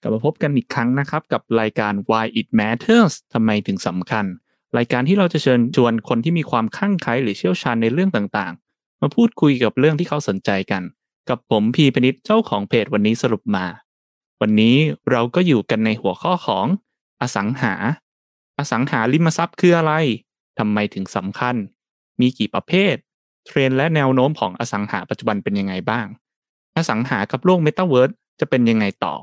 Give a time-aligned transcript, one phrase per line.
[0.00, 4.24] กลับมาพบกันอีกครั้งนะครับ กับรายการ Why It Matters ทำไมถึงสำคัญ
[4.76, 10.82] รายการที่เราจะเชิญชวนคนที่มีความคลั่งไคล้หรือเชี่ยวชาญในเรื่องต่างๆ มาพูดคุยกับเรื่องที่เขาสนใจกัน
[11.28, 13.66] กับผมพีพนิษเจ้าของเพจวันนี้สรุปมา
[14.40, 14.76] วันนี้
[15.10, 16.66] เราก็อยู่กันในหัวข้อของ
[17.20, 17.74] อสังหา
[18.58, 19.92] อสังหาริมทรัพย์คืออะไร
[20.58, 21.54] ทำไมถึงสำคัญ
[22.20, 22.94] มีกี่ประเภท
[23.46, 26.06] เทรนและแนวโน้มของอสังหาปัจจุบันเป็นยังไงบ้าง
[26.76, 28.10] อสังหากับโลกเมตาเวิร์ส
[28.40, 29.14] จะเป็นยังไงต่อ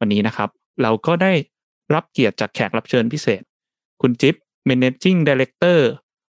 [0.00, 0.48] วันนี้นะครับ
[0.82, 1.32] เราก็ได้
[1.94, 3.42] รับเกียรติจากแขกรับเชิญพิเศษ
[4.02, 4.34] คุณจิ๊บ
[4.68, 5.80] Managing Director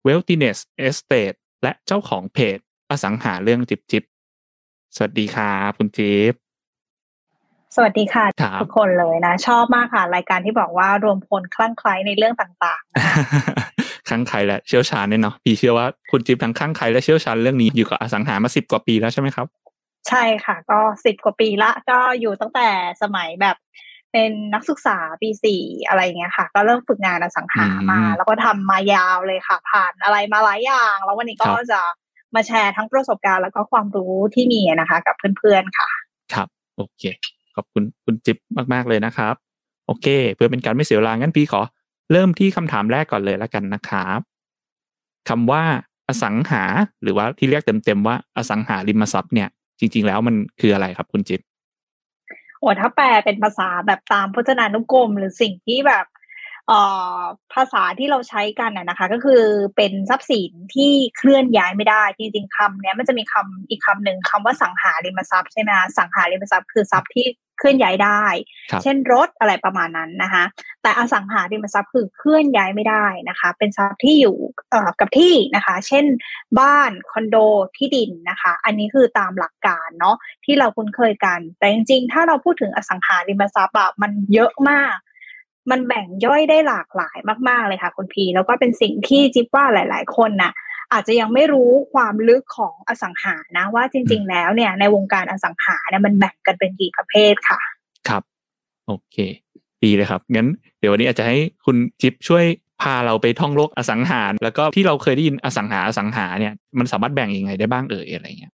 [0.07, 2.57] Wealthiness Estate และเจ้าของเพจ
[2.89, 4.03] อสังหาเรื่องจิบจิบ
[4.95, 6.33] สวัสดีครับคุณจิ๊บ
[7.75, 13.15] สวัสดีค่ะครับทุกคนเลยนะ ชอบมากค่ะ รายการที่บอกว่ารวมพลคลั่งไคล้ในเรื่องต่างๆนะคะ
[14.07, 19.47] คลั่งไคล้และเชี่ยวชาญเนี่ยเนาะพี่เชื่อว่าคุณจิ๊บทั้งคลั่งไคล้และเชี่ยวชาญเรื่องนี้อยู่กับอสังหามาสิบกว่าปีแล้วใช่ไหมครับ
[20.09, 22.67] ใช่ค่ะก็สิบกว่าปีละก็อยู่ตั้งแต่
[23.01, 23.57] สมัยแบบ
[24.11, 31.81] เป็นนักศึกษาปีสี่อะไรเงี้ยค่ะ ก็เริ่มฝึกงานอสังหามาอืมแล้วก็ทำมายาวเลยค่ะ ผ่านอะไรมาหลายอย่าง แล้ววันนี้ก็ครับจะ
[32.35, 35.89] มาแชร์ทั้งประสบการณ์แล้วก็ความรู้ที่มีนะคะ กับเพื่อนๆค่ะ
[36.33, 36.47] ครับ
[36.77, 37.03] โอเค
[37.55, 38.37] ขอบคุณคุณจิ๊บ
[38.73, 39.35] มาก ๆ เลยนะครับ
[39.87, 41.61] โอเค เพื่อเป็นการไม่เสียเวลางั้นพี่ขอ
[42.11, 44.19] เริ่มที่คำถามแรกก่อนเลยแล้วกันนะครับ
[45.29, 45.63] คำว่า
[46.07, 46.63] อสังหา
[47.01, 51.41] หรือว่าที่เรียกเต็มๆว่าอสังหาริมทรัพย์เนี่ย จริง ๆ แล้วมันคืออะไรครับคุณจิ๊บ
[52.59, 56.05] โอ้ถ้าแปลเป็นภาษาแบบตามพจนานุกรม หรือสิ่งที่แบบ
[56.71, 56.79] อ่
[57.17, 57.19] อ
[57.53, 59.43] ภาษาที่เราใช้กันน่ะนะคะ ก็คือ
[59.75, 68.23] เป็นทรัพย์สินที่เคลื่อนย้ายไม่ได้ จริงๆคำเนี้ยมันจะมีคำอีกคำหนึ่งคำว่าสังหาริมทรัพย์ใช่ไหมสังหาริมทรัพย์คือทรัพย์ที่ เคลื่อนย้ายได้
[68.71, 70.43] ครับเช่นรถอะไรประมาณนั้นนะคะ
[70.83, 74.37] แต่อสังหาริมทรัพย์คือเคลื่อนย้ายไม่ได้นะคะ เป็นทรัพย์ที่อยู่
[74.71, 76.05] เอ่อกับที่นะคะ เช่น
[76.59, 77.37] บ้านคอนโด
[77.77, 84.95] ที่ดินนะคะ อันนี้คือตามหลักการเนาะที่เราคุ้นเคยกัน แต่จริงๆ ถ้าเราพูดถึงอสังหาริมทรัพย์อะมันเยอะมาก
[85.71, 87.17] มันแบ่งย่อยได้หลากหลาย
[87.47, 90.51] มาก ๆ เลยค่ะคุณพี แล้วก็เป็นสิ่งที่จิ๊บว่าหลาย ๆ คนน่ะ
[90.95, 97.59] อาจจะยังไม่รู้ความลึกของอสังหานะว่าจริง ๆ แล้วเนี่ยในวงการอสังหาเนี่ยมันแบ่งกันเป็นกี่ประเภทค่ะ
[98.09, 98.23] ครับ
[98.87, 99.17] โอเค
[99.83, 100.47] ดีเลยครับงั้น
[100.79, 102.45] เดี๋ยววันนี้อาจจะให้คุณจิ๊บช่วย
[102.81, 108.53] พาเราไปท่องโลกอสังหา แล้วก็ที่เราเคยได้ยินอสังหาอสังหาเนี่ยมันสามารถแบ่งยังไงได้บ้างเอ่ยอะไรเงี้ย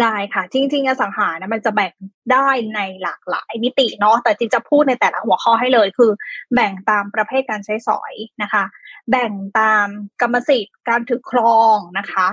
[0.00, 1.92] ได้ค่ะจริงๆอสังหานะมันจะแบ่ง
[2.32, 6.10] ได้ในหลากหลายมิติเนาะแต่จริงจะพูดในแต่ละหัวข้อให้เลย คือ
[6.54, 8.64] แบ่งตามประเภทการใช้สอยนะคะ
[9.10, 9.86] แบ่งตาม
[10.20, 12.28] กรรมสิทธิ์การถือครองนะคะ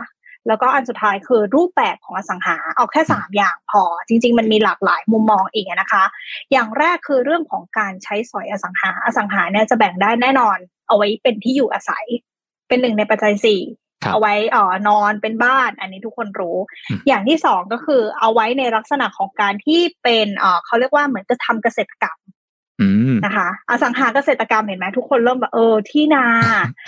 [0.47, 6.03] แล้วก็อันสุดท้ายคือรูปแบบของอสังหาเอาแค่สามอย่างพอ จริง ๆ มันมีหลากหลายมุมมองอีกนะคะ
[6.51, 12.05] อย่างแรกคือเรื่องของการใช้สอยอสังหาอสังหาเนี่ยจะแบ่งได้แน่นอน เอาไว้เป็นที่อยู่อาศัย
[12.67, 13.61] เป็นหนึ่งในปัจจัยสี่
[14.11, 16.57] เอาไว้เอ่อนอนเป็นบ้าน อันนี้ทุกคนรู้
[16.89, 22.17] อืมอย่างที่สองก็คือเอาไว้ในลักษณะของการที่เป็นเอ่อเขาเรียกว่าเหมือนจะทำเกษตรกรรม
[22.81, 26.25] อืมนะคะอสังหาเกษตรกรรมเห็นไหมทุกคนเริ่มแบบเออที่นา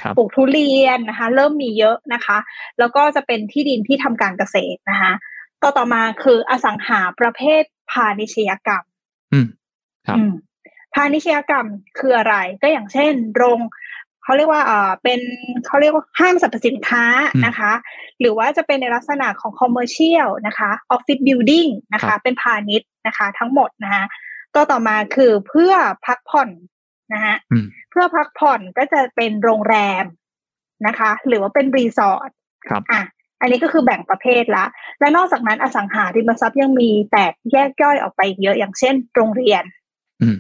[0.01, 2.37] ครับปลูกทุเรียนนะคะ เริ่มมีเยอะนะคะ
[2.79, 5.13] แล้วก็จะเป็นที่ดินที่ทำการเกษตรนะคะ
[5.61, 8.83] ต่อต่อมาคืออสังหาประเภทพาณิชยกรรม
[9.33, 9.47] อืม
[10.07, 10.31] ครับอืม
[10.93, 11.67] พาณิชยกรรม
[11.99, 13.59] คืออะไรก็อย่างเช่น โรง
[14.31, 15.21] เขาเรียกว่าเอ่อเป็น
[15.65, 17.05] เขาเรียกว่าห้างสรรพสินค้า
[17.35, 17.73] อืมนะคะ
[18.19, 24.03] หรือว่าจะเป็นในลักษณะของ commercial นะคะ office building นะคะครับเป็นพาณิชย์นะคะทั้งหมดนะคะ
[24.55, 25.73] ต่อต่อมาคือเพื่อ
[26.05, 26.49] พักผ่อน
[27.13, 30.05] นะคะอืมเพื่อพักผ่อนก็จะเป็นโรงแรม
[30.87, 32.29] นะคะ หรือว่าเป็นรีสอร์ท
[32.67, 33.01] ครับอะ
[33.41, 34.65] อันนี้ก็คือแบ่งประเภทละ
[34.99, 39.63] และนอกจากนั้นอสังหาริมทรัพย์ยังมีแตกแยกย่อยออกไปอีกเยอะอย่างเช่น โรงเรียน
[40.21, 40.37] อืม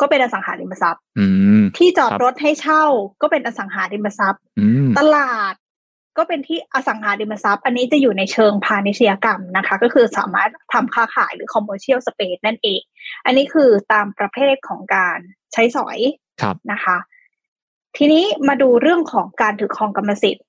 [0.00, 1.26] ก็เป็นอสังหาริมทรัพย์อื
[1.60, 2.84] มที่จอดครับรถให้เช่า
[3.22, 5.54] ก็เป็นอสังหาริมทรัพย์อืมตลาด
[6.18, 12.80] ก็เป็นที่อสังหาริมทรัพย์ อันนี้จะอยู่ในเชิงพาณิชยกรรมนะคะ ก็คือสามารถทำค้าขายหรือ commercial space นั่นเอง
[13.24, 15.18] อันนี้คือตามประเภทของการ
[15.52, 15.98] ใช้สอย
[16.42, 16.96] ครับนะคะ
[17.96, 20.44] ทีนี้มาดูเรื่องของการถือครองกรรมสิทธิ์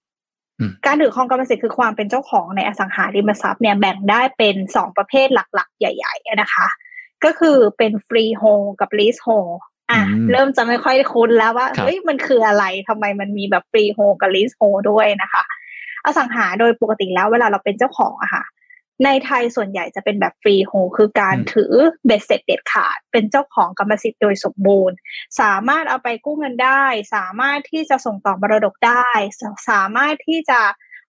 [0.60, 6.68] อืมการถือครองกรรมสิทธิ์คือความเป็นเจ้าของในอสังหาริมทรัพย์เนี่ยแบ่งได้เป็นสองประเภทหลัก ๆ ใหญ่ ๆ นะคะ
[7.26, 8.44] ก็คือเป็น freehold
[8.82, 9.30] กับ leasehold
[9.92, 15.44] อะอืมเริ่มจะไม่ค่อยคุ้นแล้วว่าครับเฮ้ยมันคืออะไรทำไมมันมีแบบ freehold กับ leasehold ด้วยนะคะ
[16.06, 18.44] อสังหาโดยปกติแล้วเวลาเราเป็นเจ้าของอะค่ะ
[19.06, 21.74] ในไทยส่วนใหญ่จะเป็นแบบ freeholdคือการอืมถือ
[22.06, 24.96] เบ็ดเสร็จเด็ดขาด เป็นเจ้าของกรรมสิทธิ์โดยสมบูรณ์
[25.42, 26.84] สามารถเอาไปกู้เงินได้
[27.16, 29.10] สามารถที่จะส่งต่อมรดกได้
[29.40, 30.60] สสามารถที่จะ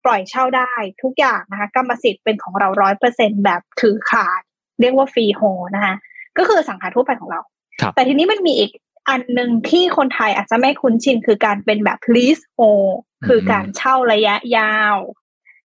[0.06, 4.41] ปล่อยเช่าได้ทุกอย่างนะคะกรรมสิทธิ์เป็นของเราร้อยเปอร์เซ็นแบบถือขาด
[4.81, 5.41] เรียกว่าฟรีโฮ
[5.75, 5.93] นะคะ
[6.37, 7.41] ก็คืออสังหาทั่วไปของเรา
[7.81, 8.71] ครับแต่ทีนี้มันมีอีก
[9.09, 12.93] อันหนึ่งที่คนไทยอาจจะไม่คุ้นชินคือการเป็นแบบ lease hold
[13.27, 14.97] คือการเช่าระยะยาว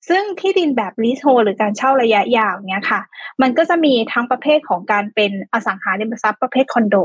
[0.10, 3.02] ซึ่งที่ดินแบบ leasehold หรือการเช่าระยะยาวเนี้ยค่ะ
[3.42, 6.96] มันก็จะมีทั้งประเภทของการเป็นอสังหาริมทรัพย์ประเภทคอนโด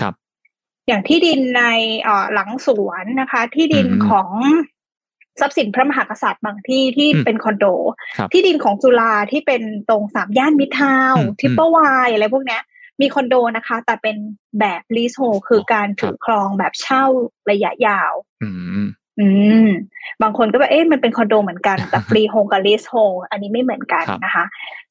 [0.00, 0.14] ครับ
[0.86, 1.64] อย่างที่ดินใน
[2.02, 4.28] เอ่อหลังสวนนะคะ ที่ดินอืมของ
[5.40, 7.66] ทรัพย์สินพระมหากษัตริย์บางที่ที่อืมเป็นคอนโด
[8.16, 12.62] ครับที่ดินของจุฬาที่เป็นตรงสามย่านมิตรทาวน์อืม Triple Y อะไรพวกเนี้ย
[13.00, 14.16] มีคอนโดนะคะ แต่เป็น
[14.60, 17.04] แบบ leasehold คือการถือครองแบบเช่า
[17.50, 18.50] ระยะยาว อื
[18.84, 18.86] ม
[19.20, 19.28] อื
[19.66, 19.70] ม
[20.22, 22.94] บางคนก็แบบเอ๊ะมันเป็นคอนโดเหมือนกันแต่ freehold กับ leasehold
[23.30, 24.44] อันนี้ไม่เหมือนกันครับนะคะ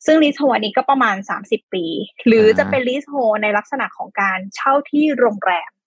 [0.05, 1.85] ซึ่ง leasehold อันนี้ก็ประมาณสามสิบปี
[2.27, 5.82] หรือจะอ่าเป็น leasehold ในลักษณะของการเช่าที่โรงแรมครับ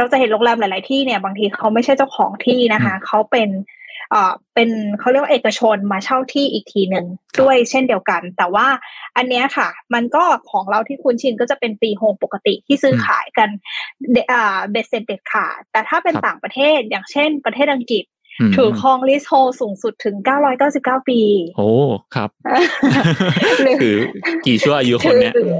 [0.00, 3.50] เราจะเห็นโรงแรมหลาย ๆ ที่เนี่ยบางทีเขาไม่ใช่เจ้าของที่นะคะ เขาเป็น
[4.10, 7.06] เอ่อเป็นเขาเรียกว่าเอกชนมาเช่าที่อีกทีหนึ่ง
[7.40, 8.66] ด้วยเช่นเดียวกัน แต่ว่า
[9.16, 13.48] อันเนี้ยค่ะ มันก็ของเราที่คุ้นชินก็จะเป็น freehold ปกติที่ซื้อขายกัน
[14.12, 18.04] เดอ่าเบ็ดเสร็จเด็ดขาดแต่ถ้าเป็นครับต่างประเทศอย่างเช่นประเทศอังกฤษ
[18.48, 20.16] มถือครองลิสโฮสูงสุดถึง
[20.62, 21.20] 999 ปี
[21.56, 21.70] โอ้
[22.14, 22.30] ครับ
[23.62, 23.96] หรือคือ
[24.46, 25.52] กี่ชั่วอายุคนเนี้ยถือ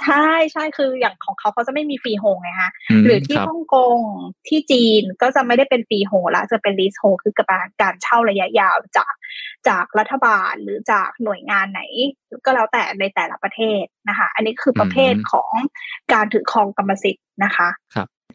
[0.00, 4.00] ใช่ใช่คืออย่างของเขาเขาจะไม่มี freehold ไงฮะหรือที่ครับฮ่องกง
[4.48, 9.12] ที่จีนก็จะไม่ได้เป็น freehold ละจะเป็น leasehold คือการการเช่าระยะยาวจาก
[9.68, 11.80] จากรัฐบาลหรือจากหน่วยงานไหน
[12.44, 15.52] ก็แล้วแต่ในแต่ละประเทศนะคะ อันนี้คือประเภทของ
[16.12, 17.68] การถือครองกรรมสิทธิ์นะคะ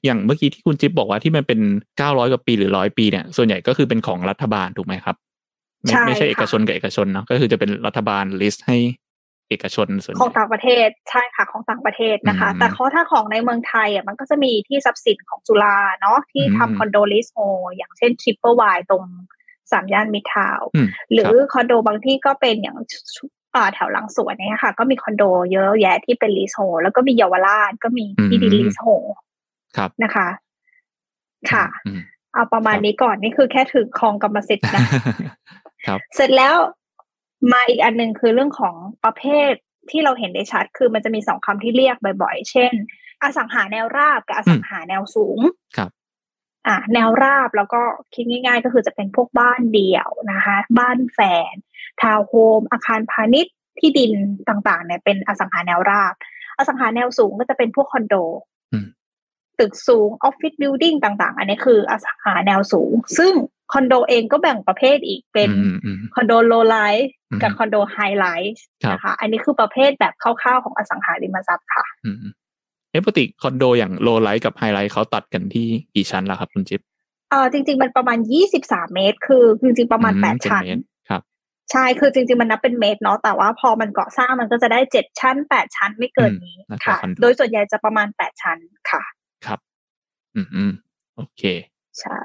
[0.06, 1.60] อย่างเมื่อกี้ที่คุณจิ๊ปบอกว่าที่มันเป็น
[1.98, 5.16] เก้าร้อยกว่าปีหรือร้อยปีเนี่ยส่วนใหญ่ก็คือเป็นของรัฐบาลถูกไหมครับ
[5.82, 8.78] ไม่ใช่ไม่ใช่ค่ะเอกชนกับเอกชนเนาะก็คือจะเป็นรัฐบาล lease ให้
[9.50, 17.40] เอกชนส่วนใหญ่ของต่างประเทศใช่ค่ะของต่างประเทศนะคะอืมแต่เขาถ้าของในเมืองไทยอะมันก็จะมีที่ทรัพย์สินของจุฬาเนาะที่อืมทำคอนโด leasehold
[17.76, 19.04] อย่างเช่น Triple Y ตรง
[19.72, 22.78] สามย่านมิตรทาวน์อืมหรืคอบคอนโดบางที่ก็เป็นอย่าง
[23.56, 28.88] อ่าแถวหลังสวนเนี่ยค่ะ ก็มีคอนโดเยอะแยะที่เป็นลีสโฮแล้วก็มีเยาวราชก็มีที่ดินอืมลีสโฮ
[29.78, 30.28] ครับนะคะ
[31.52, 32.02] ค่ะอืม
[32.34, 34.82] เอาประมาณครับนี้ก่อนนี่คือแค่ถือครองกรรมสิทธิ์นะ
[35.88, 36.56] ครับ เสร็จแล้ว
[37.52, 39.52] มาอีกอันหนึ่งคือเรื่องของประเภท
[39.92, 42.74] ที่เราเห็นได้ชัด คือมันจะมีสองคำที่เรียกบ่อยๆ เช่น
[43.24, 45.40] อสังหาแนวราบกับอสังหาแนวสูง
[45.78, 45.90] ครับ
[46.68, 47.82] อะแนวราบแล้วก็
[48.14, 51.20] คิดง่าย ๆ ก็คือจะเป็นพวกบ้านเดี่ยวนะคะ บ้านแฝ
[51.54, 51.56] ด
[52.02, 54.12] ทาวน์โฮมอาคารพาณิชย์ที่ดิน
[54.50, 56.14] ต่างๆ เนี่ยเป็นอสังหาแนวราบ
[56.58, 58.16] อสังหาแนวสูงก็จะเป็นพวกคอนโด
[58.74, 58.88] อืม
[59.60, 63.34] ตึกสูง office building ต่าง ๆ อันนี้คืออสังหาแนวสูง ซึ่ง
[63.74, 72.34] คอนโดเองก็แบ่งประเภทอีกเป็นอืมอืมคอนโด low rise อืมกับคอนโด high rise ครับนะคะอันนี้คือประเภทแบบคร่าวๆของอสังหาริมทรัพย์ค่ะอืมอืม
[72.92, 76.82] เอ๊ะปกติคอนโดอย่าง low rise กับ high rise เขาตัดกันที่กี่ชั้นล่ะครับคุณจิ๊บ
[77.32, 78.18] เออจริง ๆ มันประมาณ
[78.56, 81.22] 23เมตร คือจริงๆประมาณอื8เป็นชั้นเมตรครับ
[81.72, 88.58] ใช่คือจริง ๆ มันนับเป็นเมตรเนาะแต่ว่าพอมันก่อสร้างมันก็จะได้7ชั้น8ชั้นไม่เกินนี้อืมแล้วก็ค่ะคอนโดโดยส่วนใหญ่จะประมาณ8ชั้น
[88.92, 89.04] ค่ะ
[89.46, 89.60] ครับ
[90.36, 90.72] อืมอืม
[91.16, 91.44] โอเค
[92.02, 92.22] ใช่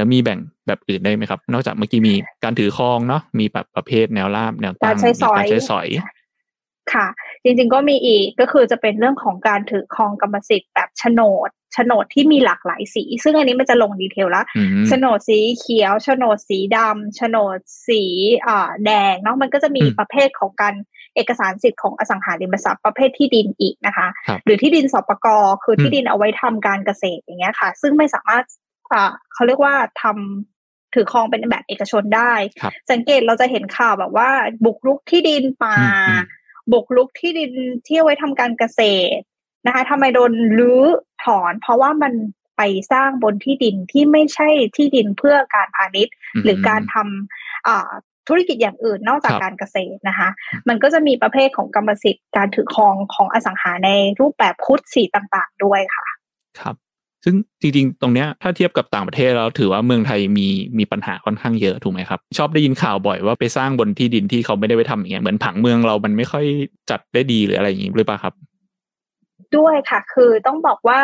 [0.00, 2.14] แล้วมีแบ่งแบบอื่นได้ไหมครับ นอกจากเมื่อกี้มี
[2.44, 5.86] การถือครองเนาะมีแบบประเภทแนวราบแนวตั้กางรใช้สอยมีการใช้สอย
[6.92, 7.06] ค่ะ
[7.44, 18.02] จริงๆก็มีอีกก็คือจะเป็นเรื่องของการถือครองกรรมสิทธิ์แบบโฉนดโฉนดที่มีหลากหลายสี ซึ่งอันนี้มันจะลงดีเทลแล้วอืมโฉนดสีเขียวโฉนดสีดำโฉนดสี
[18.46, 20.74] อ่าแดงเนาะมันก็จะมีอืมประเภทของการ
[21.14, 25.26] เอกสารสิทธิ์ของอสังหาริมทรัพย์ประเภทที่ดินอีกนะคะครับหรือที่ดินสปก
[25.64, 28.44] คืออมที่ดินเอาไว้ทำการเกษตรอย่างเงี้ยค่ะ ซึ่งไม่สามารถ
[28.92, 34.30] อ่าเขาเรียกว่าทำถือครองเป็นแบบเอกชนได้ครับสังเกตเราจะเห็นข่าวแบบว่า
[34.64, 36.38] บุกรุกที่ดินป่าอืมอืม
[36.72, 37.50] บุกรุกที่ดิน
[37.86, 38.80] ที่เอาไว้ทำการเกษ
[39.18, 39.22] ตร
[39.66, 40.82] นะคะทำไมโดนรื้อ
[41.24, 42.12] ถอน เพราะว่ามัน
[42.56, 42.62] ไป
[42.92, 46.14] สร้างบนที่ดินที่ไม่ใช่ที่ดินเพื่อการพาณิชย์
[46.44, 47.90] หรือการทำอ่า
[48.28, 50.28] ธุรกิจอย่างอื่นนอกจากครับการเกษตรนะคะ
[50.68, 56.06] มันก็จะมีประเภทของกรรมสิทธิ์การถือครองของอสังหาในรูปแบบคุดสีต่างๆด้วยค่ะ
[56.58, 56.74] ครับ
[57.24, 60.48] ซึ่งจริงๆ ตรงเนี้ยถ้าเทียบกับต่างประเทศแล้วถือว่าเมืองไทยมี
[60.78, 66.44] มีปัญหาค่อนข้างเยอะถูกไหมครับ ชอบได้ยินข่าวบ่อยว่าไปสร้างบนที่ดินที่เขาไม่ได้ไปทำอย่างเงี้ยเหมือนผังเมืองเรามันไม่ค่อย
[66.90, 68.34] จัดได้ดีหรืออะไรอย่างงี้หรือเปล่าครับ
[69.56, 71.00] ด้วยค่ะ คือต้องบอกว่า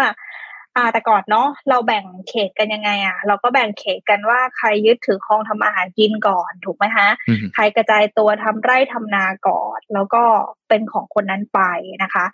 [0.76, 10.23] อ่าแต่ก่อนเนาะเราแบ่งเขตกันยังไงอะ เราก็แบ่งเขตกันว่าใครยึดถือครองทำมาหากินก่อนถูกไหมฮะอืมใครกระจายตัวทำไร่ทำนาก่อน แล้วก็
[10.68, 11.61] เป็นของคนนั้นไป
[12.02, 12.25] นะคะ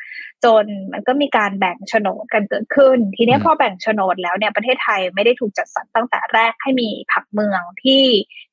[0.45, 8.05] จนมันก็มีการแบ่งโฉนดกันเกิดขึ้น ทีเนี้ยอืมพอแบ่งโฉนดแล้วเนี่ยประเทศไทยไม่ได้ถูกจัดสรรตั้งแต่แรกให้มีผังเมืองที่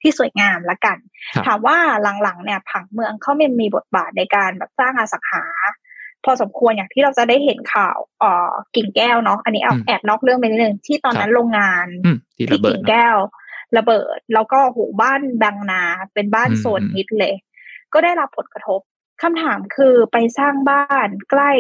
[0.02, 0.98] ที่สวยงามละกัน
[1.36, 1.78] ครับถามว่า
[2.24, 5.46] หลังๆเนี่ยผังเมืองเขาไม่มีบทบาทในการแบบสร้างอสังหา
[6.26, 13.18] พอสมควรอย่างที่เราจะได้เห็นข่าวเอ่อกิ่งแก้วเนาะอันนี้เอาอืมแอบนอกเรื่องไปนิดนึงที่ตอนนั้นโรงงานอืมที่ที่ระเบิดกิ่งเนอะแก้ว
[13.78, 15.84] ระเบิด แล้วก็โหบ้านบางนา
[16.14, 17.34] เป็นบ้านอืมโซนฮิตเลย
[17.94, 18.80] ก็ได้รับผลกระทบ
[19.22, 21.52] คำถามคือไปสร้างบ้านใกล้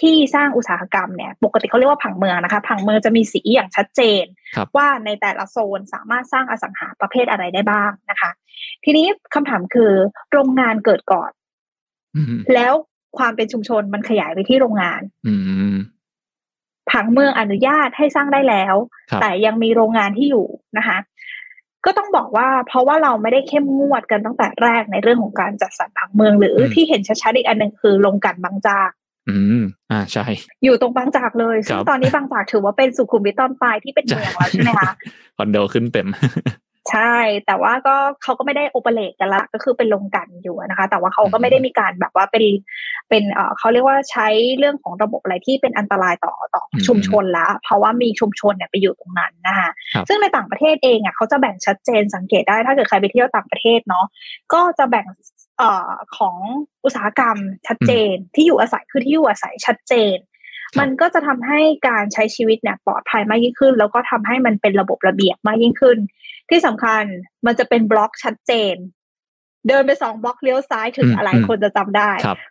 [0.00, 4.24] ที่สร้างอุตสาหกรรมเนี่ย ปกติเขาเรียกว่าผังเมืองนะคะ ผังเมืองจะมีสีอย่างชัดเจน
[4.76, 8.30] ว่าในแต่ละโซนสามารถสร้างอสังหาประเภทอะไรได้บ้างนะคะ
[8.84, 9.92] ทีนี้คำถามคือ
[10.32, 11.30] โรงงานเกิดก่อน
[12.54, 12.74] แล้ว
[13.18, 15.02] ความเป็นชุมชนมันขยายไปที่โรงงาน
[16.90, 18.74] ผังเมืองอนุญาตให้สร้างได้แล้ว
[19.20, 20.46] แต่ยังมีโรงงานที่อยู่
[20.78, 20.98] นะคะ
[21.84, 28.90] ก็ต้องบอกว่าเพราะว่าเราไม่ได้เข้มงวดกันตั้งแต่แรกในเรื่องของการจัดสรรผังเมือง หรือที่เห็นชัดๆอีกอันหนึ่งคือโรงกันบางจาก
[29.28, 30.24] อืม อ่าใช่
[30.64, 34.92] อยู่ตรงบางจากเลยซึ่งตอนนี้บางจากถือว่าเป็นสุขุมวิทตอนปลายที่เป็นเมืองแล้วใช่ไหมคะ
[35.36, 36.08] คอนโดขึ้นเต็ม
[36.90, 37.14] ใช่
[37.46, 42.44] แต่ว่าก็เขาก็ไม่ได้โอเปเรตกันละก็คือเป็นลงกันอยู่นะคะ แต่ว่าเขาก็ไม่ได้มีการแบบว่าเป็น
[43.08, 49.70] เป็นเอ่อเขาเรียกว่าใช้เรื่องของระบบอะไรที่เป็นอันตรายต่อต่อชุมชนละเพราะว่ามีชุมชนเนี่ยไปอยู่ตรงนั้นนะคะ
[50.08, 54.06] ซึ่งในต่างประเทศเองอะเขาจะแบ่งชัดเจนสังเกตได้ถ้าเกิดใครไปเที่ยวต่างประเทศเนาะ
[54.52, 55.06] ก็จะแบ่ง
[55.58, 56.36] เอ่อของ
[56.84, 57.36] อุตสาหกรรม
[57.66, 60.16] ชัดเจนที่อยู่อาศัยคือที่อยู่อาศัยชัดเจน
[60.80, 65.98] มันก็จะทำให้การใช้ชีวิตเนี่ยปลอดภัยมากยิ่งขึ้น แล้วก็ทำให้มันเป็นระบบระเบียบมากยิ่งขึ้น
[66.50, 67.04] ที่สำคัญ
[67.46, 68.76] มันจะเป็นบล็อกชัดเจน
[69.68, 72.10] เดินไปสองบล็อกเลี้ยวซ้ายถึงอะไรคนจะจำได้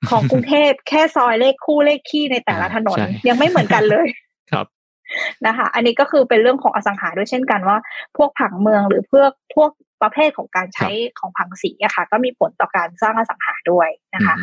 [0.10, 4.08] ของกรุงเทพแค่ซอยเลขคู่เลขคี่ในแต่ละถนนยังไม่เหมือนกันเลย
[4.52, 4.66] ครับ
[5.48, 7.78] นะคะ อันนี้ก็คือเป็นเรื่องของอสังหาด้วยเช่นกันว่า
[8.18, 9.72] พวกผังเมืองหรือพวกพวก
[10.02, 14.36] ประเภทของการใช้ของผังสีอะค่ะ ก็มีผลต่อการสร้างอสังหาด้วยนะคะ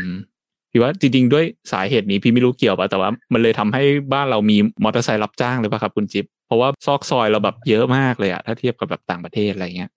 [0.78, 3.82] พี่ว่าจริง ๆ ด้วยสาเหตุนี้พี่ไม่รู้เกี่ยวป่ะแต่ว่า มันเลยทำให้
[4.12, 9.90] บ้านเรามีมอเตอร์ไซค์รับจ้างเลยป่ะครับคุณจิ๊บเพราะว่าซอกซอยเราแบบเยอะมากเลยอะถ้าเทียบกับแบบต่างประเทศอะไรเงี้ย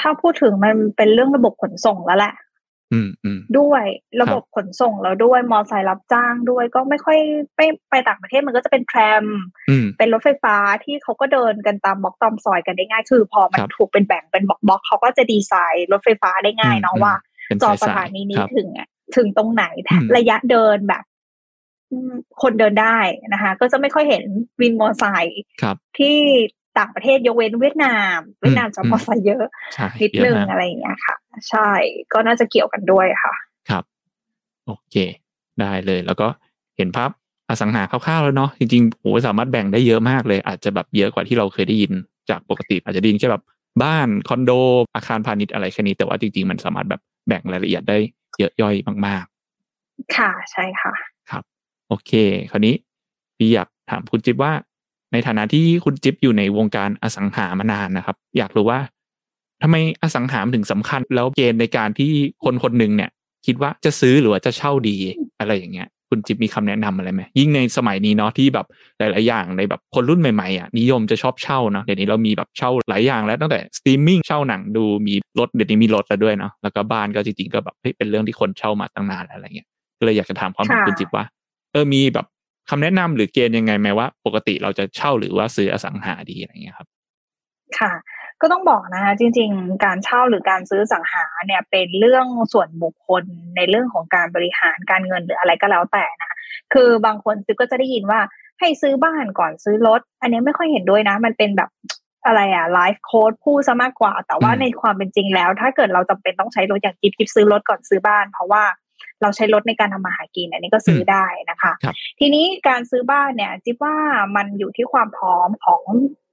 [0.00, 2.34] ถ้าพูดถึงมันเป็นเรื่องระบบขนส่งแล้วแหละ
[2.92, 3.84] อืมอืมด้วย
[4.20, 7.18] ระบบขนส่งแล้วด้วยมอไซค์รับจ้างด้วยก็ไม่ค่อย
[7.56, 7.60] ไป
[7.90, 9.24] ไปต่างประเทศมันก็จะเป็นแทรม
[9.98, 17.14] เป็นรถไฟฟ้าที่เขาก็เดินกันตามบล็อกตามซอยกันได้ง่าย คือ พอมันถูกเป็นแบ่งเป็นบล็อกบล็อกเขาก็จะดีไซน์รถไฟฟ้าได้ง่ายเนาะว่า
[17.62, 19.64] จอสถานีนี้ถึงอะ ถึงตรงไหน
[20.16, 21.04] ระยะเดินแบบ
[22.42, 22.98] คนเดินได้
[23.32, 24.24] นะคะ ก็จะไม่ค่อยเห็น
[24.60, 25.40] วินมอไซค์
[25.98, 26.16] ที่
[26.78, 29.44] ต่างประเทศยกเว้นเวียดนาม เวียดนามจะมอไซค์เยอะ
[30.02, 31.16] นิดนึงอะไรอย่างเงี้ยค่ะ
[31.50, 31.70] ใช่
[32.12, 33.34] ก็น่าจะเกี่ยวกันด้วยค่ะ
[33.70, 33.84] ครับ
[34.66, 34.96] โอเค
[35.60, 36.26] ได้เลย แล้วก็
[36.76, 37.10] เห็นภาพ
[37.48, 41.92] อสังหาคร่าวๆแล้วเนาะจริงๆโอ้สามารถแบ่งได้เยอะมากเลย อาจจะแบบเยอะกว่าที่เราเคยได้ยิน
[42.30, 43.42] จากปกติ อาจจะดินแค่แบบ
[43.82, 44.50] บ้านคอนโด
[44.94, 47.98] อาคารพาณิชย์อะไรแค่นี้แต่ว่าจริงๆมันสามารถแบบแบ่งรายละเอียดได้
[48.38, 48.74] เยอะย่อย
[49.06, 49.24] มาก
[49.70, 50.92] ๆ ค่ะใช่ค่ะ
[51.30, 51.42] ครับ
[51.88, 52.12] โอเค
[52.50, 52.74] คราวนี้
[53.38, 54.52] พี่อยากถามคุณจิ๊บว่า
[55.12, 58.80] ในฐานะที่คุณจิ๊บอยู่ในวงการอสังหามานานนะครับ อยากรู้ว่า
[59.62, 62.12] ทำไมอสังหาถึงสำคัญ แล้วเกณฑ์ในการที่
[62.44, 63.10] คนคนหนึ่งเนี่ย
[63.46, 64.96] คิดว่าจะซื้อหรือว่าจะเช่าดี
[65.38, 68.66] อะไรอย่างเงี้ย คุณจิ๊บมีคำแนะนำอะไรไหมยิ่งในสมัยนี้เนาะที่แบบ
[68.98, 79.68] หลาย ๆ อย่างในแบบคนรุ่นใหม่ ๆ อะ นิยมจะชอบเช่าเนาะเดี๋ยวนี้เรามีแบบเช่าหลายอย่างแล้วตั้งแต่สตรีมมิ่งเช่าหนังดูมีรถเดี๋ยวนี้มีรถแล้วด้วยเนาะแล้วก็บ้านก็จริง ๆ ก็แบบเป็นเรื่องที่คนเช่ามาตั้งนานแล้วอะไรเงี้ย
[79.98, 81.24] ก็เลยอยากจะถามความเห็นคุณจิ๊บว่า
[81.72, 82.26] เออมีแบบ
[82.70, 86.88] คำแนะนำหรือเกณฑ์ยังไงไหมว่า ปกติเราจะเช่าหรือว่าซื้ออสังหาดีอะไรเงี้ยครับ
[87.78, 87.92] ค่ะ
[88.42, 93.24] ก็ต้องบอกนะคะจริง ๆ การเช่าหรือการซื้อสังหาเนี่ยเป็นเรื่องส่วนบุคคล
[93.56, 96.32] ในเรื่องของการบริหารการเงินหรืออะไรก็แล้วแต่นะ
[96.72, 98.20] คือบางคนซื้อก็จะได้ยินว่า
[98.60, 101.70] ให้ซื้อบ้านก่อนซื้อรถ อันนี้ไม่ค่อยเห็นด้วยนะ มันเป็นแบบ
[102.26, 108.62] อะไรอะไลฟ์โค้ดพูดซะมากกว่า แต่ว่าในความเป็นจริงแล้ว ถ้าเกิดเราจำเป็นต้องใช้รถอย่างจิบจิบซื้อรถก่อนซื้อบ้าน เพราะว่า
[109.22, 111.72] เราใช้รถในการทำมาหากินอันนี้ก็ซื้อได้นะคะ
[112.20, 113.96] ทีนี้การซื้อบ้านเนี่ยจิ๊บว่า
[114.36, 115.82] มันอยู่ที่ความพร้อมของ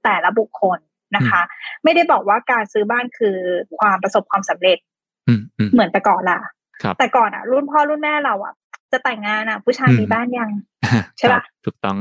[0.03, 0.79] แต่ละบุคคล
[1.15, 1.41] นะคะ
[1.83, 3.37] ไม่ได้บอกว่าการซื้อบ้านคือ
[3.79, 4.77] ความประสบความสำเร็จ
[5.73, 6.39] เหมือนแต่ก่อนล่ะ
[6.99, 8.53] แต่ก่อนอะ รุ่นพ่อรุ่นแม่เราอะ
[8.91, 10.49] จะแต่งงานอะ ผู้ชายมีบ้านยัง
[11.17, 11.95] ใช่ปะถูกต้อง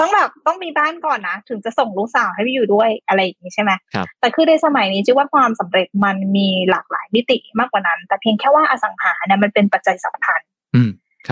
[0.00, 10.40] ต้องแบบต้องมีบ้านก่อนนะ ถึงจะส่งลูกสาวให้ไปอยู่ด้วยอะไรอย่างนี้ใช่ไหมครับแต่คือในสมัยนี้จื่อว่าความสำเร็จมันมีหลากหลายมิติมากกว่านั้น แต่เพียงแค่ว่าอสังหาเนี่ยมันเป็นปัจจัยสำคัญ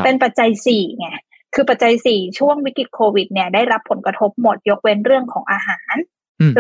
[0.05, 1.09] เป็นปัจจัยสี่ไง
[1.55, 5.95] คือปัจจัยสี่ช่วงวิกฤตโควิดเนี่ยได้รับผลกระทบหมดยกเว้นเรื่องของอาหาร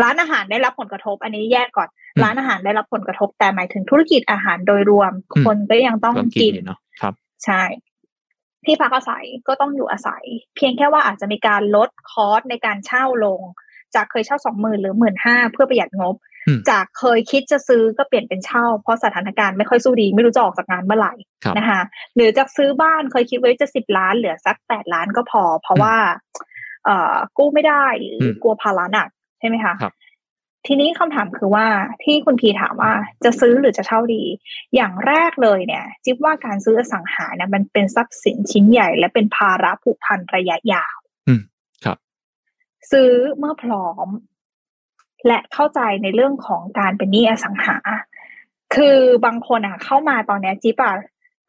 [0.02, 1.88] ร้านอาหารได้รับผลกระทบ อันนี้แยกก่อน
[2.22, 5.12] ร้านอาหารได้รับผลกระทบ แต่หมายถึงธุรกิจอาหารโดยรวม
[5.44, 7.62] คนก็ยังต้องกินเนาะครับ ใช่
[8.64, 10.24] ที่พักอาศัยก็ต้องอยู่อาศัย
[10.56, 13.40] เพียงแค่ว่าอาจจะมีการลดคอสในการเช่าลง
[13.94, 16.14] จากเคยเช่าสองหมื่นหรือหมื่นห้าเพื่อประหยัดงบ
[16.70, 21.14] จากเคยคิดจะซื้อก็เปลี่ยนเป็นเช่า เพราะสถานการณ์ไม่ค่อยสู้ดี ไม่รู้จะออกจากงานเมื่อไหร่
[21.58, 21.80] นะคะ
[22.14, 25.94] หรือจากซื้อบ้านเคยคิดไว้จะสิบล้านเหลือสักแปดล้านก็พอ เพราะว่า
[26.84, 29.08] เอ่อกู้ไม่ได้หรือกลัวภาระหนัก
[29.42, 29.75] ใช่ไหมคะ
[30.66, 31.66] ทีนี้คำถามคือว่า
[32.04, 32.92] ที่คุณพีถามว่า
[33.25, 34.22] จะซื้อหรือจะเช่าดี
[34.75, 40.96] อย่างแรกเลยเนี่ยจิ๊บว่าการซื้ออสังหาเนี่ยมันเป็นทรัพย์สินชิ้นใหญ่ และเป็นภาระผูกพันระยะยาว
[41.28, 41.42] อืม
[41.84, 41.99] ครับ
[42.92, 44.06] ซื้อเมื่อพร้อม
[45.26, 47.76] และเข้าใจในเรื่องของการเป็นหนี้อสังหา
[48.75, 50.94] คือบางคนอะ เข้ามาตอนนี้จิ๊บอะ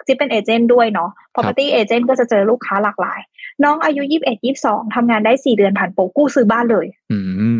[0.05, 3.19] จิ๊บเป็นเอเจนต์ด้วยเนาะ property agent ก็จะเจอลูกค้าหลากหลาย
[3.63, 7.19] น้องอายุยี่สิบเอ็ดยี่สองทำงานได้สี่เดือนผ่านโปรกู้ซื้อบ้านเลย อื
[7.55, 7.59] ม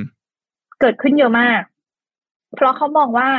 [0.84, 1.62] เกิดขึ้นเยอะมาก
[2.56, 3.30] เพราะเขามองว่า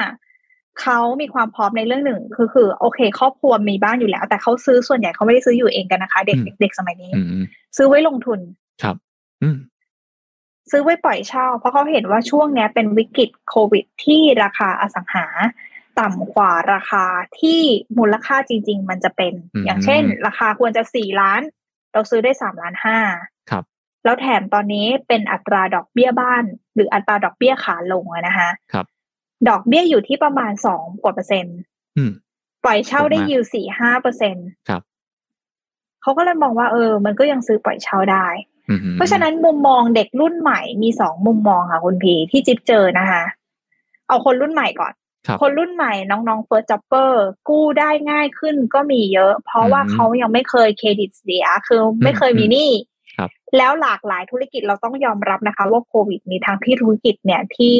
[0.80, 7.44] เขามีความพร้อมในเรื่องหนึ่งคือคือ โอเค ครอบครัวมีบ้านอยู่แล้ว แต่เขาซื้อส่วนใหญ่เขาไม่ได้ซื้ออยู่เองกันนะคะ เด็กอืมเด็กสมัยนี้อืม
[7.76, 8.40] ซื้อไว้ลงทุน
[8.82, 8.96] ครับ
[9.42, 9.56] อืม
[10.70, 15.26] ซื้อไว้ปล่อยเช่า เพราะเขาเห็นว่าช่วงเนี้ยเป็นวิกฤตโควิดที่ราคาอสังหา
[16.00, 17.04] ต่ำกว่าราคา
[17.40, 17.60] ที่
[17.98, 21.40] มูลค่าจริง ๆ มันจะเป็นอืมอย่างเช่น ราคาควรจะสี่ล้าน
[21.92, 23.33] เราซื้อได้สามล้านห้าครับ
[24.04, 26.44] แล้วแถมตอนนี้เป็นอัตราดอกเบี้ยบ้าน
[26.74, 28.86] หรืออัตราดอกเบี้ยขาลงอะนะคะครับ
[29.48, 31.58] ดอกเบี้ยอยู่ที่ประมาณสองกว่าเปอร์เซ็นต์
[31.96, 32.12] อืม
[32.64, 34.82] ปล่อยเช่าได้ถูกมากยิวสี่ห้าเปอร์เซ็นต์ครับ
[36.02, 38.26] เขาก็เลยมองว่าเออ มันก็ยังซื้อปล่อยเช่าได้
[38.70, 43.22] อืมเพราะฉะนั้นมุมมองเด็กรุ่นใหม่มีสองมุมมองค่ะคุณพีที่จิ๊บเจอนะคะ
[44.08, 44.92] เอาคนรุ่นใหม่ก่อน
[45.26, 52.93] ครับคนรุ่นใหม่น้องๆเฟิร์สจ็อบเปอร์กู้ได้ง่ายขึ้นก็มีเยอะ เพราะว่าอืมเขายังไม่เคยเครดิตเสียคือไม่เคยมีหนี้ครับ
[53.56, 57.76] แล้วหลากหลายธุรกิจเราต้องยอมรับนะคะ ว่าโควิดมีทางที่ธุรกิจเนี่ยที่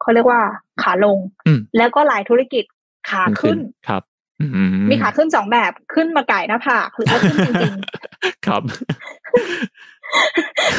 [0.00, 0.42] เขาเรียกว่า
[0.82, 2.64] ขาลงอืมแล้วก็หลายธุรกิจ
[3.10, 4.02] ขาขึ้นครับ
[4.40, 4.52] อืม
[4.90, 8.62] มีขาขึ้นสองแบบขึ้นมาไก่หน้าผากหรือว่าขึ้นจริงๆครับ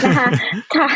[0.03, 0.27] นะคะ
[0.75, 0.87] ขา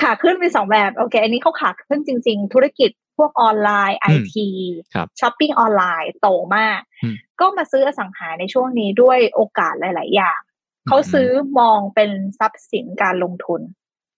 [0.00, 4.48] ขาขึ้นมีสองแบบโอเค อันนี้เขาขาขึ้นจริง ๆ ธุรกิจพวกออนไลน์ไออืม
[4.94, 10.40] ครับ shopping online โตมากอืมก็มาซื้ออสังหาในช่วงนี้ด้วยโอกาสหลาย ๆ อย่าง
[10.88, 11.28] เขาซื้อ
[11.58, 13.60] มองเป็นทรัพย์สินการลงทุน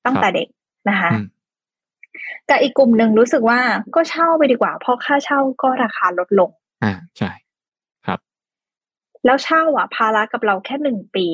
[0.06, 0.48] ตั้งแต่เด็ก
[0.88, 1.26] นะคะอืม
[2.48, 3.60] กับอีกกลุ่มหนึ่งรู้สึกว่า
[3.94, 6.50] ก็เช่าไปดีกว่า เพราะค่าเช่าก็ราคาลดลง
[6.84, 7.30] อ่าใช่
[9.26, 11.26] แล้วเช่าอะ ภาระกับเราแค่หนึ่งปี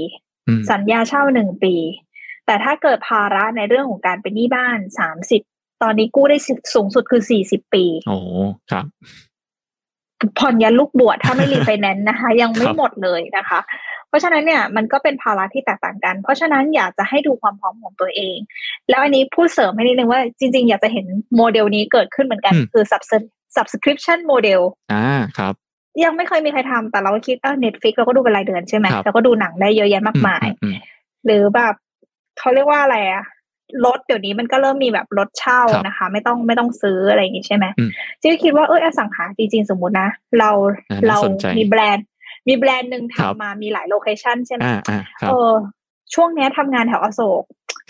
[0.49, 1.75] อืมสัญญาเช่าหนึ่งปี
[2.47, 5.43] แต่ถ้าเกิดภาระในเรื่องของการเป็นหนี้บ้านสามสิบ
[5.83, 6.37] ตอนนี้กู้ได้
[6.75, 8.19] สูงสุดคือสี่สิบปี โอ้
[8.71, 8.87] ครับ
[10.39, 13.61] ผ่อนยันลูกบวชถ้าไม่รีไฟแนนซ์นะคะ ยังไม่ครับหมดเลยนะคะ
[13.96, 18.39] เพ ราะฉะนั้นเนี่ยมันก็เป็นภาระที่แตกต่างกัน เพราะฉะนั้นอยากจะให้ดูความพร้อมของตัวเอง
[18.91, 21.07] แล้วอันนี้พูดเสริมให้นิดนึงว่าจริง ๆ อยากจะเห็น
[21.37, 24.61] โมเดลนี้เกิดขึ้นเหมือนกันอืมคือ subs- subscription model
[24.93, 25.07] อ่า
[25.39, 25.55] ครับ
[26.05, 30.77] ยังไม่เคยมีใครทำแต่เราก็คิดเออ Netflix เราก็ดูเป็นรายเดือนใช่ไหมครับเราก็ดูหนังได้เยอะแยะมากมายอืม
[31.25, 31.75] หรือแบบ
[32.39, 33.25] เขาเรียกว่าอะไรอะ
[33.87, 40.51] รถเดี๋ยวนี้มันก็เริ่มมีแบบรถเช่าครับนะคะ ไม่ต้องไม่ต้องซื้ออะไรอย่างงี้ใช่ไหมอืมที่คิดว่าเอออสังหาจริงๆสมมุตินะ เรา
[40.91, 42.07] อ่าเราน่าสนใจมีแบรนด์
[42.49, 45.53] มีแบรนด์หนึ่งครับทำมามีหลาย location ใช่ไหมอ่าอ่าครับเออ
[46.15, 47.43] ช่วงเนี้ยทำงานแถวอโศก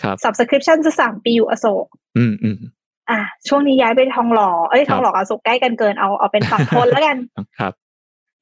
[0.03, 1.85] ครับ subscription จะสามปีอยู่อโศก
[2.17, 2.57] อืมอืม
[3.09, 7.17] อะช่วงนี้ย้ายไปทองหล่อเอ้ยครัทบองหล่อกับอโศกใกล้กันเกินเอาเอาเป็นฝั่งทนแล้วกัน
[7.59, 7.73] ครับ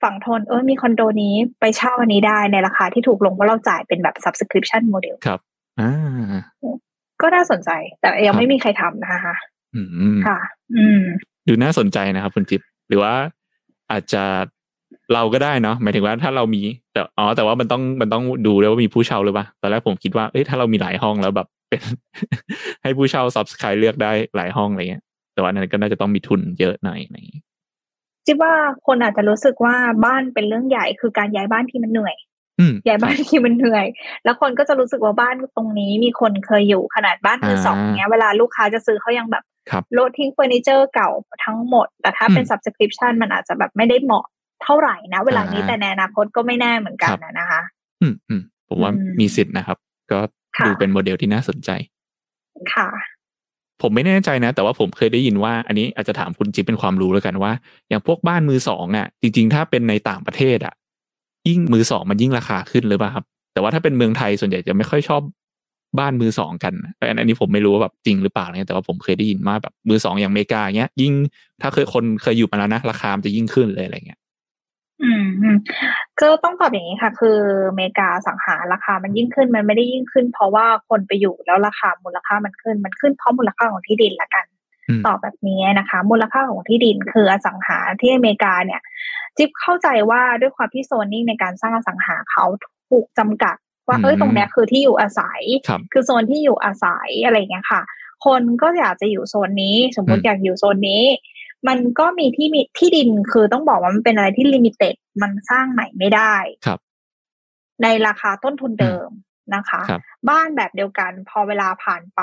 [0.03, 5.39] ฝั่งทนเออมีคอนโดนี้ไปเช่าอันนี้ได้ในราคาที่ถูกลงเพราะเราจ่ายเป็นแบบ subscription model ครับ
[5.79, 6.41] อ่า
[7.21, 9.35] ก็น่าสนใจ แต่ยัครังบไม่มีใครทำนะคะ
[9.75, 9.81] อื
[10.15, 10.37] มค่ะ
[10.75, 11.01] อืม
[11.47, 13.13] ดูน่าสนใจนะครับคุณจิ๊บหรือว่า
[13.91, 14.23] อาจจะ
[15.13, 16.61] เราก็ได้เนาะหมายถึงว่าถ้าเรามี
[16.93, 21.81] แต่อ๋อแต่ว่ามันต้องมันต้องดูด้วยว่ามีผู้เช่าหรือเปล่าตอนแรกผมคิดว่าเอ้ยถ้าเรามีหลายห้องแล้วแบบเป็น
[22.83, 27.41] ให้ผู้เช่า subscribe เลือกได้หลายห้องอะไรเงี้ย แต่ว่าอันนั้นก็น่าจะต้องมีทุนเยอะหน่อยอะไรอย่างงี้
[28.25, 28.53] จิ๊บว่า
[28.87, 32.15] คนอาจจะรู้สึกว่าบ้านเป็นเรื่องใหญ่คือการย้ายบ้านที่มันเหนื่อย
[32.59, 33.85] อืมย้ายบ้านที่มันเหนื่อย
[34.23, 41.09] แล้วคนก็จะรู้สึกว่าบ้านตรงนี้มีคนเคยอยู่ขนาดบ้านมือสองอ่าเนี้ย เวลาลูกค้าจะซื้อเขายังแบบครับโละทิ้งเฟอร์นิเจอร์เก่า
[41.45, 44.25] ทั้งหมด แต่ถ้าเป็นอืม subscription มันอาจจะแบบไม่ได้เหมาะ
[44.63, 47.61] เท่าไหร่นะเวลานี้อ่าแต่ในอนาคตก็ไม่แน่เหมือนกันครับนะนะคะ
[48.01, 49.77] อืมอืมผมว่าอืมมีสิทธิ์นะครับ
[50.11, 50.19] ก็
[50.57, 51.69] ค่ะดูเป็นโมเดลที่น่าสนใจ
[52.73, 52.87] ค่ะ
[53.81, 57.51] ผมไม่แน่ใจนะ แต่ว่าผมเคยได้ยินว่า อันนี้อาจจะถามคุณจิ๊บเป็นความรู้แล้วกันว่า
[57.89, 60.73] อย่างพวกบ้านมือสองอะ จริง ๆ ถ้าเป็นในต่างประเทศอะ
[61.47, 65.21] ยิ่งมือสองมันยิ่งราคาขึ้นหรือเปล่าครับ แต่ว่าถ้าเป็นเมืองไทยส่วนใหญ่จะไม่ค่อยชอบ
[65.99, 71.13] บ้านมือสองกันเอออันนี้ผมไม่รู้ว่าแบบจริงหรือเปล่าเนี่ยแต่ว่าผมเคยได้ยินว่าแบบมือสองอย่างอเมริกาเงี้ย ยิ่ง
[71.61, 74.19] ถ้าเคยคนเคยอยู่มาแล้วนะราคามันจะยิ่งขึ้นเลยอะไรเงี้ย
[75.03, 75.57] อืมอืม
[76.19, 84.45] ก็ต้องตอบอย่างนี้ค่ะ คืออเมริกาสังหาราคามันยิ่งขึ้นมันไม่ได้ยิ่งขึ้น เพราะว่าคนไปอยู่แล้วราคามูลค่ามันขึ้น มันขึ้นเพราะมูลค่าของที่ดินละกัน
[84.89, 88.81] อืมตอบแบบนี้นะคะ มูลค่าของที่ดินคืออสังหาที่อเมริกาเนี่ย
[89.37, 92.45] จิ๊บเข้าใจว่าด้วยความที่โซนนิ่งในการสร้างอสังหาเขา
[92.89, 93.55] ถูกจำกัด
[93.87, 97.81] ว่าเอ้ยอืมตรงเนี้ยคือที่อยู่อาศัยครับคือโซนที่อยู่อาศัยอะไรอย่างเงี้ยค่ะ
[98.25, 101.03] คนก็อยากจะอยู่โซนนี้ สมมติอืมอยากอยู่โซนนี้
[101.67, 106.79] มันก็มีที่มีที่ดินคือต้องบอกว่ามันเป็นอะไรที่ลิมิเต็ดมันสร้างใหม่ไม่ได้ครับ
[107.83, 109.09] ในราคาต้นทุนเดิม
[109.55, 112.21] นะคะครับบ้านแบบเดียวกันพอเวลาผ่านไป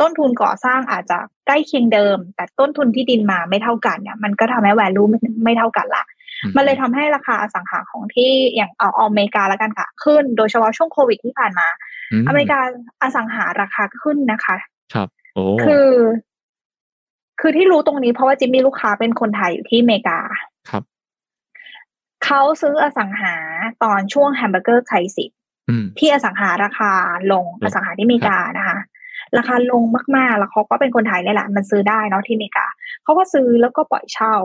[0.00, 6.04] ต้นทุนก่อสร้างอาจจะใกล้เคียงเดิม แต่ต้นทุนที่ดินมาไม่เท่ากันเนี่ย มันก็ทำให้ value ไม่ไม่เท่ากันละ
[6.56, 11.68] มันเลยทำให้ราคาอสังหาของที่อย่างเอาเอาอเมริกาแล้วกันค่ะ ขึ้นโดยเฉพาะช่วงโควิดที่ผ่านมา
[12.24, 12.58] มอเมริกา
[13.02, 14.56] อสังหาราคาขึ้นนะคะ
[14.94, 15.88] ครับ โอ้คือ
[17.40, 20.20] คือที่รู้ตรงนี้เพราะว่าจิมมีลูกค้าเป็นคนไทยอยู่ที่อเมริกา
[20.70, 20.82] ครับ
[22.24, 23.34] เขาซื้ออสังหา
[23.82, 25.30] ตอนช่วงแฮมเบอร์เกอร์ไครสิส
[25.68, 26.92] อืมที่อสังหาราคา
[27.32, 28.78] ลงลงอสังหาที่อเมริกานะคะ
[29.38, 29.82] ราคาลง
[30.16, 32.66] มากๆ แล้วเขาก็เป็นคนไทยเลยแหละ มันซื้อได้เนาะที่อเมริกา
[33.04, 34.36] เขาก็ซื้อแล้วก็ปล่อยเช่า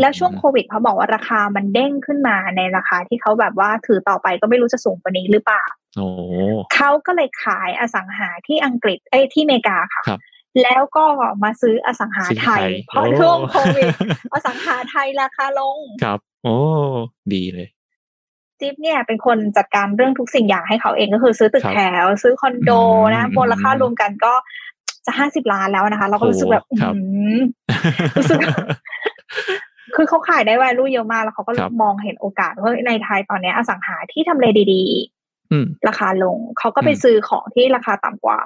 [0.00, 5.64] แล้วช่วงโควิดเขาบอกว่าราคามันเด้งขึ้นมาในราคาที่เขาแบบว่าถือต่อไปก็ไม่รู้จะสูงกว่านี้หรือเปล่า
[5.96, 6.08] โอ้
[6.74, 10.20] เขาก็เลยขายอสังหาที่อังกฤษเอ้ยที่อเมริกาค่ะครับ
[10.62, 11.04] แล้วก็
[11.44, 13.86] มาซื้ออสังหาซื้อไทย เพราะโอ้ช่วงโควิด
[14.32, 16.56] อสังหาไทยราคาลง ครับ โอ้
[17.34, 17.68] ดีเลย
[18.60, 24.32] จิ๊บเนี่ยเป็นคนจัดการเรื่องทุกสิ่งอย่างให้เขาเองก็คือซื้อตึกครับแถว ซื้อคอนโดอืมนะมูลค่ารวมกันก็
[25.06, 27.38] จะห้าสิบล้านแล้วนะคะ เราก็รู้สึกแบบโอ้ครับอื้อหือ
[28.18, 28.38] รู้สึก
[29.96, 35.17] คือเขาขายได้ value เยอะมากแล้วเขาก็ครับมองเห็นโอกาสว่าในไทยตอนเนี้ยอสังหาที่ทำเลดีอืมๆ
[35.88, 38.40] ราคาลง เขาก็ไปอืมซื้อของที่ราคาต่ำกว่า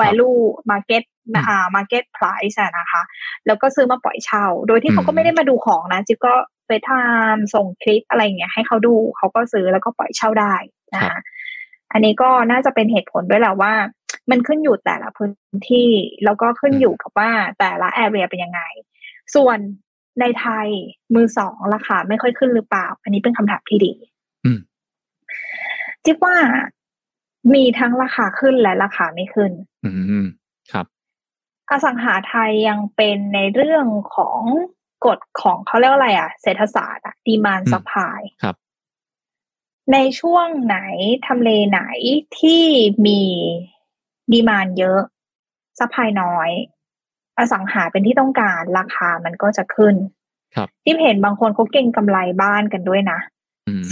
[0.00, 0.40] value
[0.70, 3.02] market อืมอ่า market price อะนะคะ
[3.46, 6.34] แล้วก็ซื้อมาปล่อยเช่า โดยที่อืมเขาก็ไม่ได้มาดูของนะ จิ๊บก็
[6.68, 7.02] ไปทา
[7.34, 10.54] มส่งคลิปอะไรอย่างเงี้ยให้เขาดู เขาก็ซื้อแล้วก็ปล่อยเช่าได้
[10.94, 11.18] นะคะ
[11.92, 13.72] อันนี้ก็น่าจะเป็นเหตุผลด้วยแหละว่า
[14.30, 15.32] มันขึ้นอยู่แต่ละพื้น
[15.70, 15.90] ที่
[16.24, 18.60] แล้วก็ขึ้นอยู่กับว่าแต่ละแอเรียเป็นยังไง
[19.34, 19.58] ส่วน
[20.20, 20.68] ในไทย
[21.14, 24.15] มือสองราคาไม่ค่อยขึ้นหรือเปล่า อันนี้เป็นคำถามที่ดีอืม
[26.06, 26.36] จิ๊บว่า
[27.54, 29.52] มีทั้งราคาขึ้นและราคาไม่ขึ้น
[29.84, 29.90] อื
[30.24, 30.26] ม
[30.72, 30.86] ครับ
[31.70, 34.40] อสังหาไทยยังเป็นในเรื่องของ
[35.06, 38.56] กฎของเขาเรียกว่าอะไรอะเศรษฐศาสตร์อะ demand อืม supply ครับ
[39.92, 40.78] ในช่วงไหน
[41.26, 41.82] ทำเลไหน
[42.38, 42.64] ที่
[43.06, 43.20] มี
[44.32, 45.00] demand เยอะ
[45.78, 46.50] supply น้อย
[47.38, 49.94] อสังหาเป็นที่ต้องการราคามันก็จะขึ้น
[50.54, 53.35] ครับที่เห็นบางคนเขาเก็งกำไรบ้านกันด้วยนะม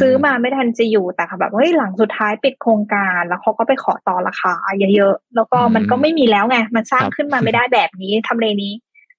[0.01, 4.53] ซื้อมาไม่ทันจะอยู่แต่ค่ะแบบเฮ้ยหลังสุดท้ายปิดโครงการแล้วเขาก็ไปขอต่อราคา
[4.95, 8.73] เยอะๆแล้วก็อืมมันก็ไม่มีแล้วไงมันสร้างครับขึ้นมาไม่ได้แบบนี้ทำเลนี้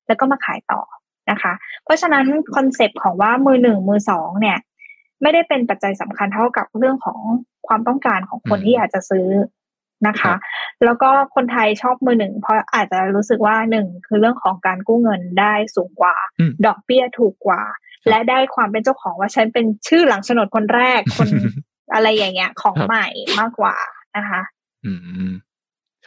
[0.07, 0.81] แล้วก็มาขายต่อ
[1.31, 4.57] นะคะ เพราะฉะนั้น concept ของว่ามือหนึ่งมือสองเนี่ย
[5.21, 7.19] ไม่ได้เป็นปัจจัยสำคัญเท่ากับเรื่องของ
[7.67, 9.27] ความต้องการของคนอืมที่อยากจะซื้อ
[10.07, 10.37] นะคะครับ
[10.85, 17.61] แล้วก็คนไทยชอบมือหนึ่งเพราะอาจจะรู้สึกว่าหนึ่งคือเรื่องของการกู้เงินได้สูงกว่าอืมดอกเบี้ยถูกกว่า
[18.09, 21.27] และได้ความเป็นเจ้าของว่าฉันเป็นชื่อหลังโฉนดคนแรกคน
[21.93, 23.07] อะไรอย่างเงี้ย ของครับใหม่
[23.39, 23.75] มากกว่า
[24.17, 24.41] นะคะ
[24.85, 24.91] อื
[25.29, 25.31] ม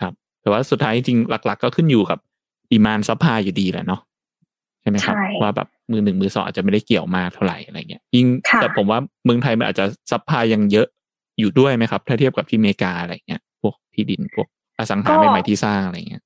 [0.00, 2.18] ครับ แต่ว่าสุดท้ายจริงๆหลัก ๆ ก็ขึ้นอยู่กับ
[2.70, 4.00] demand supply อยู่ดีแหละเนาะ
[4.82, 10.86] ใช่ไหมครับใช่ว่าแบบมือหนึ่งมือสองอาจจะไม่ได้เกี่ยวมากเท่าไหร่อะไรเงี้ยยิ่งค่ะแต่ผมว่าเมืองไทยมันอาจจะ supply ยังเยอะ
[11.38, 16.22] อยู่ด้วยไหมครับ ถ้าเทียบกับที่อเมริกาอะไรเงี้ยพวกที่ดินพวกอสังหาใหม่ๆที่สร้างอะไรเงี้ย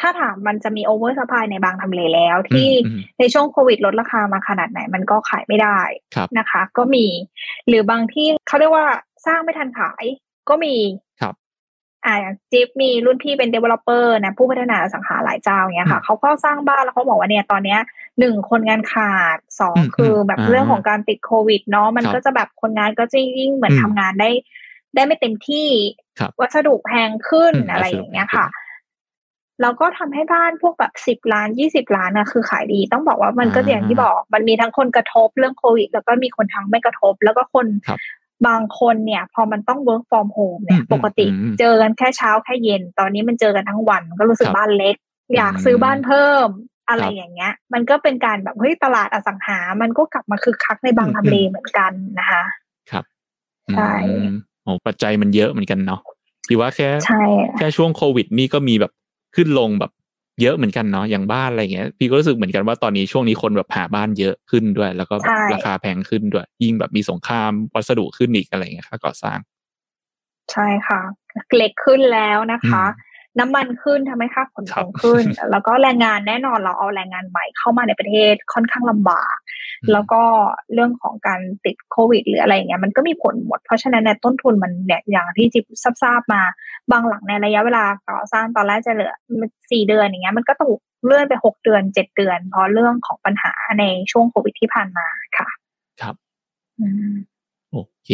[0.00, 5.80] ถ้าถามมันจะมี oversupply ในบางทำเลแล้ว ที่อืมในช่วงโควิดลดราคามาขนาดไหนมันก็ขายไม่ได้
[6.14, 7.06] ครับนะคะ ก็มี
[7.68, 8.86] หรือบางที่เขาเรียกว่า
[9.26, 10.04] สร้างไม่ทันขาย
[10.48, 10.76] ก็มี
[11.20, 11.34] ครับ
[12.06, 17.80] อ่าอย่างจิ๊บมีรุ่นพี่เป็น developer นะผู้พัฒนาอสังหาหลายเจ้าอย่างเงี้ยค่ะอืมเขาก็สร้างบ้านแล้วเขาบอกว่าเนี่ยตอนเนี้ย
[18.20, 24.30] หนึ่งคนงานขาดสองอืมคือแบบอ่าเรื่องของการติดโควิดเนาะมันครับก็จะแบบคนงานก็จะยิ่งเหมือนอืมทำงานได้
[24.94, 25.68] ได้ไม่เต็มที่
[26.18, 28.46] ครับวัสดุแพงขึ้นอืมอะไรวัสดุอย่างเงี้ยแพงขึ้นค่ะ
[29.62, 38.00] แล้วก็ทำให้บ้านพวกแบบสิบล้านยี่สิบล้านนะคือขายดี ต้องบอกว่ามันก็อ่าอย่างที่บอก มันมีทั้งคนกระทบเรื่องโควิด แล้วก็มีคนทั้งไม่กระทบ แล้วก็คนครับ
[38.46, 44.96] บางคนเนี่ย พอมันต้อง work from home เนี่ยอืมปกติอืมเจอกันแค่เช้าแค่เย็น ตอนนี้มันเจอกันทั้งวันก็รู้สึกครับบ้านเล็ก
[45.36, 46.48] อยากอืมซื้อบ้านเพิ่ม
[46.88, 52.42] อะไรครับอย่างเงี้ย มันก็เป็นการแบบเฮ้ยตลาดอสังหา มันก็กลับมาคึกคักในบางอืมทำเลเหมือนกันนะคะ
[52.90, 53.04] ครับ
[53.76, 56.00] ใช่อืมโอ้ปัจจัยมันเยอะเหมือนกันเนาะ
[56.48, 57.22] ที่ว่าแค่ใช่
[57.58, 58.92] แค่ช่วงโควิดนี่ก็มีแบบ
[59.34, 59.92] ขึ้นลงแบบ
[60.42, 69.38] เยอะเหมือนกันเนาะอย่างบ้านอะไรเงี้ย พี่ก็รู้สึกเหมือนกันว่าตอนนี้ช่วงนี้คนแบบหาบ้านเยอะขึ้นด้วย แล้วก็แบบราคาแพงขึ้นด้วย ยิ่งแบบมีสงครามวัสดุขึ้นอีกอะไรเงี้ยค่าก่อสร้าง
[70.52, 71.00] ใช่ค่ะ
[71.54, 80.22] เหล็กขึ้นแล้วนะคะอืมน้ำมันขึ้นทำให้ค่าขนครัส่บงขึ้น แล้วก็แรงงานแน่นอนเราเอาแรงงานใหม่เข้ามาในประเทศค่อนข้างลำบากอืมแล้วก็
[80.74, 85.64] เรื่องของการติดโควิด หรืออะไรอย่างเงี้ยมันก็มีผลหมด เพราะฉะนั้นเนี่ยต้นทุนมันเนี่ยอย่างที่จิบ
[86.02, 86.42] ทราบๆมา
[86.90, 89.12] บางหลังในระยะเวลาก่อสร้างตอนแรกจะเหลือ
[89.70, 95.06] สี่เดือนอย่างเงี้ยมันก็ถูกเลื่อนไปหกเดือนเจ็ดเดือน เพราะเรื่องของปัญหาในช่วงโควิดที่ผ่านมา
[95.38, 95.48] ค่ะ
[96.00, 96.14] ครับ
[96.80, 97.14] อืม
[97.72, 98.10] โอเค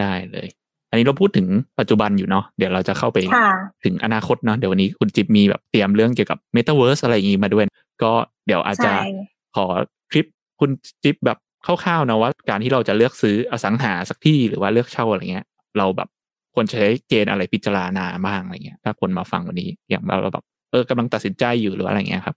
[0.00, 0.48] ได้เลย
[0.90, 1.46] อันนี้เราพูดถึง
[1.78, 3.50] ปัจจุบันอยู่เนาะเดี๋ยวเราจะเข้าไปค่ะ
[3.84, 7.64] ถึงอนาคตเนาะเดี๋ยววันนี้คุณจิ๊บมีแบบเตรียมเรื่องเกี่ยวกับ Metaverse อะไรอย่างงี้มาด้วย
[8.02, 8.12] ก็
[8.46, 9.10] เดี๋ยวอาจจะใช่
[9.56, 9.66] ขอ
[10.10, 10.26] คลิป
[10.64, 15.46] คุณจิ๊บแบบคร่าวๆนะว่าการที่เราจะเลือกซื้ออสังหาสักที่หรือว่าเลือกเช่าอะไรเงี้ย
[15.78, 16.08] เราแบบ
[16.54, 22.36] ควรใช้เกณฑ์อะไรพิจารณาบ้างอะไรเงี้ย ถ้าคนมาฟังวันนี้อย่างเราแบบเออกำลังตัดสินใจอยู่หรืออะไรเงี้ยครับ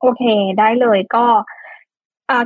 [0.00, 0.22] โอเค
[0.58, 1.24] ได้เลยก็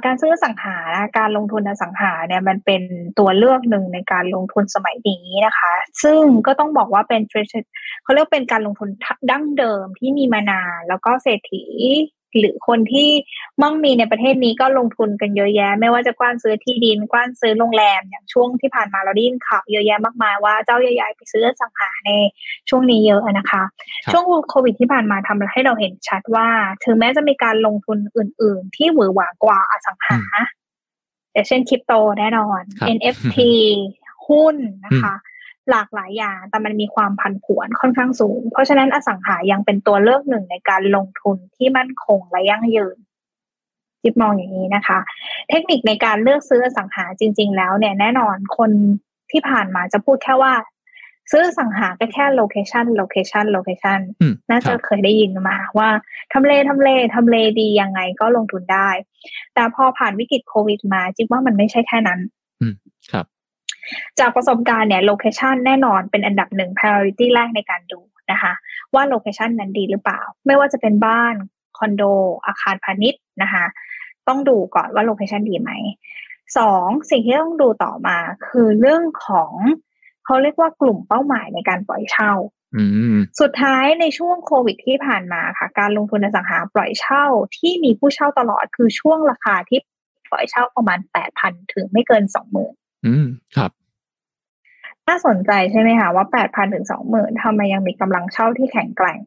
[0.04, 2.82] การซื้ออสังหานะการลงทุนอสังหาเนี่ยมันเป็น
[3.18, 7.22] ตัวเลือกหนึ่งในการลงทุนสมัยนี้นะคะ ซึ่งก็ต้องบอกว่าเป็น
[8.02, 8.88] เขาเรียกเป็นการลงทุน
[9.30, 11.64] ดั้งเดิมที่มีมานานแล้วก็เศรษฐี
[12.38, 13.08] หรือคนที่
[13.62, 22.10] มั่งมีในประเทศนี้ก็ลงทุนกันเยอะแยะ ไม่ว่าจะกว้านซื้อที่ดินกว้านซื้อโรงแรมอย่างช่วงที่ผ่านมาเราได้ยินข่าวเยอะแยะมากมายว่าเจ้าใหญ่ๆไปซื้อสังหาใน
[22.68, 23.62] ช่วงนี้เยอะนะคะ
[24.12, 26.48] ช่วงโควิดที่ผ่านมาทำให้เราเห็นชัดว่า
[26.84, 30.20] ถึงแม้จะมีการลงทุนอื่น ๆ ที่หวือหวากว่าอสังหา
[31.32, 32.60] อย่างเช่นคริปโตแน่นอน
[32.96, 33.38] NFT
[34.26, 35.14] หุ้นนะคะ
[35.70, 42.96] หลากหลายอย่างแต่มันมีความผันผวนค่อนข้างสูง เพราะฉะนั้นอสังหายังเป็นตัวเลือกหนึ่งในการลงทุนที่มั่นคงและยั่งยืน
[44.02, 44.98] จิบมองอย่างนี้นะคะ
[45.48, 48.70] เทคนิคในการเลือกซื้ออสังหาจริง ๆ แล้วเนี่ยแน่นอนคน
[49.30, 50.54] ที่ผ่านมาจะพูดแค่ว่า
[51.30, 54.00] ซื้ออสังหาก็แค่ location location location
[54.50, 55.88] น่าจะเคยได้ยินมาว่า
[56.32, 58.88] ทำเลทำเลทำเลดียังไงก็ลงทุนได้
[59.54, 62.20] แต่พอผ่านวิกฤตโควิดมาจิ๊บว่ามันไม่ใช่แค่นั้น
[63.12, 63.26] ครับ
[64.18, 68.52] จากประสบการณ์เนี่ย location แน่นอนเป็นอันดับหนึ่ง priority แรกในการดูนะคะ
[68.94, 71.34] ว่า location นั้นดีหรือเปล่า ไม่ว่าจะเป็นบ้าน
[71.78, 72.02] คอนโด
[72.46, 73.64] อาคารพาณิชย์นะคะ
[74.28, 75.70] ต้องดูก่อนว่า location ดีไหม
[76.58, 78.16] สองสิ่งที่ต้องดูต่อมา
[78.48, 79.52] คือเรื่องของ
[80.24, 82.32] เขาเรียกว่ากลุ่มเป้าหมายในการปล่อยเช่า
[83.40, 87.24] สุดท้ายในช่วงโควิดที่ผ่านมาค่ะ การลงทุนในสังหาปล่อยเช่า
[87.56, 89.78] ที่มีผู้เช่าตลอดคือช่วงราคาที่
[90.30, 92.74] ปล่อยเช่าประมาณแปดพันถึงไม่เกินสองหมื่น
[93.06, 93.70] อืมครับ
[95.08, 99.18] น่าสนใจใช่ไหมคะว่าแปดพันถึงสองหมื่นทำไมยังมีกำลังเช่าที่แข็งแกร่ง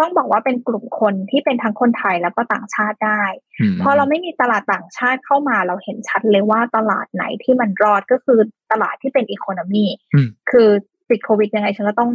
[0.00, 3.22] ต้องบอกว่าเป็นกลุ่มคนที่เป็นทั้งคนไทยแล้วก็ต่างชาติได้
[3.82, 8.38] พอเราไม่มีตลาดต่างชาติเข้ามาเราเห็นชัดเลยว่าตลาดไหนที่มันรอดก็คือ
[8.72, 9.84] ตลาดที่เป็นอีโคโนมี
[10.50, 10.68] คือ
[11.08, 12.10] ปิดโควิดยังไงฉันก็ต้อง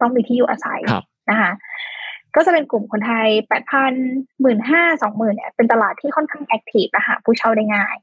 [0.00, 0.80] ต้องมีที่อยู่อาศัย
[1.30, 1.52] นะคะ
[2.34, 3.92] ก็จะเป็นกลุ่มคนไทยแปดพัน
[4.40, 7.94] หมื่นห้าสองหมื่นเนี่ยเป็นตลาดที่ค่อนข้างแอคทีฟนะคะผู้เช่าได้ง่าย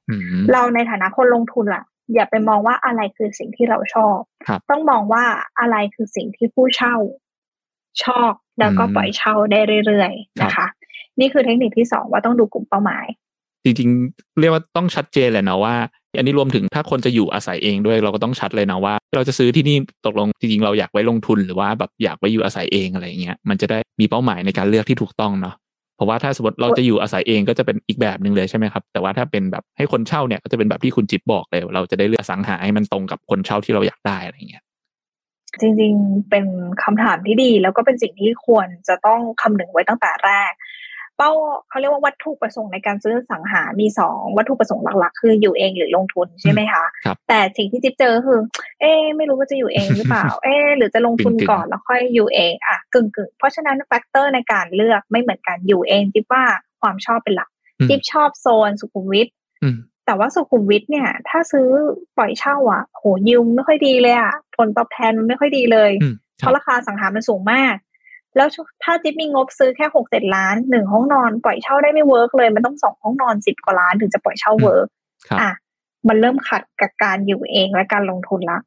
[0.51, 4.17] เราในฐานะคนลงทุนล่ะ อย่าไปมองว่าอะไรคือสิ่งที่เราชอบ
[4.69, 5.23] ต้องมองว่า
[5.59, 6.95] อะไรคือสิ่งที่ผู้เช่า
[8.03, 10.67] ชอบแล้วก็ปล่อยเช่าได้เรื่อยๆนะคะ
[11.19, 13.05] นี่คือเทคนิคที่สองว่าต้องดูกลุ่มเป้าหมาย
[13.63, 15.75] จริงๆ เรียกว่าต้องชัดเจนเลยนะว่า
[16.17, 25.55] อันนี้รวมถึงถ้าคนจะอยู่อาศัยเองด้วยเราก็ต้องชัดเลยนะว่า เราจะซื้อที่นี่ตกลงจริงๆเราอยากไว้ลงทุนหรือว่าแบบอยากไว้อยู่อาศัยเองอะไรเงี้ยมันจะได้มีเป้าหมายในการเลือกที่ถูกต้องเนาะ
[25.95, 34.63] เพราะว่าถ้าสมมติเราจะอยู่อาศัยเองก็จะเป็นอีกแบบหนึ่งเลยใช่ไหมครับแต่ว่าถ้าเป็นแบบให้คนเช่าเนี่ยก็จะเป็นแบบที่คุณจิ๊บบอกเลย เราจะได้เลือกสังหาให้มันตรงกับคนเช่าที่เราอยากได้อะไรเงี้ย
[35.61, 36.45] จริงๆ เป็น
[36.83, 40.51] คำถามที่ดี แล้วก็เป็นสิ่งที่ควรจะต้องคำนึงไว้ตั้งแต่แรก
[41.17, 41.31] เป้า
[41.69, 46.83] เขาเรียกว่าวัตถุประสงค์ในการซื้อสังหา มีสองวัตถุประสงค์หลักๆ คืออยู่เองหรือลงทุนใช่ไหมคะ
[47.29, 48.39] แต่สิ่งที่จิ๊บเจอคือ
[48.81, 56.43] เอ๊ไม่รู้ว่าจะอยู่เองหรือเปล่า เอ๊หรือจะลงทุนก่อนแล้วค่อยอยู่เองอะกึ่งกึ่งเพราะฉะนั้นแฟกเตอร์ในการเลือกไม่เหมือนกันอยู่เองจิ๊บว่า
[56.81, 57.49] ความชอบเป็นหลัก
[57.89, 59.27] จิ๊บชอบโซนสุขุมวิท
[60.05, 61.67] แต่ว่าสุขุมวิทเนี่ย ถ้าซื้อ
[62.17, 65.91] ปล่อยเช่าอะโหยิวไม่ค่อยดีเลยอะผลตอบแทนมันไม่ค่อยดีเลย
[66.37, 67.75] เพราะราคาอสังหามันสูงมาก
[68.35, 68.47] แล้ว
[68.83, 74.87] ถ้าจิ๊บมีงบซื้อแค่หกเจ็ดล้านหนึ่งห้องนอนปล่อยเช่าได้ไม่ work เลย มันต้องสองห้องนอนสิบกว่าล้านถึงจะปล่อยเช่า work
[75.41, 75.51] อะ
[76.07, 78.59] มันเริ่มขัดกับการอยู่เองและการลงทุนละ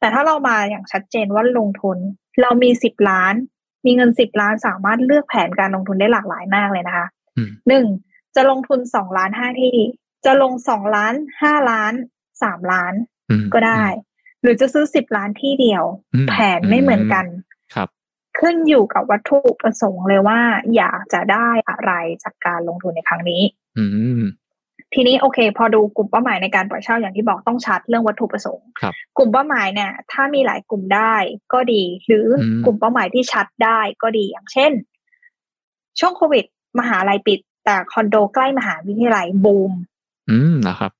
[0.00, 1.98] แต่ถ้าเรามาอย่างชัดเจนว่าลงทุน
[2.42, 3.34] เรามีสิบล้าน
[3.86, 7.06] มีเงินสิบล้านสามารถเลือกแผนการลงทุนได้หลากหลายมากเลยนะคะ
[7.68, 7.86] หนึ่ง
[8.36, 9.76] จะลงทุนสองล้านห้าที่
[10.24, 11.92] จะลงสองล้านห้าล้าน
[12.42, 12.94] สามล้าน
[13.54, 13.84] ก็ได้
[14.42, 15.84] หรือจะซื้อสิบล้านที่เดียว
[16.28, 17.26] แผนไม่เหมือนกัน
[18.44, 20.40] ขึ้นอยู่กับวัตถุประสงค์เลยว่า
[20.76, 23.42] อยากจะได้อะไรจากการลงทุนในครั้งนี้
[23.78, 23.84] อื
[24.94, 28.68] ทีนี้โอเค พอดูกลุ่มเป้าหมายในการปล่อยเช่าอย่างที่บอกต้องชัดเรื่องวัตถุประสงค์
[29.16, 31.14] กลุ่มเป้าหมายเนี่ย ถ้ามีหลายกลุ่มได้
[31.52, 32.26] ก็ดี หรือ
[32.64, 34.72] กลุ่มเป้าหมายที่ชัดได้ก็ดีอย่างเช่น
[36.00, 36.44] ช่วงโควิด
[36.78, 39.72] มหาลัยปิด แต่คอนโดใกล้มหาวิทยาลัยบูม
[40.30, 40.92] อืมนะครับ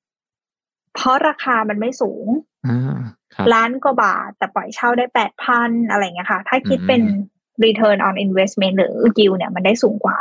[0.94, 2.26] เพราะราคามันไม่สูง
[3.54, 7.02] ล้านกว่าบาทแต่ปล่อยเช่าได้แปดพันอะไรเงี้ยค่ะ ถ้าคิดเป็น
[7.64, 10.18] return on investment หรือ yield เนี่ยมันได้สูงกว่า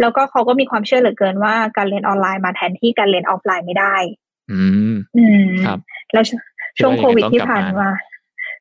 [0.00, 3.96] แล้วก็เขาก็มีความเชื่อเหลือเกินว่าการเรียนออนไลน์มาแทนที่การเรียนออฟไลน์ไม่ได้
[4.52, 5.78] อืม อืมครับ
[6.12, 6.24] แล้ว
[6.78, 7.88] ช่วงโควิดที่ผ่านมา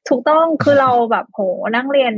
[0.10, 1.42] ถูกต้องคือเราแบบโห
[1.76, 2.14] นั่งเรียน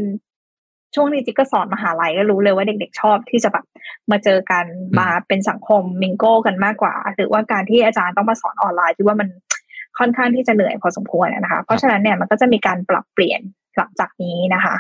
[0.96, 3.66] ช่วงนี้จิ๊กก็สอนมหาลัยก็รู้เลยว่าเด็กๆชอบที่จะแบบ
[4.12, 4.66] มาเจอกัน
[5.00, 9.30] มาเป็นสังคมมิงโก้กันมากกว่า หรือว่าการที่อาจารย์ต้องมาสอนออนไลน์ที่ว่ามัน
[10.00, 13.42] ค่อนข้างที่จะเหนื่อยพอสมควรนะคะ เพราะฉะนั้นเนี่ยมันก็จะมีการปรับเปลี่ยน
[13.78, 14.76] หลังจากนี้นะคะ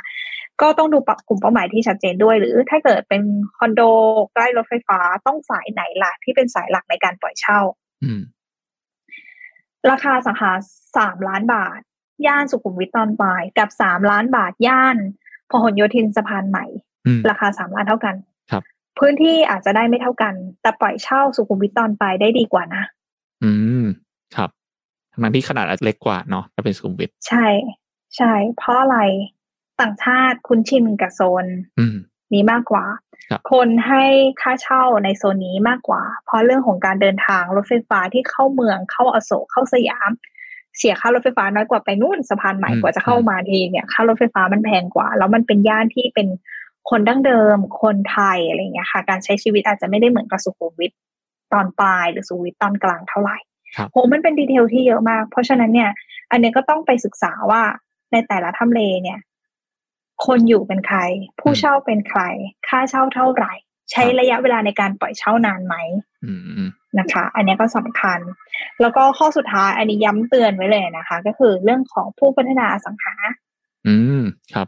[0.62, 0.98] ก็ต้องดู
[1.28, 3.24] กลุ่มเป้าหมายที่ชัดเจนด้วย หรือถ้าเกิดเป็น
[3.58, 3.82] คอนโด
[4.34, 7.60] ใกล้รถไฟฟ้าต้องสายไหนล่ะที่เป็นสายหลักในการปล่อยเช่า
[9.90, 10.52] ราคาสังหา
[10.98, 11.80] สามล้านบาท
[12.28, 14.98] ย่านสุขุมวิทตอนปลายกับสามล้านบาทย่าน
[15.50, 16.66] พหลโยธินสะพานใหม่
[17.30, 18.16] ราคาสามล้านเท่ากัน
[18.52, 18.64] ครับ
[19.00, 22.84] พื้นที่อาจจะได้ไม่เท่ากัน แต่ปล่อยเช่าสุขุมวิทตอนปลายได้ดีกว่านะ
[23.44, 23.52] อื
[23.84, 23.86] ม
[24.36, 24.50] ครับ
[25.12, 27.48] ทั้งที่ขนาดเล็กกว่าเนาะถ้าเป็นสุขุมวิทใช่
[28.18, 28.98] ใช่ เพราะอะไร
[29.82, 31.46] ต่างชาติคุ้นชินกับโซน
[32.34, 32.86] นี้มากกว่า
[33.30, 34.04] ครับคนให้
[34.42, 40.12] ค่าเช่าในโซนนี้มากกว่า เพราะเรื่องของการเดินทางรถไฟฟ้าที่เข้าเมืองเข้าอโศกเข้าสยาม
[40.78, 46.28] เสียค่ารถไฟฟ้าน้อยกว่าไปนู่นสะพานใหม่อืมกว่าจะเข้ามาทีเนี่ยค่ารถไฟฟ้ามันแพงกว่า แล้วมันเป็นย่านที่เป็น
[46.90, 50.92] คนดั้งเดิม คนไทยอะไรเงี้ยค่ะ การใช้ชีวิตอาจจะไม่ได้เหมือนกับสุขุมวิท
[51.54, 53.38] ตอนปลายหรือสุขุมวิทตอนกลางเท่าไหร่
[53.76, 55.90] ครับโหมันเป็นดีเทลที่เยอะมาก เพราะฉะนั้นเนี่ย
[56.32, 57.62] อันเนี้ยก็ต้องไปศึกษาว่า
[58.12, 59.20] ในแต่ละทำเลเนี่ย
[60.26, 61.00] คนอยู่เป็นใคร
[61.40, 62.22] ผู้เช่าเป็นใคร
[62.68, 63.54] ค่าเช่าเท่าไหร่
[63.92, 65.76] ใช้ระยะเวลาในการปล่อยเช่านานไหม
[66.26, 68.20] อืมอืมนะคะ อันเนี้ยก็สำคัญ
[68.82, 73.14] แล้วก็ข้อสุดท้ายอันนี้ย้ำเตือนไว้เลยนะคะ ก็คือเรื่องของผู้พัฒนาอสังหา
[73.88, 74.68] อืมครับ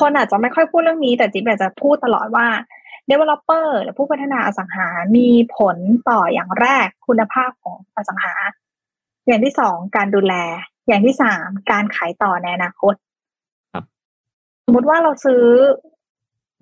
[0.00, 2.46] คนอาจจะไม่ค่อยพูดเรื่องนี้ แต่จิ๊บอยากจะพูดตลอดว่า
[3.10, 5.76] developer หรือผู้พัฒนาอสังหา มีผล
[6.10, 8.34] ต่ออย่างแรกคุณภาพของอสังหา
[9.26, 10.34] อย่างที่สองการดูแล
[10.88, 13.05] อย่างที่สามการขายต่อในอนาคตครับส
[14.70, 15.42] มมติว่าเราซื้อ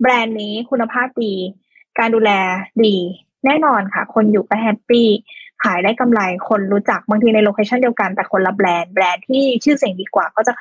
[0.01, 1.35] แบรนด์นี้คุณภาพดี
[1.99, 2.31] การดูแล
[2.83, 2.95] ดี
[3.45, 5.07] แน่นอนค่ะ คนอยู่ก็ happy
[5.63, 10.53] ขายได้กำไรคนรู้จักบางทีใน location เดียวกันแต่คนละแบรนด์แบรนด์ที่ชื่อเสียงดีกว่า ก็จะ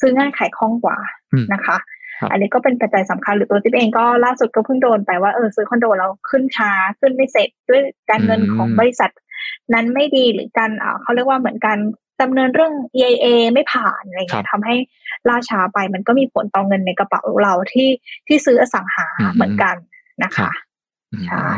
[0.00, 0.96] ซื้อง่ายขายคล่องกว่า
[1.32, 1.76] อืมนะคะ
[2.18, 9.10] ครับอันนี้ก็เป็นปัจจัยสำคัญหรือตัวจิ๊บเองก็ล่าสุดก็เพิ่งโดนไปว่าเออซื้อคอนโดแล้วขึ้นช้าขึ้นไม่เสร็จด้วยการเงินอืมของบริษัท
[9.74, 11.78] นั้นไม่ดีหรือการอ่าเขาเรียกว่าเหมือนการ
[12.22, 14.74] ดำเนินเรื่อง EIA ไม่ผ่านอะไรเงี้ยครับทำให้
[15.28, 17.88] ล่าช้าไปมันก็มีผลต่อเงินในกระเป๋าเราที่
[18.26, 19.76] ที่ซื้ออสังหาอืมเหมือนกัน
[20.22, 20.54] นะครัคะบ
[21.12, 21.50] อืมใช่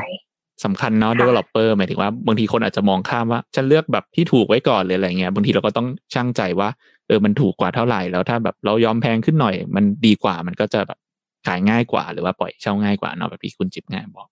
[0.65, 6.69] สำคัญเนาะค่ะ developer หมายถึงว่าบางทีคนอาจจะมองข้ามว่าฉันเลือกแบบที่ถูกไว้ก่อนเลยอะไรเงี้ยบางทีเราก็ต้องช่างใจว่า
[7.07, 10.99] เออมันถูกกว่าเท่าไหร่แล้วถ้าแบบเรายอมแพงขึ้นหน่อย มันดีกว่ามันก็จะแบบ
[11.47, 14.29] ขายง่ายกว่า หรือว่าปล่อยเช่าง่ายกว่าเนาะแบบที่คุณจิ๊บง่ายบอก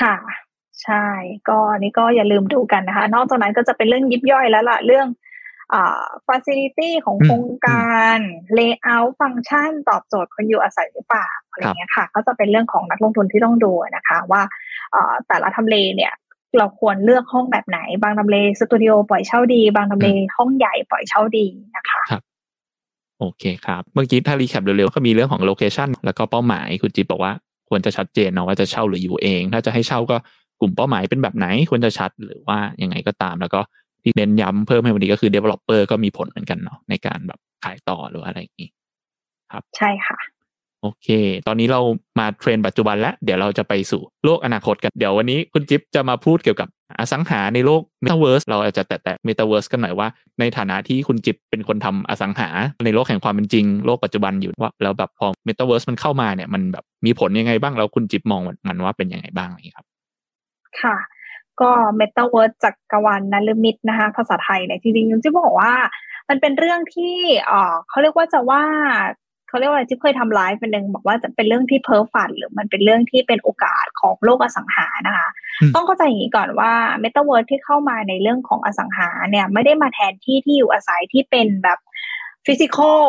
[0.00, 0.16] ค่ะ
[0.82, 1.06] ใช่
[1.48, 5.06] ก็อันนี้ก็อย่าลืมดูกันนะคะ นอกจากนั้นก็จะเป็นเรื่องยิบย่อยแล้วล่ะเรื่อง
[5.74, 8.18] อ่า facility ของอืมโครงการ
[8.58, 14.42] layout ฟังก์ชันตอบโจทย์คนอยู่อาศัยหรือเปล่าอะไรเงี้ยค่ะ ก็จะเป็นเรื่องของนักลงทุนที่ต้องดูนะคะ ว่า
[14.92, 16.12] เอ่อแต่ละทำเลเนี่ย
[16.58, 22.02] เราควรเลือกห้องแบบไหน บางทำเลสตูดิโอปล่อยเช่าดี บางทำเลห้องใหญ่ปล่อยเช่าดีนะคะ
[23.18, 27.32] โอเคครับ เมื่อกี้ถ้า recap เร็วๆ ก็มีเรื่องของ location แล้วก็เป้าหมายคุณจิ๊บบอกว่า
[27.68, 30.16] ควรจะชัดเจนเนาะว่าจะเช่าหรืออยู่เอง ถ้าจะให้เช่าก็
[30.60, 33.60] กลุ่มเป้าหมายเป็นแบบไหนควรจะชัดหรือว่ายังไงก็ตาม แล้วก็
[34.02, 38.70] ที่เน้นย้ำเพิ่มให้วันนี้ก็คือ developer ก็มีผลเหมือนกันเนาะในการแบบขายต่อหรือว่าอะไรอย่างนี้
[39.76, 40.18] ใช่ค่ะ
[40.82, 41.08] โอเค
[41.46, 41.80] ตอนนี้เรา
[42.18, 50.08] มาเทรนด์ปัจจุบันแล้วเดี๋ยวเราจะไปสู่โลกอนาคตกันเดี๋ยววันนี้คุณจิ๊บจะมาพูดเกี่ยวกับอสังหาในโลก Metaverse เราอาจจะแตะๆ Metaverse กันหน่อยว่า
[50.40, 52.48] ในฐานะที่คุณจิ๊บเป็นคนทำอสังหา
[52.84, 59.86] ในโลกแห่งความเป็นจริง โลกปัจจุบันอยู่ว่าแล้วแบบพอ Metaverse มันเข้ามาเนี่ยมันแบบมีผลยังไงบ้างแล้วคุณจิ๊บมองมันว่าเป็นยังไงบ้างอะไรอย่างนี้ครับ
[60.82, 60.96] ค่ะ
[61.60, 65.74] ก็ Metaverse จักรวาลนฤมิตนะคะ ภาษาไทยเนี่ยจริงๆจิ๊บบอกว่า
[66.28, 68.62] มันเป็นเรื่องที่เอ่อเขาเรียกว่าจะว่า
[69.48, 75.28] เขาเรียกว่าอะไรจิ๊บเคยทำไลฟ์เป็นหนึ่งบอกว่าจะเป็นเรื่องที่เพ้อฝัน หรือมันเป็นเรื่องที่เป็นโอกาสของโลกอสังหานะคะ
[75.60, 81.78] อืมต้องเข้าใจอย่างนี้ก่อนว่า Metaverse ที่เข้ามาในเรื่องของอสังหาเนี่ยไม่ได้มาแทนที่ที่อยู่อาศัยที่เป็นแบบ
[82.46, 83.02] physical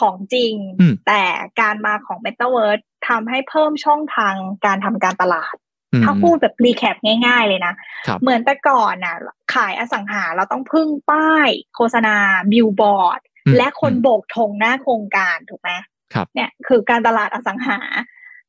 [0.00, 1.22] ของจริงอืมแต่
[1.60, 4.34] การมาของ Metaverse ทำให้เพิ่มช่องทาง
[4.66, 5.61] การทำการตลาดอืม
[6.04, 7.74] ถ้าพูดแบบ recap ง่ายๆเลยนะ
[8.06, 9.16] ครับเหมือนแต่ก่อนน่ะ
[9.54, 12.16] ขายอสังหาเราต้องพึ่งป้าย โฆษณา
[12.52, 15.70] บิลบอร์ดอืมและคนโบกธงหน้าโครงการถูกไหม
[16.14, 17.78] ครับเนี่ยคือการตลาดอสังหา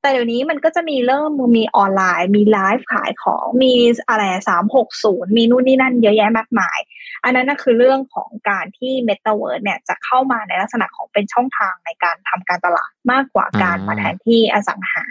[0.01, 3.73] แต่เดี๋ยวนี้มันก็จะมีเริ่มมีออนไลน์ มีไลฟ์ขายของมี
[4.09, 6.79] อะไรสามหกศูนย์มีนู่นนี่นั่นเยอะแยะมากมาย
[7.23, 15.03] อันนั้นน่ะคือเรื่องของการที่ Metaverse เนี่ยจะเข้ามาในลักษณะของเป็นช่องทางในการทำการตลาดมากกว่าการอ่ามมาแทนที่อสังหา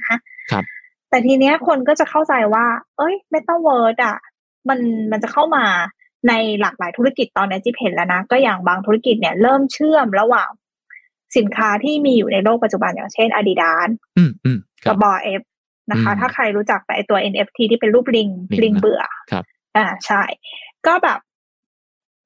[0.50, 0.64] ครับ
[1.12, 4.16] แต่ทีเนี้ยคนก็จะเข้าใจว่า เอ้ย Metaverse อะ
[4.68, 4.78] มัน
[5.12, 5.64] มันจะเข้ามา
[6.28, 10.50] ในหลากหลายธุรกิจตอนนี้จิ๊บเห็นแล้วนะ ก็อย่างบางธุรกิจเนี่ยเริ่มเชื่อมระหว่าง
[11.36, 15.40] สินค้าที่มีอยู่ในโลกปัจจุบันอย่างเช่น Adidas อืมอืมครักับบบอเอฟ
[15.90, 19.44] นะคะอืมถ้าใครรู้จักแต่ไอตัว NFT ที่เป็นรูปลิงลิงลิงนะเบื่อครับ
[19.76, 20.22] อ่าใช่
[20.86, 21.18] ก็แบบ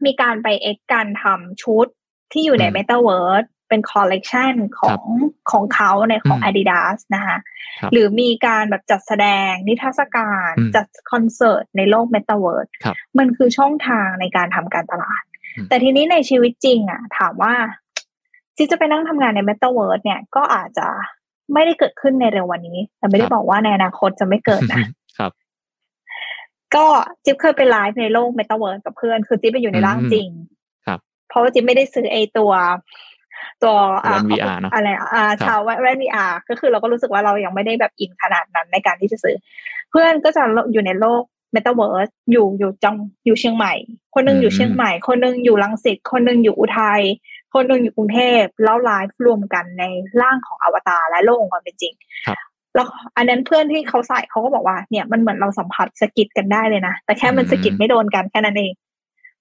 [0.05, 1.87] มีการไปเอ็กการทำชุด
[2.33, 5.02] ที่อยู่ในอืม Metaverse เป็นคอลเลกชันของ
[5.50, 7.37] ของเขาในของอืม Adidas นะคะ
[7.81, 15.22] ครับหรือมีการแบบจัดแสดงนิทรรศการอืมจัดคอนเสิร์ตในโลก Metaverse ครับมันคือช่องทางในการทำการตลาด
[15.57, 17.55] อืมแต่ทีนี้ในชีวิตจริงอะถามว่า
[18.57, 20.88] ที่จะไปนั่งทำงานใน Metaverse เนี่ยก็อาจจะ
[21.52, 24.81] ไม่ได้เกิดขึ้นในเร็ววันนี้ แต่ไม่ได้ครับบอกว่าในอนาคตจะไม่เกิดนะ
[25.18, 25.33] ครับ
[26.74, 26.87] ก็
[27.24, 30.29] จิ๊บเคยไปไลฟ์ในโลก Metaverse กับเพื่อน คือจิ๊บไปอยู่ในร่างจริง
[30.87, 32.52] ครับ เพราะว่าจิ๊บไม่ได้ซื้อไอตัว
[33.63, 39.37] ตัวอ่าแว่น VR เนอะอะไรอ่าครับชาวแว่น VR ก็คือเราก็รู้สึกว่าเรายังไม่ได้แบบอินขนาดนั้นในการที่จะซื้อ
[39.90, 40.42] เพื่อนก็จะ
[40.73, 41.23] อยู่ในโลก
[41.54, 43.75] Metaverse อยู่อยู่จังอยู่เชียงใหม่
[44.15, 47.02] คนหนึงอยู่เชียงใหม่ คนหนึงอยู่ลังสิตคนหนึงอยู่อุทัย
[47.54, 49.85] คนหนึงอยู่กรุงเทพแล้วไลฟ์รวมกันใน
[50.21, 51.94] ร่างของอวตารและโลกของความเป็นจริง
[52.27, 52.38] ครับ
[52.75, 52.87] แล้ว
[53.17, 58.73] อันนั้นเพื่อนที่เขาใส่เขาก็บอกว่าเนี่ยมันเหมือนเราสัมผัสสกิดกันได้เลยนะ แต่แค่มันสกิดไม่โดนกันแค่นั้นเอง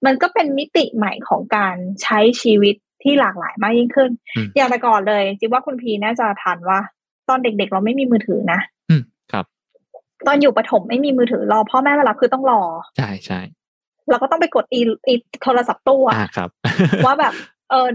[0.06, 2.76] มันก็เป็นมิติใหม่ของการใช้ชีวิต
[3.06, 4.10] ที่หลากหลายมากยิ่งขึ้น
[4.56, 6.80] อย่างแต่ก่อนเลยจิ๊บว่าคุณพีน่าจะทันว่า
[7.30, 9.02] ตอนเด็กๆ เราไม่มีมือถือนะอืม
[9.32, 9.46] ครับ
[10.28, 12.62] ตอนอยู่ประถมไม่มีมือถือรอพ่อแม่มารับคือต้องรอ
[12.98, 13.40] ใช่ใช่
[14.10, 16.50] เราก็ต้องไปกดอีอีโทรศัพท์ตู้อ่าครับ
[17.06, 17.34] ว่าแบบ
[17.70, 17.88] เออ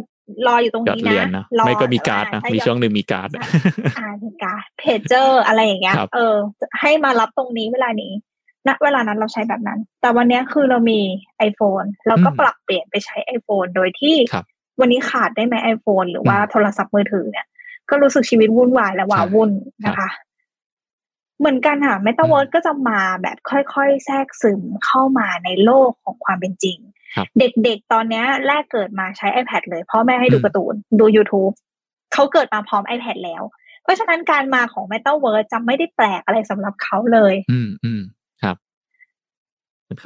[0.46, 3.28] รออยู่ตรงยอดนี้เรียนนะนะรอไม่ก็มีการ์ดนะใช่มีช่วงหนึ่งมีการ์ด
[3.98, 6.34] อ่ามีการ์ดเพจเจอร์อะไรอย่างเงี้ยครับเออ
[6.80, 8.12] ให้มารับตรงนี้เวลานี้
[8.68, 11.00] ณเวลานั้นเราใช้แบบนั้น แต่วันเนี้ยคือเรามี
[11.48, 14.44] iPhone เราก็ปรับเปลี่ยนไปใช้ iPhone โดยที่ครับ
[14.80, 17.46] วันนี้ขาดได้ไหม iPhone หรือว่าอืมโทรศัพท์มือถือเนี่ย
[17.90, 19.50] ก็รู้สึกชีวิตวุ่นวายและหวาใช่วุ่น
[19.84, 20.08] นะคะ
[21.38, 26.78] เหมือนกันค่ะ Metaverse ก็จะมาแบบค่อยๆ แทรกซึมเข้ามาในโลกของความเป็นจริง
[27.14, 31.54] ครับเด็กๆ ตอนเนี้ยแรกเกิดมาใช้ iPad เลยพ่อแม่ให้ดูอืมการ์ตูน ดู YouTube
[32.12, 33.42] เขาเกิดมาพร้อม iPad แล้ว
[33.82, 38.19] เพราะฉะนั้นการมาของ Metaverse จะไม่ได้แปลกอะไรสำหรับเขาเลย อืมอืมครับครับ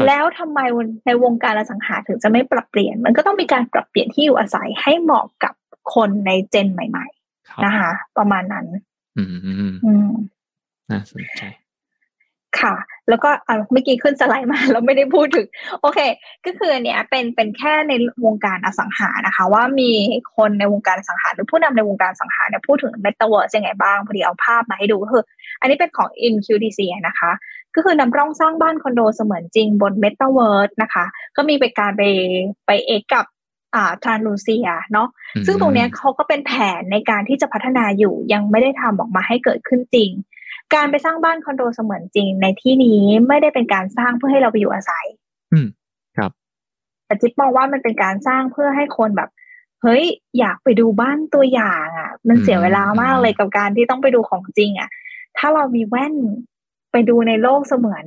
[0.07, 0.61] แล้วทำไม
[1.07, 5.55] ในวงการอสังหาถึงจะไม่ปรับเปลี่ยน มันก็ต้องมีการปรับเปลี่ยนที่อยู่อาศัยให้เหมาะกับ
[5.95, 7.07] คนในเจนใหม่
[7.49, 8.67] ครับๆนะคะ ประมาณนั้น
[9.17, 10.11] อืมอืมอืม
[10.91, 11.43] น่าสนใจ
[12.61, 12.75] ค่ะ
[13.09, 15.47] แล้วก็อะเมื่อกี้ขึ้นสไลด์มาเราไม่ได้พูดถึง
[15.81, 15.99] โอเค
[16.45, 17.93] ก็คืออันเนี้ยเป็นเป็นแค่ใน
[18.25, 19.91] วงการอสังหานะคะ ว่ามี
[20.37, 25.23] คนในวงการอสังหา หรือผู้นำในวงการอสังหาเนี่ยพูดถึง Metaverse ยังไงบ้างพอดีเอาภาพมาให้ดูก็คือ
[25.61, 27.31] อันนี้เป็นของ InQDC นะคะ
[27.77, 31.05] ก็คือนำร่องสร้างบ้านคอนโดเสมือนจริงบน Metaverse นะคะ
[31.37, 32.03] ก็มีไปการไป
[32.67, 33.27] ไปเอกกับ
[33.75, 40.11] อ่าทรานลูเซียเนาะอืมซึ่งตรงเนี้ยเขาก็เป็นแผนในการที่จะพัฒนาอยู่ยังไม่ได้ทำออกมาให้เกิดขึ้นจริง
[40.75, 45.07] การไปสร้างบ้านคอนโดเสมือนจริง ในที่นี้ไม่ได้เป็นการสร้างเพื่อให้เราไปอยู่อาศัย
[45.53, 45.67] อืม
[46.17, 46.31] ครับ
[47.07, 49.31] แต่จิ๊บมองว่ามันเป็นการสร้างเพื่อให้คนแบบ
[49.83, 50.05] เฮ้ย
[50.39, 54.89] อยากไปดูบ้านตัวอย่างอะ มันเสียเวลามากเลยกับการที่ต้องไปดูของจริงอะ
[55.39, 56.15] ถ้าเรามีแว่น
[56.95, 58.05] ไปดูในโลกเสมือน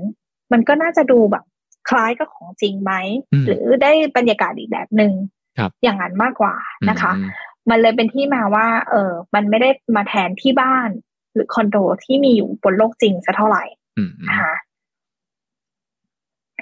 [0.51, 1.43] มันก็น่าจะดูแบบ
[1.89, 2.93] คล้ายกับของจริงไหม
[3.33, 5.13] อืมหรือได้บรรยากาศอีกแบบหนึ่ง
[5.57, 6.55] ครับอย่างนั้นมากกว่า
[6.89, 7.31] นะคะอืม
[7.69, 10.89] มันเลยเป็นที่มาว่า เออมันไม่ได้มาแทนที่บ้าน
[11.33, 13.63] หรือคอนโดที่มีอยู่บนโลกจริงสัเท่าไหร่
[13.97, 14.55] อืมอืมนะคะ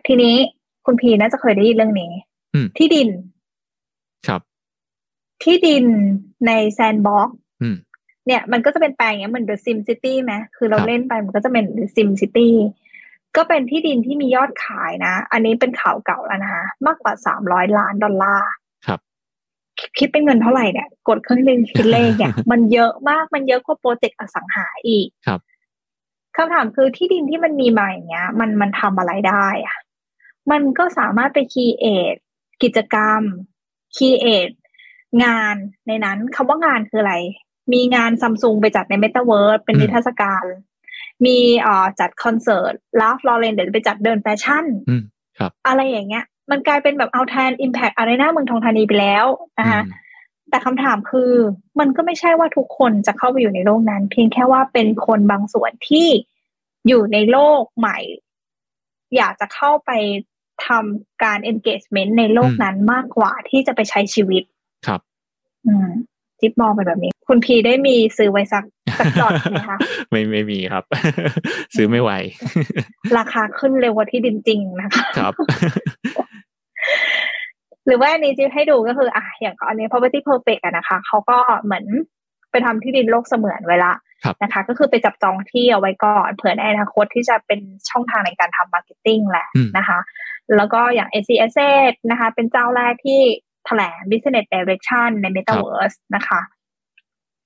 [0.07, 0.35] ทีนี้
[0.85, 2.11] คุณพีน่าจะเคยได้ยินเรื่องนี้
[2.53, 3.09] อืมที่ดิน
[4.27, 4.41] ครับ
[5.43, 5.83] ที่ดิน
[6.47, 7.29] ใน Sandbox
[7.61, 7.75] อืม
[8.27, 12.49] เนี่ยมันก็จะเป็นแปลงอย่างเงี้ยเหมือน The Sim City ไหมคือเราครับเล่นไปมันก็จะเป็น The Sim City
[13.35, 18.49] ก็เป็นที่ดินที่มียอดขายนะ อันนี้เป็นข่าวเก่าแล้วนะคะมากกว่าสามร้อยล้านดอลลาร์
[18.85, 18.99] ครับ
[19.97, 25.39] คิดเป็นเงินเท่าไหร่เนี่ย กดเครื่องเล่นคิดเลขเนี่ย มันเยอะมากมันเยอะกว่าโปรเจกต์อสังหาอีกครับ
[26.35, 29.77] คำถามคือที่ดินที่มันมีมาอย่างเงี้ย มันมันทำอะไรได้อะ
[30.51, 32.15] มันก็สามารถไป create
[32.63, 33.21] กิจกรรม
[33.95, 34.49] create
[35.23, 35.55] งาน
[35.87, 37.15] ในนั้นคำว่างานคืออะไร
[37.73, 40.45] มีงานซัมซุงไปจัดในเมตาเวิร์สเป็นอืมนิทรรศการ
[41.25, 45.03] มีเอ่อจัดคอนเสิร์ต Ralph Lauren เดี๋ยวไปจัดเดินแฟชั่นอืม
[45.37, 49.25] ครับ อะไรอย่างเงี้ย มันกลายเป็นแบบเอาแทน Impact Arena เมืองทองธานีไปแล้ว
[49.59, 50.03] นะคะอืม
[50.49, 51.31] แต่คำถามคือ
[51.79, 56.07] มันก็ไม่ใช่ว่าทุกคนจะเข้าไปอยู่ในโลกนั้น เพียงแค่ว่าเป็นคนบางส่วนที่
[56.87, 57.97] อยู่ในโลกใหม่
[59.15, 59.91] อยากจะเข้าไป
[60.67, 64.43] ทำการ engagement ในโลกนั้นมากกว่าที่จะไปใช้ชีวิต
[64.87, 65.01] ครับ
[65.67, 65.89] อืม
[66.39, 68.63] จิ๊บมองไปแบบนี้ คุณพีได้มีซื้อไว้สัก
[68.99, 69.77] สักดอทไหมคะ
[70.09, 70.83] ไม่ไม่มีครับ
[71.75, 72.11] ซื้อไม่ไหว
[73.17, 75.33] ราคาขึ้นเร็วกว่าที่ดินจริงนะคะครับ
[77.85, 81.85] หรือว่าอันนี้จิ๊บให้ดูก็คืออะอย่างอันนี้ Property Perfect อะนะคะเขาก็เหมือน
[82.51, 87.59] ไปทำที่ดินโลกเสมือนไว้ละครับนะคะ ก็คือไปจับจองที่เอาไว้ก่อนเผื่อในอนาคตที่จะเป็น
[87.89, 89.99] ช่องทางในการทำ marketing แหละอืมนะคะ
[90.55, 93.21] แล้วก็อย่าง SC Asset นะคะ เป็นเจ้าแรกที่
[93.65, 96.39] แถลง business direction ใน metaverse นะคะ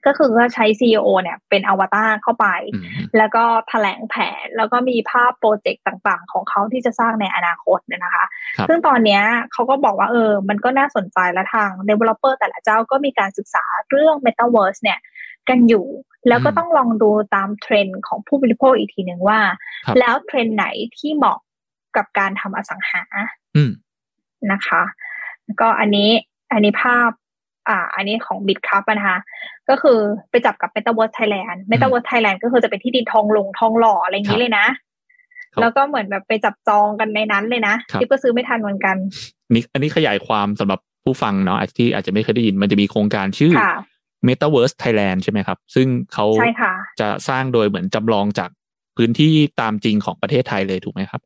[0.06, 2.86] ก็คือว่าใช้ CEO เนี่ยเป็นอวตารเข้าไปอืม
[3.18, 8.26] แล้วก็แถลงแผน แล้วก็มีภาพโปรเจกต์ต่างๆ ของเขาที่จะสร้างในอนาคตเนี่ยนะคะ
[8.58, 9.22] ครับซึ่งตอนเนี้ย
[9.52, 15.00] เขาก็บอกว่าเออ มันก็น่าสนใจและทาง developer แต่ละเจ้าก็มีการศึกษาเรื่อง metaverse เนี่ย
[15.50, 15.88] กันอยู่
[16.28, 19.40] แล้วก็อืมต้องลองดูตามเทรนด์ของผู้บริโภคอีกทีหนึ่งว่า
[19.86, 20.66] ครับแล้วเทรนด์ไหน
[20.98, 21.40] ที่เหมาะ
[21.98, 23.04] กับการทำอสังหา
[23.56, 23.72] อืม
[24.52, 24.84] นะคะ
[25.46, 26.10] แล้วก็อันนี้
[26.52, 27.10] อันนี้ภาพ
[27.70, 29.18] อ่า อันนี้ของบิตครับนะคะ
[29.70, 29.98] ก็คือ
[30.30, 34.66] ไปจับกับ Metaverse Thailand Metaverse Thailand ก็คือจะเป็นที่ดินทองหลงทองหล่ออะไรอย่างครันี้บเลยนะ
[35.54, 38.96] ครับแล้วก็เหมือนแบบไปจับจองกันในนั้นเลยนะครับที่ก็ซื้อไม่ทันเหมือนกัน
[39.54, 43.76] นี่อันนี้ขยายความสำหรับผู้ฟังเนาะอาจที่อาจจะไม่เคยได้ยินมันจะมีโครงการชื่อค่ะ
[44.28, 48.50] Metaverse Thailand ใช่ไหมครับ ซึ่งเขาใช่ค่ะจะสร้างโดยเหมือนจำลองจาก
[48.98, 51.22] พื้นที่ตามจริงของประเทศไทยเลยถูกไหมครับ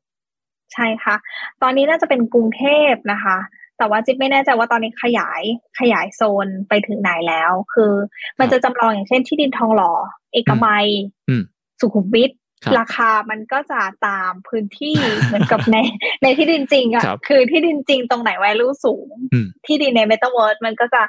[0.74, 1.16] ใช่ค่ะ
[1.62, 3.38] ตอนนี้น่าจะเป็นกรุงเทพนะคะ
[3.84, 5.42] แต่ว่าจิ๊บไม่แน่ใจว่าตอนนี้ขยาย
[5.80, 7.92] ขยายโซนไปถึงไหนแล้ว คือ
[8.40, 9.94] มันจะจำลองอย่างเช่นที่ดินทองหล่อ
[10.34, 10.88] เอกมัย
[11.30, 11.44] อืม
[11.80, 12.32] สุขุมวิท
[12.64, 15.78] ครับราคามันก็จะตามพื้นที่เหมือนกับใน
[16.24, 21.02] ในที่ดินจริงอะครับคือที่ดินจริงตรงไหน value สูงอืมที่ดินในเมตาเวิร์สมันก็จะ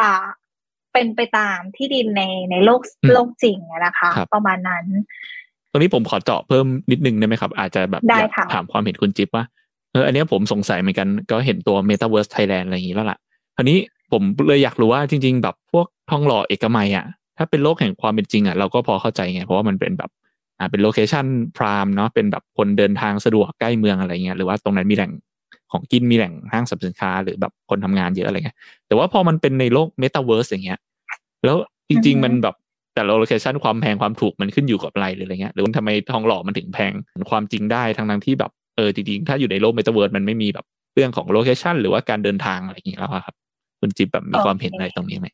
[0.00, 0.24] อ่า
[0.92, 4.86] เป็นไปตามที่ดินในในโลกอืมโลกจริงอะนะคะครับประมาณนั้น
[5.70, 13.18] ตรงนี้ผมขอเจาะเพิ่มนิดนึงได้ไหมครับ อาจจะแบบได้อยากค่ะถามความเห็นคุณจิ๊บว่าเอออันเนี้ยผมสงสัยเหมือนกันก็เห็นตัว Metaverse Thailand อะไรอย่างนี้แล้วล่ะ
[13.56, 13.78] คราวนี้
[14.12, 17.06] ผมเลยอยากรู้ว่าจริง ๆ แบบพวกทองหล่อเอกมัยอะ
[17.38, 20.10] ถ้าเป็นโลกแห่งความเป็นจริงอะเราก็พอเข้าใจไง เพราะว่ามันเป็นแบบ
[20.58, 25.12] อ่าเป็น location prime เนาะเป็นแบบคนเดินทางสะดวกใกล้เมืองอะไรเงี้ยหรือว่าตรงนั้นมีแหล่ง
[25.72, 30.78] ของกินมีแหล่งห้างสรรพสินค้า หรือแบบคนทำงานเยอะอะไรเงี้ยแต่ว่าพอมันเป็นในโลก Metaverse อย่างเงี้ย
[31.44, 31.56] แล้ว
[31.88, 32.54] จริง ๆ มันแบบ
[32.94, 36.92] แต่ละ location ความแพงความถูกมันขึ้นอยู่กับอะไรหรืออะไรเงี้ยหรือว่าทำไมทองหล่อมันถึงแพง
[37.30, 43.34] ความจริงได้ทั้งทั้งๆที่แบบ เออจริงๆ ถ้าอยู่ในโลกเมตาเวิร์มันไม่มีแบบเรื่องของโลเคชันหรือว่าการเดินทางอะไรอย่างเงี้ยแล้วอะครับ
[43.80, 45.28] คุณจิ๊บแบบมีความเห็นอะไรตรงนี้ไหม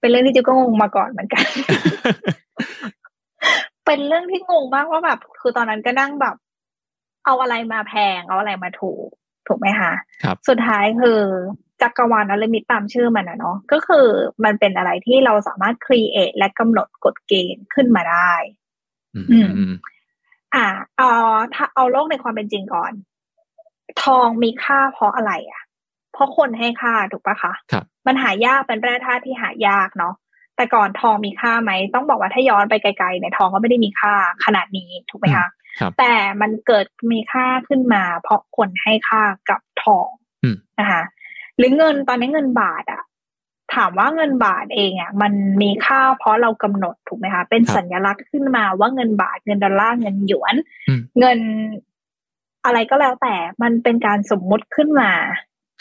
[0.00, 1.44] เป็นเรื่องที่จิ๊บก็งงมาก่อนเหมือนกัน
[3.86, 6.36] เป็นเรื่องที่งงมากว่าแบบ คือตอนนั้นก็นั่งแบบ
[7.24, 9.08] เอาอะไรมาแพง เอาอะไรมาถูก
[9.46, 9.92] ถูกไหมคะ
[10.22, 11.20] ครับสุดท้ายคือ
[11.82, 14.06] จักรวาลนัลมิตตามชื่อมันนะเนาะก็คือ
[14.44, 18.32] มันเป็นอะไรที่เราสามารถครีเอทและกำหนดกฎเกณฑ์ขึ้นมาได้
[19.30, 19.38] อื
[19.68, 19.72] ม
[20.56, 21.10] อืมอืมอ่าเอา
[21.54, 22.92] ถ้าเอาโลกในความเป็นจริงก่อน
[24.02, 25.62] ทองมีค่าเพราะอะไรอะ
[26.12, 30.14] เพราะคนให้ค่าถูกปะคะครับมันหายากเป็นแร่ธาตุที่หายากเนาะ
[30.56, 35.48] แต่ก่อนทองมีค่าไหมต้องบอกว่าถ้าย้อนไปไกลๆเนี่ยทองก็ไม่ได้มีค่าขนาดนี้ถูกไหมคะ
[35.80, 40.08] ครับแต่มันเกิดมีค่าขึ้นมา เพราะคนให้ค่ากับทอง
[40.44, 41.02] อืมนะคะ
[41.56, 43.02] หรือเงินตอนนี้เงินบาทอะ
[43.74, 50.54] ถามว่าเงินบาทเองอะมันมีค่าเพราะเรากำหนดถูกไหมคะ เป็นครับสัญลักษณ์ขึ้นมาว่าเงินบาทเงินดอลลาร์เงินหยวน
[50.88, 51.38] อืมเงิน
[52.64, 55.10] อะไรก็แล้วแต่มันเป็นการสมมุติขึ้นมา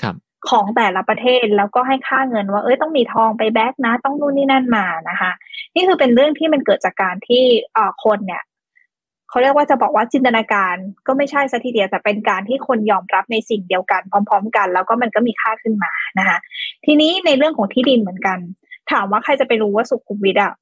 [0.02, 0.16] ครับ
[0.50, 5.32] ของแต่ละประเทศแล้วก็ให้ค่าเงินว่าเอ้ยต้องมีทองไปแบกนะ ต้องนู่นนี่นั่นมานะคะ
[5.76, 8.44] นี่คือเป็นเรื่องที่มันเกิดจากการที่เอ่อคนเนี่ย
[9.30, 10.76] เขาเรียกว่าจะบอกว่าจินตนาการ
[11.08, 16.38] ก็ไม่ใช่ซะทีเดียวแต่เป็นการที่คนยอมรับในสิ่งเดียวกันพร้อม ๆ กัน แล้วก็มันก็มีค่าขึ้นมานะคะ
[16.86, 18.40] ทีนี้ในเรื่องของที่ดินเหมือนกัน
[18.92, 20.54] ถามว่าใครจะไปรู้ว่าสุขุมวิทอะ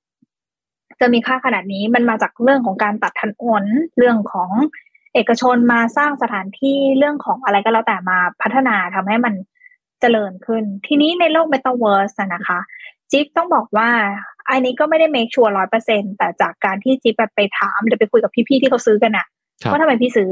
[1.00, 3.64] จะมีค่าขนาดนี้มันมาจากเรื่องของการตัดถนน
[3.98, 4.52] เรื่องของ
[5.14, 9.34] เอกชนมาสร้างสถานที่เรื่องของอะไรก็แล้วแต่มาพัฒนาทำให้มัน
[10.02, 12.60] เจริญขึ้น ทีนี้ในโลก Metaverse อะนะคะ
[13.12, 13.90] จิ๊บต้องบอกว่า
[14.50, 19.26] อันนี้ก็ไม่ได้ make sure ร้อยเปอร์เซ็นแต่จากการที่จิ๊บแบบไปถามหรือไปคุยกับพี่ๆที่เขาซื้อกันอะ
[19.62, 20.32] ครับว่าทำไมพี่ซื้อ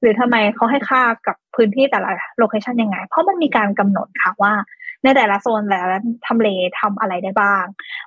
[0.00, 4.52] หรือทำไมเขาให้ค่ากับพื้นที่แต่ละ location ยังไง เพราะมันมีการกำหนดค่ะว่า
[5.02, 6.48] ในแต่ละโซนแต่ละทำเล
[6.80, 7.64] ทำอะไรได้บ้าง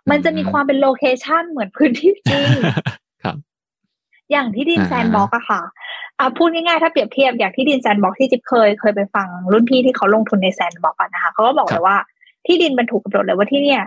[0.09, 2.49] มันจะมีความเป็น location เหมือนพื้นที่จริง
[3.23, 3.38] ครับ
[4.32, 5.61] อย่างที่ดินอ่า Sandbox อะค่ะ
[6.19, 11.97] อะพูดง่ายๆถ้าเปรียบเทียบอย่างที่ดิน Sandbox ที่จิ๊บเคยเคยไปฟังรุ่นพี่ที่เขาลงทุนใน Sandbox อะนะคะเขาก็บอกเลยว่า
[12.45, 13.82] ที่ดินมันถูกกำหนดเลยว่าที่เนี่ย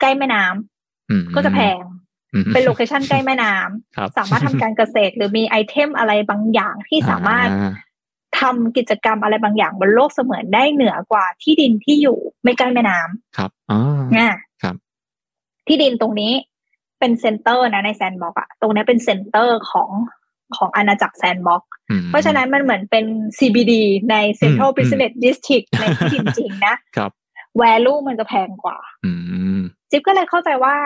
[0.00, 1.82] ใกล้แม่น้ำอืมก็จะแพง
[2.34, 7.68] อืมเป็น location ใกล้แม่น้ำครับสามารถทำการเกษตรหรือมี item อะไรบางอย่างที่สามารถอ่
[8.40, 13.80] ทำกิจกรรมอะไรบางอย่างบนโลกเสมือนได้เหนือกว่าที่ดินที่อยู่ไม่ใกล้แม่น้ำครับอ๋อ
[14.12, 14.32] เนี่ย
[14.62, 14.76] ครับ
[15.66, 16.32] ที่ดินตรงนี้
[16.98, 19.90] เป็น center นะใน Sandbox อะตรงนี้เป็น center ของ
[20.56, 23.04] ของอาณาจักร Sandbox อืมเพราะฉะนั้นมันเหมือนเป็น
[23.38, 23.72] CBD
[24.10, 27.10] ใน Central อืม Business District ในที่ดินจริงนะครับ
[27.60, 29.12] value มันจะแพงกว่าอื
[29.58, 29.60] ม
[29.94, 30.76] จิ๊บก็เลยเข้าใจว่า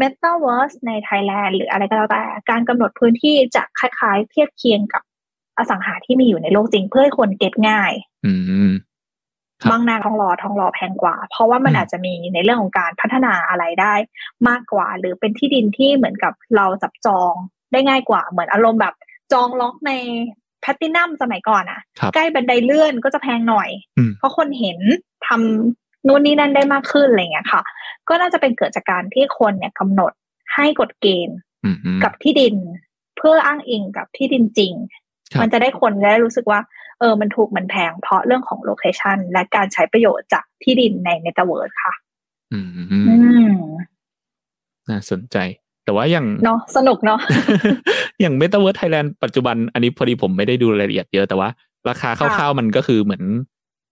[0.00, 5.02] Metaverse ใน Thailand หรืออะไรก็แล้วแต่ การกำหนดพื้นที่จะคล้ายๆ เทียบเคียงกับ
[5.58, 7.92] อสังหาที่มีอยู่ในโลกจริงเพื่อให้คนเก็ตง่าย
[8.26, 8.32] อื
[8.68, 8.70] ม
[9.62, 13.94] ครับบางนาทองหล่อทองหล่อแพงกว่า เพราะว่ามันอืมอาจจะมีในเรื่องของการพัฒนาอะไรได้
[14.48, 17.32] มากกว่า หรือเป็นที่ดินที่เหมือนกับเราจับจอง
[17.72, 18.94] ได้ง่ายกว่า เหมือนอารมณ์แบบ
[19.32, 19.92] จองล็อกใน
[20.60, 24.78] แพตตินัมสมัยก่อนอะครับใกล้บันไดเลื่อนก็จะแพงหน่อยอืมเพราะคนเห็น
[25.26, 27.62] ทำ นู่นนี่นั่นได้มากขึ้นอะไรอย่างเงี้ยค่ะ
[28.08, 30.12] ก็น่าจะเป็นเกิดจากการที่คนเนี่ยกำหนด
[30.54, 32.54] ให้กฎเกณฑ์อืมอืมกับที่ดิน
[33.16, 34.72] เพื่ออ้างอิงกับที่ดินจริง
[35.32, 36.60] ครับมันจะได้คนจะได้รู้สึกว่า
[37.00, 41.92] เออมันถูกมันแพงเพราะเรื่องของ location และการใช้ประโยชน์จากที่ดินในเมตาเวิร์สค่ะ
[42.52, 42.98] อืมอื
[43.50, 43.54] ม
[44.88, 45.36] น่าสนใจ
[45.84, 47.20] แต่ว่าอย่างเนาะสนุกเนาะ
[48.20, 51.48] อย่าง Metaverse Thailand ปัจจุบันอันนี้พอดีผมไม่ได้ดูรายละเอียดเยอะแต่ว่า
[51.88, 53.22] ราคาคร่าวๆมันก็คือเหมือน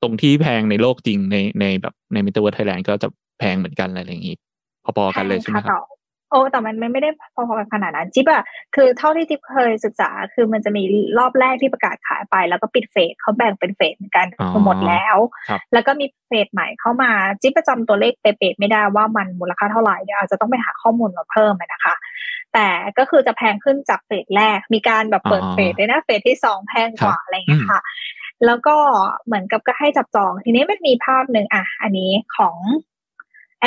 [0.03, 4.37] ตรงที่แพงในโลกจริงในในแบบใน Metaverse Thailand ก็จะแพงเหมือนกันอะไรอย่างนี้
[4.85, 5.83] พอๆกันเลยใช่ไหมครับ
[6.31, 8.43] โอ้แต่มันไม่ได้พอๆกันขนาดนั้นจิ๊บอะ
[8.75, 10.83] คือเท่าที่จิ๊บเคยศึกษาคือมันจะมี
[11.19, 15.17] รอบแรกที่ประกาศขายไป แล้วก็ปิดเฟสเขาแบ่งเป็นเฟสเหมือนกันอ๋อคือหมดแล้ว
[15.49, 17.11] ครับแล้วก็มีเฟสใหม่เข้ามา
[17.43, 21.95] จิ๊บประจำตัวเลขเป๊ะๆไม่ได้ว่ามันมูลค่าเท่าไหร่เดี๋ยวอาจจะต้องไปหาข้อมูลมาเพิ่มอะนะคะ
[22.55, 27.81] แต่ก็คือจะแพงขึ้นจากเฟสแรกมีการแบบเปิดอ๋อเฟสเลยนะเฟสที่สองแพงกว่าครับอะไรอย่างเงี้ยค่ะ
[28.47, 28.77] แล้วก็
[29.25, 32.57] เหมือนกับก็ให้จับจอง ทีนี้มันมีภาพหนึ่งอะ อันนี้ของ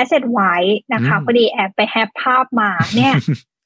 [0.01, 3.15] Asset White นะคะอืมพอดีแอบไปแฮปภาพมาเนี่ย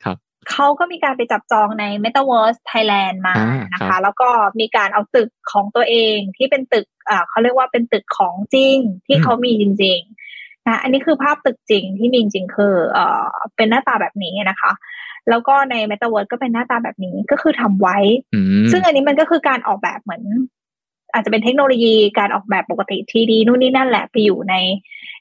[0.04, 0.18] ครับ
[0.52, 4.30] เขาก็มีการไปจับจองใน Metaverse Thailand มาอ่านะครัคะบแล้วก็
[4.60, 8.78] มีการเอาตึกของตัวเองที่เป็นตึกอ่าเขาเรียกว่าเป็นตึกของจริง
[9.08, 14.72] ที่เขามีจริงๆนะอันนี้คือภาพตึกจริงที่มีจริงๆคือเอ่อเป็นหน้าตาแบบนี้นะคะ
[15.30, 17.98] แล้วก็ใน Metaverse ก็เป็นหน้าตาแบบนี้ก็คือทำไว้
[18.36, 20.24] อืมซึ่งอันนี้มันก็คือการออกแบบเหมือน
[21.18, 24.56] อาจจะเป็นเทคโนโลยีการออกแบบปกติที่ดีนู่นนี่นั่นแหละไปอยู่ใน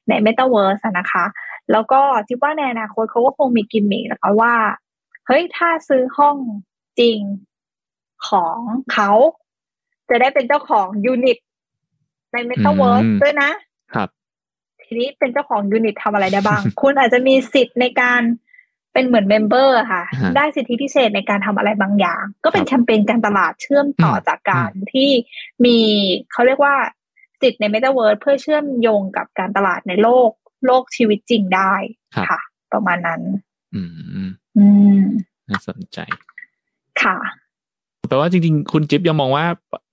[0.09, 1.24] ใน Metaverse อะนะคะ
[1.72, 4.55] แล้วก็คิดว่าในอนาคตเขาก็คงมีกิมมิคนะคะว่า
[5.26, 6.36] เฮ้ย ถ้าซื้อห้อง
[7.01, 7.18] จริง
[8.28, 8.59] ของ
[8.92, 9.11] เขา
[10.09, 11.38] จะได้เป็นเจ้าของยูนิต
[12.32, 13.51] ใน Metaverse อืมด้วยนะ
[13.94, 14.09] ครับ
[14.82, 18.22] ทีนี้เป็นเจ้าของ unit ทำอะไรได้บ้าง คุณอาจจะมีสิทธิ์ในการ
[18.97, 25.11] เป็นเหมือน member ค่ะฮะได้สิทธิพิเศษในการทำอะไรบางอย่าง ก็เป็นครับแคมเปญการตลาดเชื่อมต่ออมจากการที่
[25.64, 25.78] มี
[26.32, 26.74] เขาเรียกว่า
[27.42, 30.30] สิทธิ์ใน Metaverse เพื่อเชื่อมโยงกับการตลาดในโลก
[30.66, 31.74] โลกชีวิตจริงได้
[32.14, 32.40] ครับค่ะ
[32.72, 33.22] ประมาณนั้น
[33.74, 34.66] อืมอื
[35.01, 35.03] ม
[35.49, 35.99] น่าสนใจ
[37.03, 37.16] ค่ะ
[38.09, 39.47] แปลว่าจริงๆ คุณจิ๊บยังมองว่า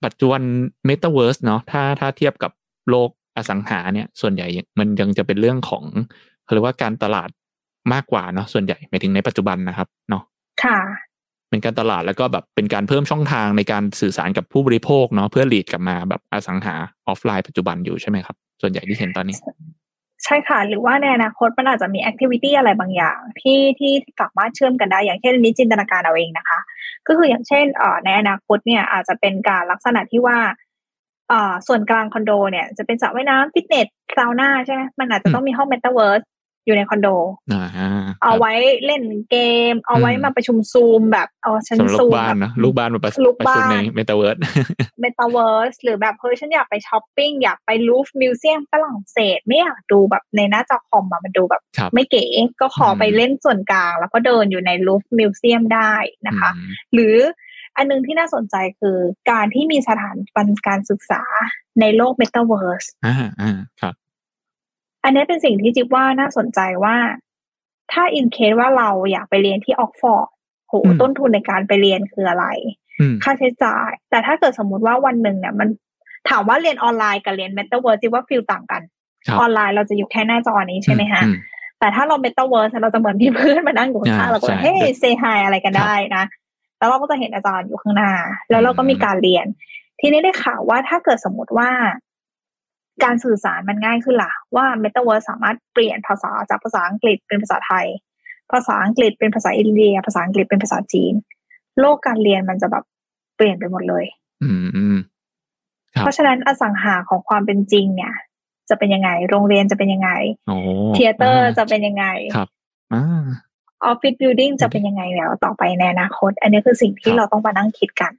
[0.04, 0.42] ปัจจุบัน
[0.88, 2.52] Metaverse เนาะถ้าถ้าเทียบกับ
[2.90, 4.46] โลกอสังหาเนี่ย ส่วนใหญ่
[4.78, 5.84] มันยังจะเป็นเรื่องของ
[6.44, 7.28] เขาเรียกว่าการตลาด
[7.92, 10.22] มากกว่าเนาะส่วนใหญ่หมายถึงในปัจจุบันนะครับเนาะ
[10.64, 10.78] ค่ะ
[11.50, 16.74] เป็นการตลาดแล้วก็แบบเป็นการเพิ่มช่องทางในการสื่อสารกับผู้บริโภคเนาะเพื่อ lead กลับมาแบบอสังหา
[17.06, 19.36] ออฟไลน์ปัจจุบันอยู่ใช่ไหมครับ ส่วนใหญ่ที่เห็นตอนนี้
[20.24, 26.58] ใช่ค่ะ หรือว่าในอนาคตมันอาจจะมี activity อะไรบางอย่าง ที่ที่สามารถเชื่อมกันได้อย่างเช่นอันนี้จินตนาการเอาเองนะคะ
[27.06, 30.38] ก็คืออย่างเช่นเอ่อในอนาคตเนี่ยอาจจะเป็นการลักษณะที่ว่า
[31.28, 36.22] เอ่อส่วนกลางคอนโดเนี่ยจะเป็นสระว่ายน้ำฟิตเนสซาวน่าใช่ไหมมันอาจจะต้องมีห้องเมตาเวิร์ส
[36.66, 37.08] อยู่ในคอนโด
[37.52, 37.66] อ่า
[38.22, 38.52] เอาไว้
[38.86, 39.36] เล่นเก
[39.72, 44.36] ม เอาไว้มาประชุมซูมแบบเอาฉันสำหรับซูลูกมบ้านแบบเนาะลูกบ้านมาประลูกประชุมบ้านในเมตาเวิร์ส
[45.00, 52.24] เมตาเวิร์สหรือแบบเฮ้ยฉันอยากไปช้อปปิ้งอยากไป Louvre Museum ฝรั่งเศส ไม่อยากดูแบบในหน้าจอคอมอะมันดูแบบครับไม่เก๋
[52.60, 55.94] ก็ขอไปอืมเล่นส่วนกลาง แล้วก็เดินอยู่ใน Louvre Museum ได้
[56.26, 56.50] นะคะ
[56.94, 57.16] หรือ
[57.76, 58.98] อันนึงที่น่าสนใจคือ
[59.30, 61.22] การที่มีสถาบันการศึกษา
[61.80, 63.94] ในโลกเมตาเวิร์สอ่าอ่าครับ
[65.04, 66.96] อันนี้เป็นสิ่งที่จิ๊บว่าน่าสนใจว่า
[67.92, 70.28] ถ้า in case ว่าเราอยากไปเรียนที่ออกฟอร์ด
[70.68, 72.46] โหอืมต้นทุนในการไปเรียนคืออะไร
[73.00, 75.68] อืมค่าใช้จ่าย แต่ถ้าเกิดสมมุติว่าวันหนึ่งเนี่ยมัน
[76.28, 78.82] ถามว่าเรียนออนไลน์กับเรียนเมตาเวิร์สจิ๊บว่า feel ต่างกัน
[79.26, 81.36] ครับออนไลน์เราจะอยู่แค่หน้าจอนี้ใช่ไหมฮะอืม
[81.78, 86.24] แต่ถ้าเราเมตาเวิร์สเราจะเหมือนมีเพื่อนมานั่งอยู่ข้างๆอ่าเราก็ใช่เฮ้ย say hi อะไรกันครับได้นะ
[86.78, 88.12] แล้วเราก็จะเห็นอาจารย์อยู่ข้างหน้า
[88.50, 89.46] แล้วเราก็มีอืมการเรียน
[90.00, 91.70] ทีนี้ได้ข่าวว่าถ้าเกิดสมมติว่า
[93.04, 97.86] การสื่อสารมันง่ายขึ้นล่ะ ว่าเมตาเวิร์สสามารถเปลี่ยนภาษาจากภาษาอังกฤษเป็นภาษาไทย
[98.52, 101.14] ภาษาอังกฤษเป็นภาษาอินเดีย ภาษาอังกฤษเป็นภาษาจีน
[101.80, 102.84] โลกการเรียนมันจะแบบ
[103.36, 104.04] เปลี่ยนไปหมดเลย
[104.42, 104.96] อืมอืม
[105.94, 108.14] ครับเพราะฉะนั้นอสังหาของความเป็นจริงเนี่ย
[108.68, 110.10] จะเป็นยังไง โรงเรียนจะเป็นยังไง
[110.48, 110.56] โอ้
[110.94, 112.48] theaterจะเป็นยังไงครับ
[112.94, 113.24] อ่า
[113.84, 118.12] office building จะเป็นยังไงแล้วต่อไปในอนาคต อันนี้คือสิ่งที่ครับเราต้องมานั่งคิดกัน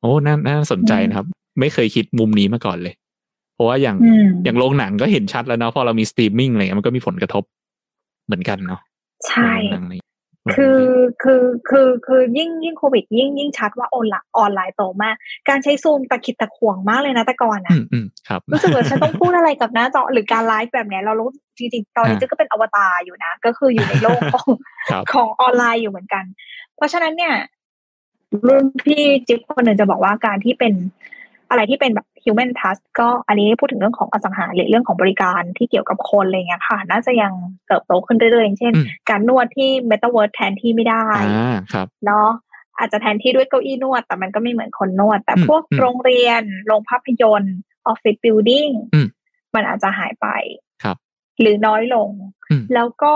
[0.00, 1.26] โอ้น่าน่าสนใจนะครับ
[1.60, 3.01] ไม่เคยคิดมุมนี้มาก่อนเลยเพ
[3.62, 7.44] ราะว่าอย่างอืมอย่างโรงหนังก็เห็นชัดแล้วเนาะพอเรามีสตรีมมิ่งอะไรเงี้ยมันก็มีผลกระทบ
[8.26, 8.80] เหมือนกันเนาะ
[9.28, 10.00] ใช่โรงหนังนี่
[10.56, 10.82] คือ
[11.22, 15.16] คือคือคือยิ่งยิ่งโควิด ยิ่งยิ่งชัดว่าออนไลน์ออนไลน์โตมาก
[15.48, 24.48] การใช้ซูมตะขิดตะขวงมากเลยนะแต่ก่อนอือะมอืมครับรู้สึกว่าฉันต้องพูดอะไรกับหน้าจอหรือการไลฟ์แบบเนี้ยเรารู้จริงๆตอนนี้อ่าจะก็เป็นอวตารอยู่นะ ก็คืออยู่ในโลกของ
[24.90, 26.24] ครับของออนไลน์อยู่เหมือนกัน
[26.76, 27.34] เพราะฉะนั้นเนี่ย
[28.46, 30.72] รุ่นพี่จิ๊บคนหนึ่งจะบอกว่าการที่เป็น
[31.52, 37.32] อะไรที่เป็นแบบ human touch ก็อันนี้พูดถึงเรื่องของอสังหาหรือเรื่องของบริการที่เกี่ยวกับคนอะไรเงี้ยค่ะ น่าจะยัง
[37.66, 42.30] เติบโตขึ้นเรื่อยๆอย่างเช่นอืมการนวดที่ metaverse แทนที่ไม่ได้อ่าครับเนาะ
[42.78, 49.06] อาจจะแทนที่ด้วยเก้าอี้นวด แต่มันก็ไม่เหมือนคนนวด แต่อืมพวกอืมโรงเรียน โรงภาพยนตร์ office building อืม
[49.54, 50.26] มันอาจจะหายไป
[50.82, 50.96] ครับ
[51.40, 52.10] หรือน้อยลง
[52.50, 53.14] อืมแล้วก็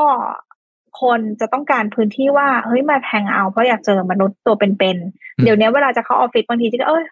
[1.00, 7.02] คนจะต้องการพื้นที่ว่าเฮ้ยมา hang out เพราะอยากเจอมนุษย์ตัวเป็นๆเดี๋ยวนี้เวลาจะเข้าออฟฟิศบางทีก็เออ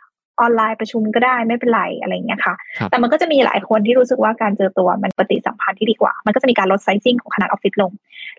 [0.41, 7.93] ออนไลน์ประชุมก็ได้ไม่เป็นไรอะไรอย่างเงี้ยค่ะครับแต่มันก็จะมีหลายคนที่รู้สึกว่าการเจอตัวมันปฏิสัมพันธ์ที่ดีกว่า มันก็จะมีการลด sizing ของขนาดออฟฟิศลง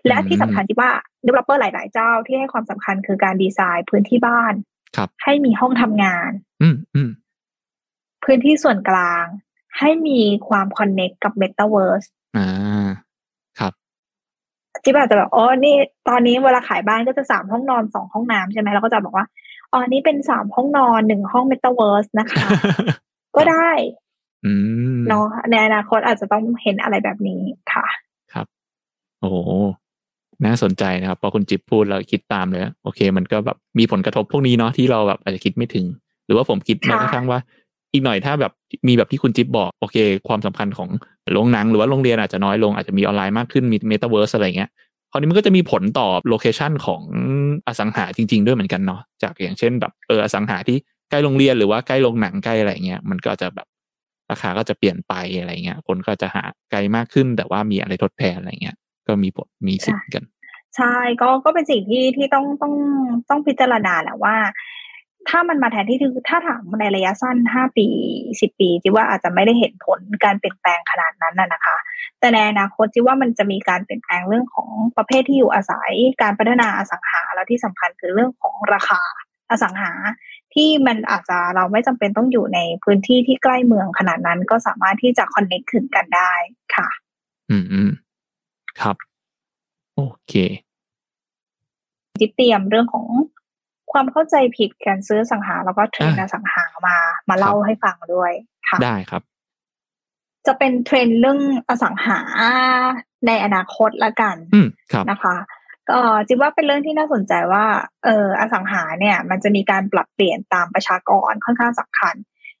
[0.06, 0.90] และที่สำคัญที่ว่า
[1.26, 4.52] developer หลาย ๆ เจ้าที่ให้ความสำคัญคือการดีไซน์พื้นที่บ้าน
[4.96, 6.30] ครับให้มีห้องทำงาน
[6.62, 7.10] อืมอืม
[8.24, 9.24] พื้นที่ส่วนกลาง
[9.78, 12.88] ให้มีความคอนเน็กกับ Metaverse อ่า
[13.58, 13.72] ครับ
[14.82, 15.74] จิ๊บอาจจะแบบอ๋อนี่
[16.08, 19.26] ตอนนี้เวลาขายบ้านก็จะสามห้องนอนสองห้องน้ำใช่ไหมแล้วก็จะบอกว่า
[19.76, 22.46] อ๋อนี่เป็นสามห้องนอนหนึ่งห้อง Metaverse นะคะ
[23.36, 23.70] ก็ได้
[24.44, 24.52] อื
[24.96, 27.40] มเนาะในอนาคตอาจจะต้องเห็นอะไรแบบนี้
[27.72, 27.86] ค่ะ
[28.32, 28.46] ครับ
[29.20, 29.36] โอ้โห
[30.44, 35.86] น่าสนใจนะครับพอคุณจิ๊บพูดแล้วคิดตามเลย โอเค มันก็แบบมีผลกระทบพวกนี้เนาะที่เราแบบอาจจะคิดไม่ถึง
[36.26, 37.38] หรือว่าผมคิดแม้ค่ะกระทั่งว่า
[37.92, 38.52] อีกหน่อยถ้าแบบ
[38.88, 39.96] มีแบบที่คุณจิ๊บบอก โอเค
[40.28, 40.88] ความสำคัญของ
[41.32, 44.85] โรงหนัง หรือว่าโรงเรียนอาจจะน้อยลงอาจจะมีออนไลน์มากขึ้นมีเมตาเวิร์สอะไรเงี้ยพ
[45.16, 47.02] ราวนี้มันก็จะมีผลต่อ location ของ
[47.66, 50.76] อสังหาจริง ๆ ด้วยเหมือนกันเนาะจากอย่างเช่นแบบเอออสังหาที่
[51.10, 53.66] ใกล้โรงเรียนหรือว่าใกล้โรงหนังใกล้อะไรเงี้ยมันก็จะแบบ
[54.30, 60.24] ราคาก็จะเปลี่ยนไปอะไรเงี้ย คนก็จะหาไกลมากขึ้น แต่ว่ามีอะไรทดแทนอะไรเงี้ย ก็มีผลมีสิทธิ์กัน
[60.76, 62.74] ใช่ก็ก็เป็นสิ่งที่ที่ต้องต้อง
[63.30, 64.36] ต้องพิจารณาแหละว่า
[65.28, 67.86] ถ้ามันมาแทนที่คือถ้าถามในระยะสั้นห้าปี
[68.40, 71.76] สิบปีจิว่าอาจจะไม่ได้เห็นผลการเปลี่ยนแปลงขนาดนั้นน่ะนะคะ
[72.20, 75.92] แต่ในอนาคตจิว่ามันจะมีการเปลี่ยนแปลงเรื่องของประเภทที่อยู่อาศัย
[76.22, 79.00] การพัฒนาอสังหาแล้วที่สำคัญคือเรื่องของราคา
[79.50, 79.92] อสังหา
[80.54, 86.32] ที่มันอาจจะเราไม่จำเป็นต้องอยู่ในพื้นที่ที่ใกล้เมืองขนาดนั้นก็สามารถที่จะ connect ถึงกันได้
[86.74, 86.88] ค่ะ
[87.50, 87.90] อืมอืม
[88.80, 88.96] ครับ
[89.96, 90.32] โอเค
[92.20, 93.06] จิ๊บเตรียมเรื่องของ
[93.92, 96.96] ความเข้าใจผิดการซื้ออสังหาแล้วก็เทรนด์อสังหามา
[97.28, 98.32] มาเล่าให้ฟังด้วย
[98.68, 99.22] ค่ะได้ครับ
[100.46, 102.18] จะเป็นเทรนด์เรื่องอสังหา
[103.26, 105.36] ในอนาคตละกันอืมครับนะคะ
[105.90, 107.64] ก็จิบว่าเป็นเรื่องที่น่าสนใจว่า
[108.04, 112.14] เอออสังหาเนี่ย มันจะมีการปรับเปลี่ยนตามประชากรค่อนข้างสำคัญ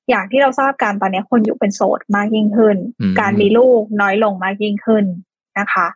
[0.08, 5.04] อย่างที่เราทราบกันตอนนี้คนอยู่เป็นโสดมากยิ่งขึ้นอืมการมีลูกน้อยลงมากยิ่งขึ้น
[5.58, 5.86] นะคะ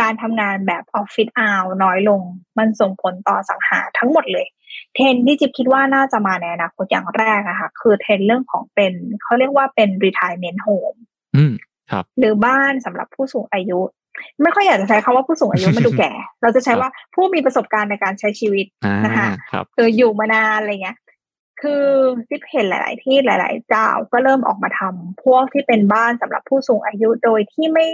[0.00, 2.22] การทำงานแบบออฟฟิศอาวน้อยลง
[2.58, 4.46] มันส่งผลต่ออสังหาทั้งหมดเลย
[4.94, 10.98] เทรนด์ที่จิบคิดว่าน่าจะมาในอนาคตอย่างแรกอะค่ะคือเทรนด์เรื่องของเป็นเขาเรียกว่าเป็น retirement home
[11.36, 11.52] อืม
[11.90, 13.80] ครับ หรือบ้านสำหรับผู้สูงอายุ
[14.42, 16.12] ไม่ค่อยอยากจะใช้คำว่าผู้สูงอายุมันดูแก่
[16.42, 20.96] เราจะใช้ว่าผู้มีประสบการณ์ในการใช้ชีวิตอ่านะคะครับคืออยู่มานานอะไรเงี้ย
[21.60, 21.84] คือ
[22.28, 27.86] ที่เห็นหลาย ๆ ที่หลาย ๆ เจ้าก็เริ่มออกมาทำพวกที่เป็นบ้านสำหรับผู้สูงอายุโดยที่ไม่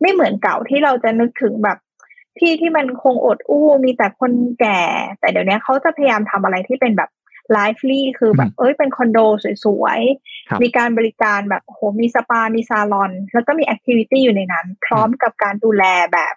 [0.00, 1.78] ไม่เหมือนเก่าที่เราจะนึกถึงแบบ
[2.38, 4.82] ที่ที่มันคงอดอู้มีแต่คนแก่
[5.20, 7.10] แต่เดี๋ยวนี้เขาจะพยายามทำอะไรที่เป็นแบบ
[7.52, 9.18] ไลฟ์ลี่คือแบบอืมเอ้ยเป็นคอนโด
[9.64, 10.00] สวย
[10.48, 16.34] ครับๆมีการบริการแบบโอ้โหมีสปา มีซาลอน แล้วก็มีแอคทิวิตี้อยู่ในนั้น พร้อมกับการดูแลแบบ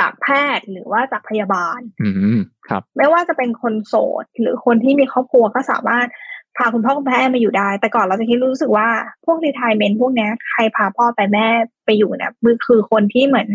[0.00, 0.26] จากแพ
[0.56, 2.38] ทย์หรือว่าจากพยาบาล อืม
[2.68, 6.08] ครับ ไม่ว่าจะเป็นคนโสด หรือคนที่มีครอบครัวก็สามารถ
[6.56, 8.88] พาคุณพ่อคุณแม่มาอยู่ได้ แต่ก่อนเราจะคิดรู้สึกว่า
[9.24, 11.46] พวกรีทายเมนพวกเนี้ยใครพาพ่อไปแม่
[11.84, 13.48] ไปอยู่เนี่ยมือคือคนที่เหมือน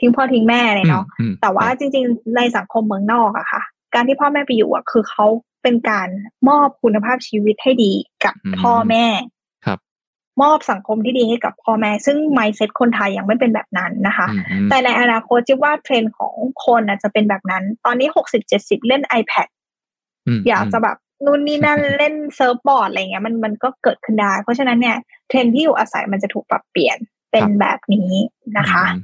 [0.00, 3.62] ทิ้งพ่อทิ้งแม่เลยเนาะอืมแต่ว่าครับจริง ๆ ในสังคมเมืองนอกอะค่ะ
[3.94, 5.26] การที่พ่อแม่ไปอยู่อะคือเขา
[5.62, 6.08] เป็นการ
[6.48, 7.92] มอบคุณภาพชีวิตให้ดี
[8.24, 9.06] กับพ่อแม่
[9.66, 9.78] ครับ
[10.42, 16.34] มอบสังคมที่ดีให้กับพ่อแม่ ซึ่ง mindset คนไทยยังไม่เป็นแบบนั้นนะคะอืมอืมแต่ในอนาคตจิ๊บว่าเทรนด์ของ
[16.64, 19.48] คนอาจจะเป็นแบบนั้น ตอนนี้หกสิบเจ็ดสิบเล่น iPad
[20.36, 24.96] มอยากจะแบบนู่นนี่นั่นเล่น surfboard อะไรเงี้ยมันมันก็เกิดขึ้นได้ เพราะฉะนั้นเนี่ย
[25.28, 26.98] เทรนด์ที่อยู่อาศัยมันจะถูกปรับเปลี่ยน
[27.30, 28.12] เป็นแบบนี้
[28.58, 29.02] นะคะอืม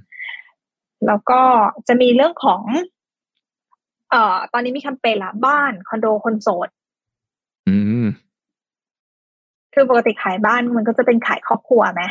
[1.07, 1.41] แล้วก็
[1.89, 2.63] จะมีเรื่องของ
[4.11, 6.69] เอ่อตอนนี้มีแคมเปญละบ้านคอนโดคนโสด
[7.69, 8.05] อืม
[9.75, 12.03] คือปกติขายบ้านมันก็จะเป็นขายครอบครัวไหม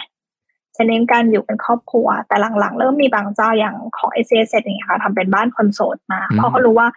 [0.76, 6.88] จะเน้นการอยู่เป็นครอบครัว แต่หลังๆ เริ่มมีบางเจ้าอย่างของ s อ s อย่างเงี้ยค่ะทำเป็นบ้านคนโสดมาอืมเพราะเขารู้ว่า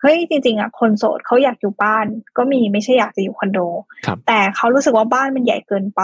[0.00, 3.58] เฮ้ยจริง ๆอะคนโสดเขาอยากอยู่บ้าน ก็มีไม่ใช่อยากจะอยู่คอนโด
[4.06, 6.02] ครับแต่เขารู้สึกว่าบ้านมันใหญ่เกินไป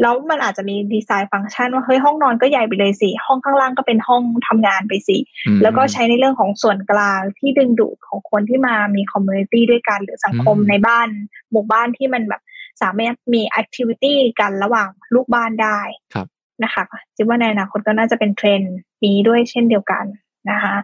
[0.00, 5.16] แล้วมันอาจจะมีดีไซน์ฟังก์ชันว่าเฮ้ยห้องนอนก็ใหญ่ไปเลยสิห้องข้างล่างก็เป็นห้องทำงานไปสิ
[5.46, 11.08] อืมแล้วก็ใช้ในเรื่องของส่วนกลางที่ดึงดูดของคนที่มามี community ด้วยกันหรือสังคมอืมในบ้าน
[11.50, 12.42] หมู่บ้านที่มันแบบ
[12.82, 15.80] สามารถมี activity กันระหว่างลูกบ้านได้
[16.14, 16.26] ครับ
[16.64, 16.84] นะคะ
[17.16, 18.74] จิ๊บว่าในอนาคตก็น่าจะเป็นเทรนด์
[19.04, 20.04] นี้ด้วยเช่นเดียวกัน
[20.50, 20.76] นะคะ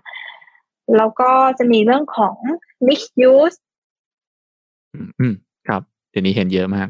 [0.96, 2.36] แล้วก็จะมีเรื่องของ
[2.86, 3.58] mixed use
[4.92, 5.34] อืมอืม
[5.68, 6.88] ครับเดี๋ยวนี้เห็นเยอะมาก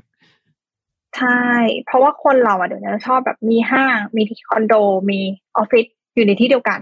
[1.16, 1.44] ใช่
[1.86, 4.74] เพราะว่าคนเราอะเดี๋ยวนี้ชอบแบบมีห้าง มีที่คอนโด
[5.11, 5.20] มี
[5.56, 6.80] ออฟฟิศอยู่ในที่เดียวกัน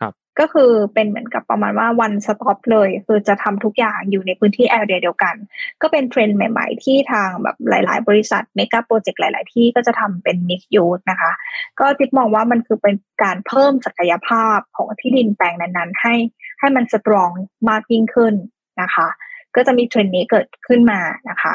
[0.00, 5.34] ครับ ก็คือเป็นเหมือนกับประมาณว่า one stop เลย คือจะทำทุกอย่างอยู่ในพื้นที่ area เดียวกัน
[5.82, 11.32] ก็เป็นเทรนด์ใหม่ ๆ ที่ทางแบบหลาย ๆ บริษัทเมกะโปรเจกต์หลาย ๆ ที่ก็จะทำเป็น mixed use นะคะ
[11.80, 16.14] ก็จิ๊บมองว่ามันคือเป็นการเพิ่มศักยภาพของที่ดินแปลงนั้น ๆ ให้
[16.60, 17.30] ให้มันสตรอง
[17.68, 18.34] มากยิ่งขึ้น
[18.82, 19.08] นะคะ
[19.56, 21.00] ก็จะมีเทรนด์นี้เกิดขึ้นมา
[21.30, 21.54] นะคะ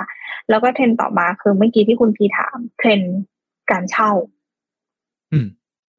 [0.50, 3.16] แล้วก็เทรนด์ต่อมาคือเมื่อกี้ที่คุณพีถามเทรนด์
[3.72, 4.12] การเช่า
[5.32, 5.47] อืม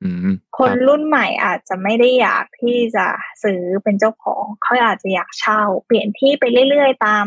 [0.03, 3.07] อืมคนรับรุ่นใหม่อาจจะไม่ได้อยากที่จะ
[3.43, 7.27] ซื้อเป็นเจ้าของเขาอาจจะอยากเช่า เปลี่ยนที่ไปเรื่อยๆตาม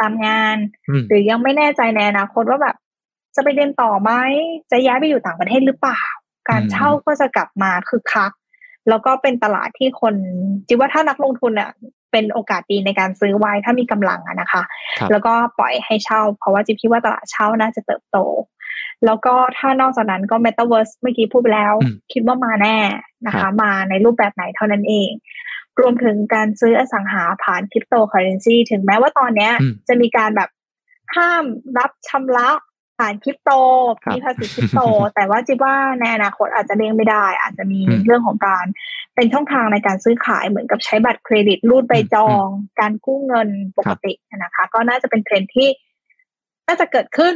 [0.00, 0.56] ตามงาน
[0.88, 2.76] อืมหรือยังไม่แน่ใจในอนาคตว่าแบบ
[3.36, 4.10] จะไปเรียนต่อไหม
[4.70, 6.00] จะย้ายไปอยู่ต่างประเทศหรือเปล่า
[6.48, 8.32] การเช่าก็จะกลับมาคือคัก
[8.88, 10.14] แล้วก็เป็นตลาดที่คน
[10.68, 11.70] จิว่าถ้านักลงทุนอะ
[12.12, 14.62] เป็นโอกาสดีในการซื้อไว้ถ้ามีกำลังอะนะคะ
[14.98, 18.18] ครับแล้วก็ปล่อยให้เช่า เพราะว่าจิบคิดว่าตลาดเช่าน่าจะเติบโต
[19.06, 22.78] แล้วก็ถ้านอกจากนั้นก็ Metaverse เมื่อกี้พูดไปแล้วอืมคิดว่ามาแน่
[23.26, 25.10] นะครัคะบมาในรูปแบบไหนเท่านั้นเอง
[25.80, 30.50] รวมถึงการซื้ออสังหาผ่านคริปโตเคอเรนซีถึงแม้ว่าตอนเนี้ยอืมจะมีการแบบ
[31.16, 31.44] ห้าม
[31.78, 33.50] รับชำระารคริปโต
[34.14, 34.80] มีภาษีคริปโต
[35.14, 38.64] แต่ว่าจิว่าในอนาคตอาจจะเลี่ยงไม่ได้ อาจจะมีเรื่องของการ
[39.14, 42.46] เป็นช่องทางในการซื้อขายเหมือนกับใช้บัตรเครดิตรูดใบจอง
[42.80, 43.48] การกู้เงิน
[43.78, 45.68] ปกตินะคะ ก็น่าจะเป็นเทรนที่
[46.66, 47.34] น่าจะเกิดขึ้น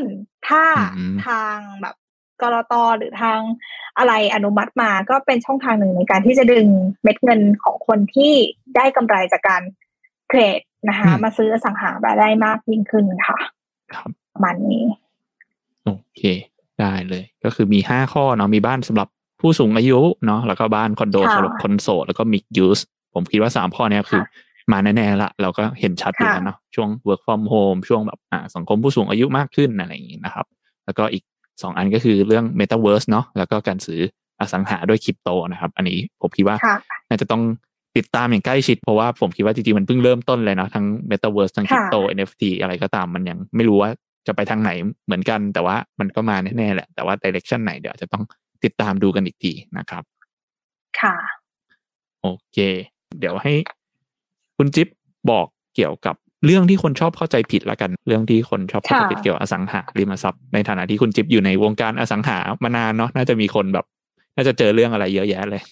[0.49, 0.65] ถ้า
[1.27, 1.95] ทางแบบ
[2.43, 3.41] กรตหรือทาง
[3.99, 6.67] อะไรอนุมัติมาก็เป็นช่องทางหนึ่งในการที่จะดึง
[7.03, 8.33] เม็ดเงินของคนที่
[8.77, 9.63] ได้กำไรจากการ
[10.29, 13.39] เทรดนะคะ มาซื้ออสังหารายได้มากยิ่งขึ้นค่ะ
[13.93, 14.11] ครับ
[14.43, 14.87] มันนี้
[15.85, 16.23] โอเค
[16.81, 19.09] ได้เลย ก็คือมีห้าข้อเนาะมีบ้านสำหรับ
[19.41, 22.81] ผู้สูงอายุเนาะแล้วก็บ้านคอนโดสำหรับคนโสดแล้วก็มิกยูส
[23.15, 24.23] ผมคิดว่าสามข้อนี้คือ
[24.73, 30.47] มาแน่ๆละเราก็เห็นชัดอยู่แล้วเนาะช่วง work from home ช่วงแบบอ่าสังคมผู้สูงอายุมากขึ้นอะไรอย่างนี้นะครับ
[30.85, 31.23] แล้วก็อีก
[31.63, 34.01] สองอันก็คือเรื่อง Metaverse เนาะแล้วก็การซื้อ
[34.41, 36.57] อสังหาด้วยคริปโตนะครับ อันนี้ผมคิดว่า
[37.09, 37.43] น่าจะต้อง
[37.97, 43.91] ติดตามอย่างใกล้ชิด เพราะว่าผมคิดว่าจริงๆ มันเพิ่งเริ่มต้นเลยนะทั้ง Metaverse ทั้งคริปโต NFT อะไรก็ตามมันยังไม่รู้ว่า
[44.27, 44.71] จะไปทางไหน
[45.07, 48.25] เหมือนกัน แต่ว่ามันก็มาแน่ๆแหละ แต่ว่า direction ไหนเดี๋ยวจะต้อง
[48.65, 50.03] ติดตามดูกันอีกทีนะครับ
[51.01, 51.17] ค่ะ
[52.23, 52.59] โอเค
[53.19, 53.53] เดี๋ยวให้
[54.57, 54.89] คุณจิ๊บ
[55.31, 55.47] บอก
[55.77, 56.17] เกี่ยวกับ
[56.47, 63.87] เรื่องที่คนชอบเข้าใจผิดละกัน เรื่องที่คนชอบเข้าใจผิดเกี่ยวกับอสังหาริมทรัพย์ในฐานะที่คุณจิ๊บอยู่ในวงการอสังหามานานเนาะน่าจะมีคนแบบ
[64.37, 65.63] น่าจะเจอเรื่องอะไรเยอะแยะเลย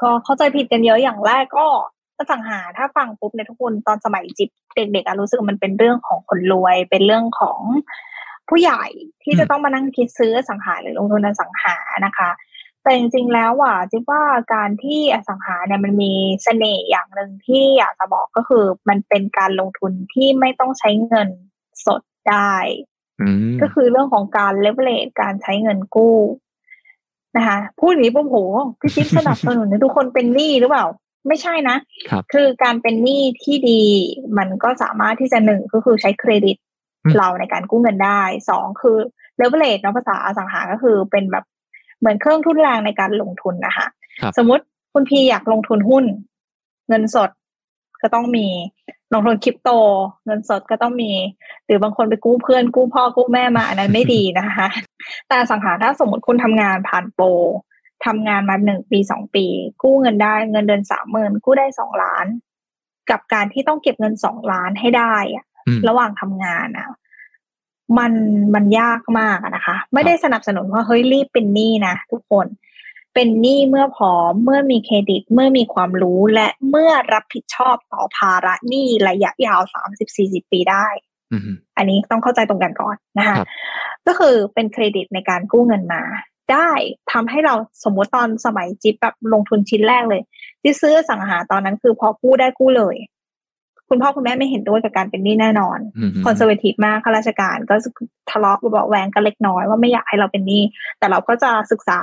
[0.00, 1.66] ก็เข้าใจผิดกันเยอะอย่างแรกก็
[2.18, 7.60] อสังหาถ้าฟังปุ๊บในทุกคนตอนสมัยจิบเด็กๆรู้สึกมันเป็นเรื่องของคนรวย เป็นเรื่องของ
[8.48, 8.84] ผู้ใหญ่
[9.22, 12.30] ที่จะต้องมานั่งคิดซื้อสังหาหรือลงทุนอสังหานะคะ
[12.82, 14.22] แต่จริงๆแล้วอะจิ๊บว่า
[14.54, 16.12] การที่อสังหาเนี่ยมันมี
[16.44, 21.28] เสน่ห์อย่างหนึ่งที่อยากจะบอกก็คือ มันเป็นการลงทุนที่ไม่ต้องใช้เงิน
[21.86, 22.54] สดได้
[23.62, 24.90] ก็คือเรื่องของการเลเวลเล
[25.20, 26.16] การใช้เงินกู้
[27.36, 28.36] นะคะพูดอย่างนี้ปุ๊บโห
[28.80, 30.86] พี่จิ๊บสนับสนุนให้ทุกคนเป็นหนี้หรือเปล่า
[31.28, 31.76] ไม่ใช่นะ
[32.10, 33.82] คะคือการเป็นหนี้ที่ดี
[34.38, 36.56] มันก็สามารถที่จะหนึ่งก็คือใช้เครดิต
[37.18, 38.98] เราในการกู้เงินได้สองคือ
[39.36, 41.44] เลเวลเลเนาะภาษาอสังหาก็คือเป็นแบบ
[41.98, 43.86] เหมือนเครื่องทุ่นแรงในการลงทุนนะคะ
[44.38, 46.04] สมมติคุณพีอยากลงทุนหุ้น
[46.88, 47.30] เงินสด
[48.02, 48.46] ก็ต้องมี
[49.14, 49.70] ลงทุนคริปโต
[50.26, 51.12] เงินสดก็ต้องมี
[51.66, 54.68] หรือบางคนไปกู้เพื่อนกู้พ่อกู้แม่มาอันนั้นไม่ดีนะคะ
[55.28, 57.26] แต่สังหาถ้าสมมติคุณทำงานผ่านโปร
[58.04, 59.46] ทำงานมาหนึ่งปีสองปี
[59.82, 62.26] กู้เงินได้เงินเดือนสามหมื่นกู้ได้สองล้าน
[63.10, 65.44] กับการที่ต้องเก็บเงินสองล้านให้ได้อะ
[65.88, 66.88] ระหว่างทำงานอะ
[67.98, 68.12] มัน
[68.54, 72.46] มันยากมากนะคะ ไม่ได้สนับสนุนว่าเฮ้ยรีบเป็นหนี้นะทุกคน
[73.14, 80.86] เป็นหนี้เมื่อพร้อมเมื่อมีเครดิตเมื่อมีความรู้และเมื่อรับผิดชอบต่อภาระหนี้ระยะยาวสามสิบสี่สิบปีได้
[81.76, 83.36] อันนี้ต้องเข้าใจตรงกันก่อนนะคะ
[84.06, 86.02] ก็คือเป็นเครดิตในการกู้เงินมา
[86.52, 86.70] ได้
[87.12, 90.22] ทำให้เราสมมติตอนสมัยจิ๊บแบบลงทุนชิ้นแรกเลย
[90.62, 92.96] ที่ซื้ออสังหาตอนนั้นคือพอกู้ได้กู้เลย
[93.88, 95.78] คุณพ่อคุณแม่ไม่เห็นด้วยกับการเป็นหนี้แน่นอน
[96.24, 97.74] conservative มากข้าราชการก็
[98.30, 100.62] ทะเลาะเบาแวงกันเล็กน้อยว่าไม่อยากให้เราเป็นหนี้
[100.98, 102.00] แต่เราก็จะศึกษา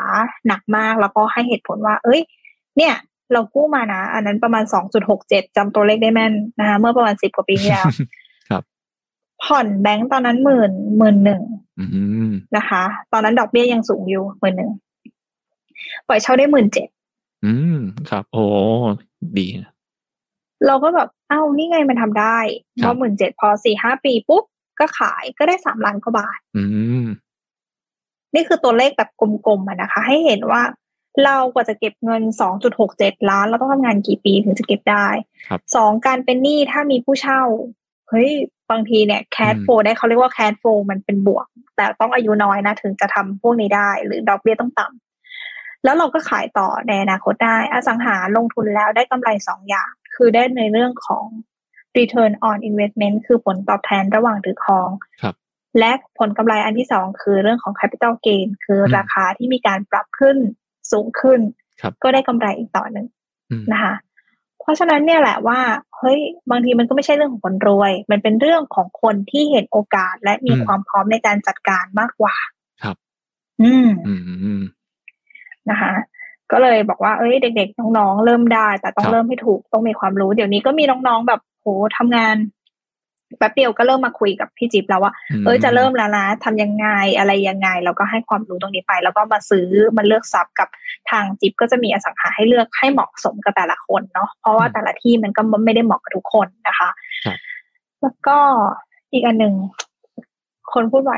[0.47, 2.21] หนักมากแล้วก็ให้เหตุผลว่า เอ้ย
[2.77, 2.93] เนี่ย
[3.33, 7.93] เรากู้มานะ อันนั้นประมาณสองจุดหกเจ็ดจำตัวเลขได้แม่นนะคะเมื่อประมาณสิบกว่าปีที่แล้วครับ
[9.43, 11.41] ผ่อนแบงก์ตอนนั้นหมื่นหมื่นหนึ่ง
[12.57, 14.71] นะคะ ตอนนั้นดอกเบี้ยยังสูงอยู่หมื่นหนึ่ง
[16.07, 16.87] ปล่อยเช่าได้หมื่นเจ็ด
[17.45, 17.77] อืม
[18.09, 18.45] ครับ โอ้
[19.37, 19.47] ดี
[20.67, 22.37] เราก็แบบเอ้านี่ไงมันทำได้
[22.81, 24.43] พอหมื่นเจ็ดพอสี่ห้าปีปุ๊บ
[24.79, 26.63] ก็ขายก็ได้สามล้านกว่าบาท อื
[27.03, 27.05] ม
[28.33, 30.61] นี่คือตัวเลขแบบกลมๆอะนะคะ ให้เห็นว่า
[31.23, 35.07] เรากว่าจะเก็บเงินสองจุดหกเจ็ดล้าน เราต้องทำงานกี่ปีถึงจะเก็บได้
[35.75, 37.41] สองการเป็นหนี้ถ้ามีผู้เช่า
[38.09, 38.29] เฮ้ย
[38.71, 51.25] บางทีเนี่ยแคดโฟได้เขาเรียกว่าแคดโฟมันเป็นบวก แต่ต้องอายุน้อยนะถึงจะทำพวกนี้ได้ หรือดอกเบี้ยต้องต่ำแล้วเราก็ขายต่อในอนาคตได้ อสังหาลงทุนแล้วได้กำไรสองอย่าง คือได้ในเรื่องของ
[51.97, 54.89] return on investment คือผลตอบแทนระหว่างถือครอง
[55.79, 60.37] และผลกำไรอันที่สองคือเรื่องของ capital gain คือราคาที่มีการปรับขึ้น
[60.91, 61.39] สูงขึ้น
[62.03, 63.07] ก็ได้กำไรอีกต่อหนึ่ง
[63.71, 63.93] นะคะ
[64.61, 65.59] เพราะฉะนั้นเนี่ยแหละว่า
[65.97, 66.19] เฮ้ย
[66.51, 72.35] บางทีมันก็ไม่ใช่เรื่องของคนรวย มันเป็นเรื่องของคนที่เห็นโอกาสและมีความพร้อมในการจัดการมากกว่า
[72.83, 72.95] ครับ
[73.61, 74.13] อืมอื
[74.59, 74.61] ม
[75.69, 75.93] นะคะ
[76.51, 82.35] ก็เลยบอกว่าเอ้ยเด็ก ๆ น้องๆเริ่มได้ แต่ต้องเริ่มให้ถูกต้องมีความรู้ เดี๋ยวนี้ก็มีน้องๆแบบโหทำงาน
[83.37, 85.13] แป๊บเดียวก็เริ่มมาคุยกับพี่จิ๊บแล้วว่า
[85.45, 89.67] เอ้ยจะเริ่มแล้วนะทำยังไงอะไรยังไงแล้วก็ให้ความรู้ตรงนี้ไป แล้วก็มาซื้อ
[89.97, 90.67] มาเลือกซับกับ
[91.09, 96.89] ทางจิ๊บก็จะมีอสังหาให้เลือกให้เหมาะสมกับแต่ละคนเนาะเพราะว่าแต่ละที่มันก็ไม่ได้เหมาะกับทุกคนนะคะ
[98.01, 98.37] แล้วก็
[99.13, 99.53] อีกอันหนึ่ง
[100.73, 101.13] คนพูดไว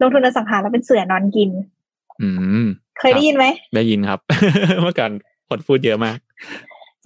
[0.00, 1.50] ลงทุนอสังหาแล้วเป็นเสือนอนกิน
[2.22, 2.28] อื
[2.64, 2.66] ม
[2.98, 3.44] เคยได้ยินไหม
[3.74, 4.20] ได้ยินครับ
[4.82, 5.10] เมื่อก่อน
[5.48, 6.18] คนพูดเยอะมาก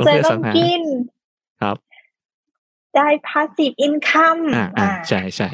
[0.04, 1.15] เซอร์ต้องกินครับ
[2.96, 5.50] ได้ passive income อ่าอ่าใช่ใช่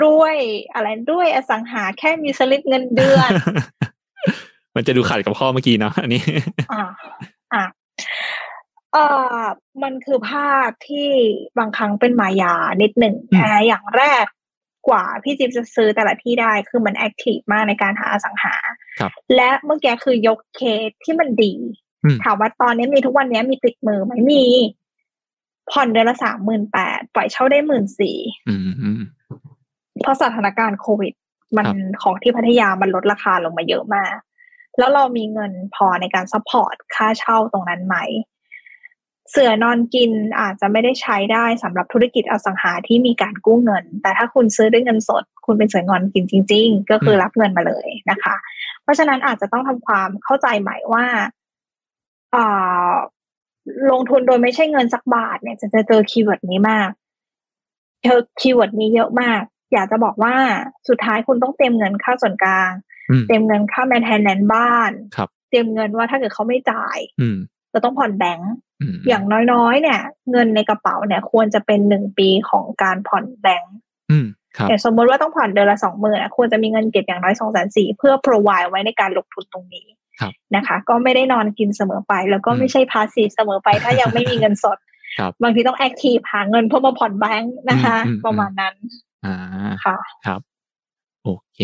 [0.00, 0.36] รวย
[0.74, 3.30] อะไรด้วยอสังหาแค่มีสลิปเงินเดือน
[4.74, 6.22] มันจะดูขัดกับข้อเมื่อกี้เนาะอันนี้
[6.72, 6.82] อ่า
[7.54, 7.64] อ่า
[8.92, 9.42] เอ่อ
[9.82, 11.08] มันคือภาพที่
[11.58, 14.24] บางครั้งเป็นมายานิดหนึ่งอืมอ่าอย่างแรก
[14.88, 18.54] กว่าพี่จิ๊บจะซื้อแต่ละที่ได้คือมัน active มากในการหาอสังหา
[19.00, 21.54] ครับและเมื่อกี้คือยกเคสที่มันดี
[22.04, 24.44] อืมถามว่าตอนนี้มีทุกวันนี้มีติดมือไหมมี
[25.70, 28.16] ผ่อนเดือนละสามหมื่นแปดปล่อยเช่าได้หมื่นสี่
[28.48, 29.00] อืมอืม
[30.02, 31.12] เพราะสถานการณ์โควิด
[31.56, 34.16] มันครับของที่พัทยามันลดราคาลงมาเยอะมาก
[34.78, 37.96] แล้วเรามีเงินพอในการ support ค่าเช่าตรงนั้นไหม
[39.30, 40.10] เสือนอนกิน
[40.40, 48.34] อาจจะไม่ได้ใช้ได้สำหรับธุรกิจอสังหาที่มีการกู้เงิน แต่ถ้าคุณซื้อด้วยเงินสด คุณเป็นเสือนอนกินจริง ๆ ก็คือรับเงินมาเลยนะคะ
[48.82, 51.04] เพราะฉะนั้นอาจจะต้องทำความเข้าใจใหม่ว่า
[52.34, 52.92] อ่า
[53.90, 56.90] ลงทุนโดยไม่ใช้เงินสักบาทเนี่ยจะจะเจอ keyword นี้มาก
[58.02, 59.42] เจอ keyword นี้เยอะมาก
[59.72, 60.34] อยากจะบอกว่า
[60.88, 62.70] สุดท้ายคุณต้องเตรียมเงินค่าส่วนกลาง
[63.10, 67.38] อืมเตรียมเงินค่า maintenance บ้านครับเตรียมเงินว่าถ้าเกิดเขาไม่จ่ายอืม
[67.72, 70.00] จะต้องผ่อนแบงก์อืมอย่างน้อยๆ เนี่ย
[70.30, 73.76] เงินในกระเป๋าเนี่ย ควรจะเป็นหนึ่งปีของการผ่อนแบงก์
[74.10, 80.09] อืมครับอย่างสมมติว่าต้องผ่อนเดือนละสองหมื่นควรจะมีเงินเก็บอย่างน้อยสองแสนสี่เพื่อ provide ไว้ในการลงทุนตรงนี้ครับ
[80.56, 84.78] นะคะ ก็ไม่ได้นอนกินเสมอไป แล้วก็อืมไม่ใช่พาสซีฟเสมอไป ถ้ายังไม่มีเงินสด
[85.18, 88.74] ครับบางทีต้องแอคทีฟหาเงินเพื่อมาผ่อนแบงก์นะคะอืมอืมประมาณนั้น
[89.24, 89.36] อ่า
[89.84, 89.96] ค่ะ
[90.26, 90.40] ครับ
[91.24, 91.60] โอเค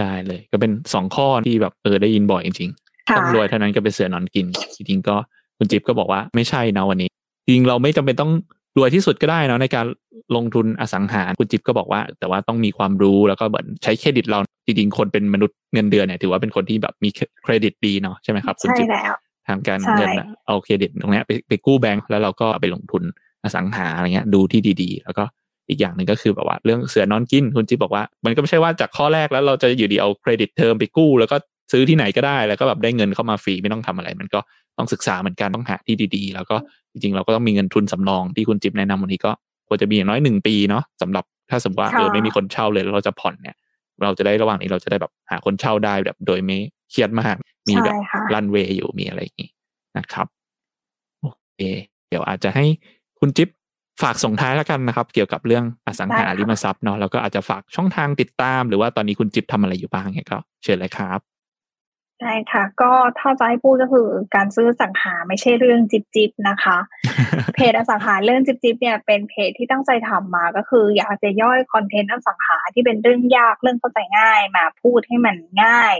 [0.00, 5.16] ได้เลย ก็เป็นสองข้อที่แบบเออได้ยินบ่อยจริงๆค่ะต้องรวยเท่านั้นก็เป็นเสือนอนกิน จริงๆก็
[5.58, 7.10] คุณจิ๊บก็บอกว่าไม่ใช่นะวันนี้
[7.44, 8.32] จริงๆเราไม่จำเป็นต้อง
[8.76, 9.86] รวยที่สุดก็ได้เนอะในการ
[10.36, 17.08] ลงทุนอสังหาคุณจิ๊บก็บอกว่า แต่ว่าต้องมีความรู้แล้วก็เหมือนใช้เครดิตเราจริงๆคนเป็นมนุษย์เงินเดือนเนี่ยถือว่าเป็นคนที่แบบมี
[17.44, 19.14] เครดิตดีเนาะใช่ไหมครับคุณใช่จิ๊บแล้ว
[19.48, 23.02] ทางการใช่เงินอะเอาเครดิตตรงเนี้ยไปไปกู้แบงก์แล้วเราก็เอาไปลงทุน
[23.44, 25.24] อสังหาอะไรเงี้ยดูที่ดีๆ แล้วก็
[25.68, 31.36] อีกอย่างหนึ่งก็คือแบบว่าเรื่องเสือนอนกินคุณจิ๊บบอกว่า มันก็ไม่ใช่ว่าจากข้อแรกแล้วเราจะอยู่ดีเอา credit term ไปกู้ แล้วก็
[31.72, 34.40] ซื้อที่ไหนก็ได้แล้วก็แบบได้เงินเข้ามาฟรีไม่ต้องทำอะไร มันก็
[34.78, 36.56] ต้องศึกษาเหมือนกันต้องหาที่ดีๆ แล้วก็
[36.92, 39.32] จริงๆเราก็ต้องมีเงินทุนสำรองที่คุณจิ๊บแนะนำวันนี้ก็
[39.68, 43.56] ควรจะมีอย่างน้อยหนึ่งปีเนาะสำหรับถ้าสมมติว่าค่ะเออไม่มีคนเช่าเลยแล้วเราจะผ่อนเนี่ย
[44.02, 46.58] เราจะได้ระหว่างนี้เราจะได้แบบหาคนเช่าได้แบบ โดยไม่
[46.90, 47.36] เครียดมาก
[47.68, 49.50] มีแบบใช่ค่ะรันเวย์อยู่มีอะไรอย่างนี้
[49.98, 50.26] นะครับ
[51.20, 51.60] โอเค
[52.08, 52.64] เดี๋ยวอาจจะให้
[53.20, 53.48] คุณจิ๊บ
[54.02, 61.20] ฝากส่งท้ายแล้วกันนะครับ เกี่ยวกับเรื่องอสังหาได้ค่ะริมทรัพย์เนาะแล้วก็อาจจะฝากช่องทางติดตาม หรือว่าตอนนี้คุณจิ๊บทำอะไรอยู่บ้างเนี่ยก็เชิญเลยครับ
[62.22, 66.78] ใช่ค่ะ ก็ถ้าจะให้พูดก็คือการซื้ออสังหาไม่ใช่เรื่องจิบจิบนะคะ
[67.54, 75.94] เพจอสังหาเรื่องจิบจิบเนี่ยเป็นเพจที่ตั้งใจทำมาก็คือ อยากจะย่อยคอนเทนต์อสังหาที่เป็นเรื่องยากเรื่องเข้าใจง่ายมาพูดให้มันง่าย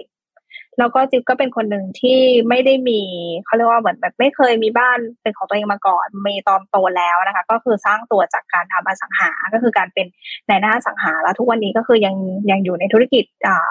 [0.79, 2.18] แล้วก็จิ๊บก็เป็นคนหนึ่งที่
[2.49, 3.01] ไม่ได้มี
[3.45, 10.07] เขาเรียกว่าเหมือนแบบไม่เคยมีบ้านเป็นของตัวเองมาก่อนมีตอนโตแล้วนะคะ ก็คือสร้างตัวจากการทำอสังหา ก็คือการเป็น
[10.49, 12.14] นายหน้าอสังหา แล้วทุกวันนี้ก็คือยัง
[12.51, 13.25] ยังอยู่ในธุรกิจ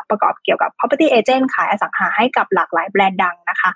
[0.10, 3.72] ประกอบเกี่ยวกับ property agent ขายอสังหาให้กับหลากหลายแบรนด์ดังนะคะ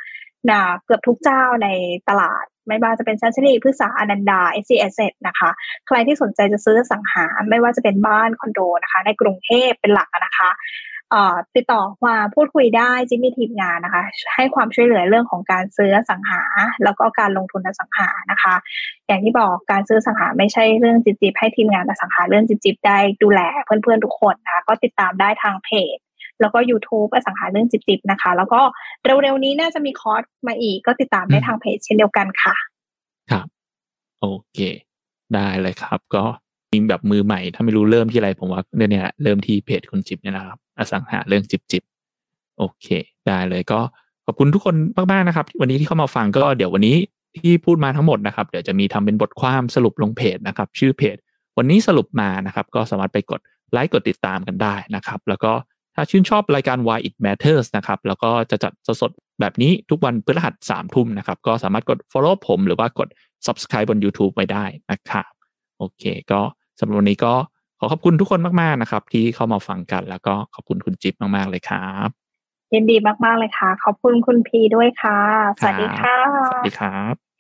[0.50, 1.68] นะเกือบทุกเจ้าใน
[2.10, 5.50] ตลาด ไม่ว่าจะเป็นซันช r รีพฤกษาอนันดา s c s นะคะ
[5.88, 10.50] ใครที่สนใจจะซื้ออสังหา ไม่ว่าจะเป็นบ้านคอนโดนะคะ ในกรุงเทพเป็นหลักนะคะ
[11.56, 14.04] ติดต่อมาพูดคุยได้จิมมีทีมงานนะคะ
[14.36, 16.44] ให้ความช่วยเหลือเรื่องของการซื้ออสังหา
[16.84, 18.56] แล้วก็การลงทุนอสังหานะคะ
[19.08, 25.98] อย่างที่บอกการซื้ออสังหาไม่ใช่เรื่องจิบๆให้ทีมงานอสังหาเรื่องจิบๆได้ดูแลเพื่อนๆทุกคนนะคะก็ติดตามได้ทางเพจ
[26.42, 28.62] แล้วก็ YouTube อสังหาเรื่องจิบๆนะคะ แล้วก็
[29.22, 32.56] เร็วๆนี้น่าจะมีคอร์สมาอีกก็ติดตามได้ทางเพจเช่นเดียวกันค่ะ
[33.32, 33.48] ครับ
[34.22, 34.60] โอเค
[35.34, 36.26] ได้เลยครับ ก็
[36.74, 41.84] มีแบบมือใหม่ ถ้าไม่รู้เริ่มที่อะไรผมว่าเรื่องเนี้ยเริ่มที่เพจคุณจิบเนี่ยนะครับ อสังหาเรื่องจิบจิบ
[42.58, 42.88] โอเค
[43.28, 43.80] ได้เลยก็
[44.26, 44.76] ขอบคุณทุกคน
[45.12, 46.96] มากๆนะครับ วันนี้ที่เข้ามาฟังก็เดี๋ยววันนี้
[47.38, 51.18] ที่พูดมาทั้งหมดนะครับ เดี๋ยวจะมีทำเป็นบทความสรุปลงเพจนะครับ ชื่อเพจ
[51.58, 55.52] วันนี้สรุปมานะครับ ก็สามารถไปกดไลค์กดติดตามกันได้นะครับ แล้วก็
[55.96, 63.10] ถ้าชื่นชอบรายการ Why It Matters นะครับ แล้วก็จะจัดสดๆแบบนี้ทุกวันพฤหัสสามทุ่มนะครับ ก็สามารถกด follow ผม หรือว่ากด
[63.46, 65.32] subscribe บน YouTube ไว้ได้นะครับ
[65.78, 66.42] โอเค ก็
[66.80, 67.34] สำหรับวันนี้ก็
[67.80, 72.10] ขอขอบคุณทุกคนมากๆนะครับ ที่เข้ามาฟังกัน แล้วก็ขอบคุณคุณจิ๊บมากๆเลยครับ
[72.74, 72.96] ยินดี
[73.26, 75.20] มากๆเลยค่ะ ขอบคุณคุณพีด้วยค่ะ
[75.60, 76.18] สวัสดีค่ะ
[76.50, 77.33] สวัสดีครับ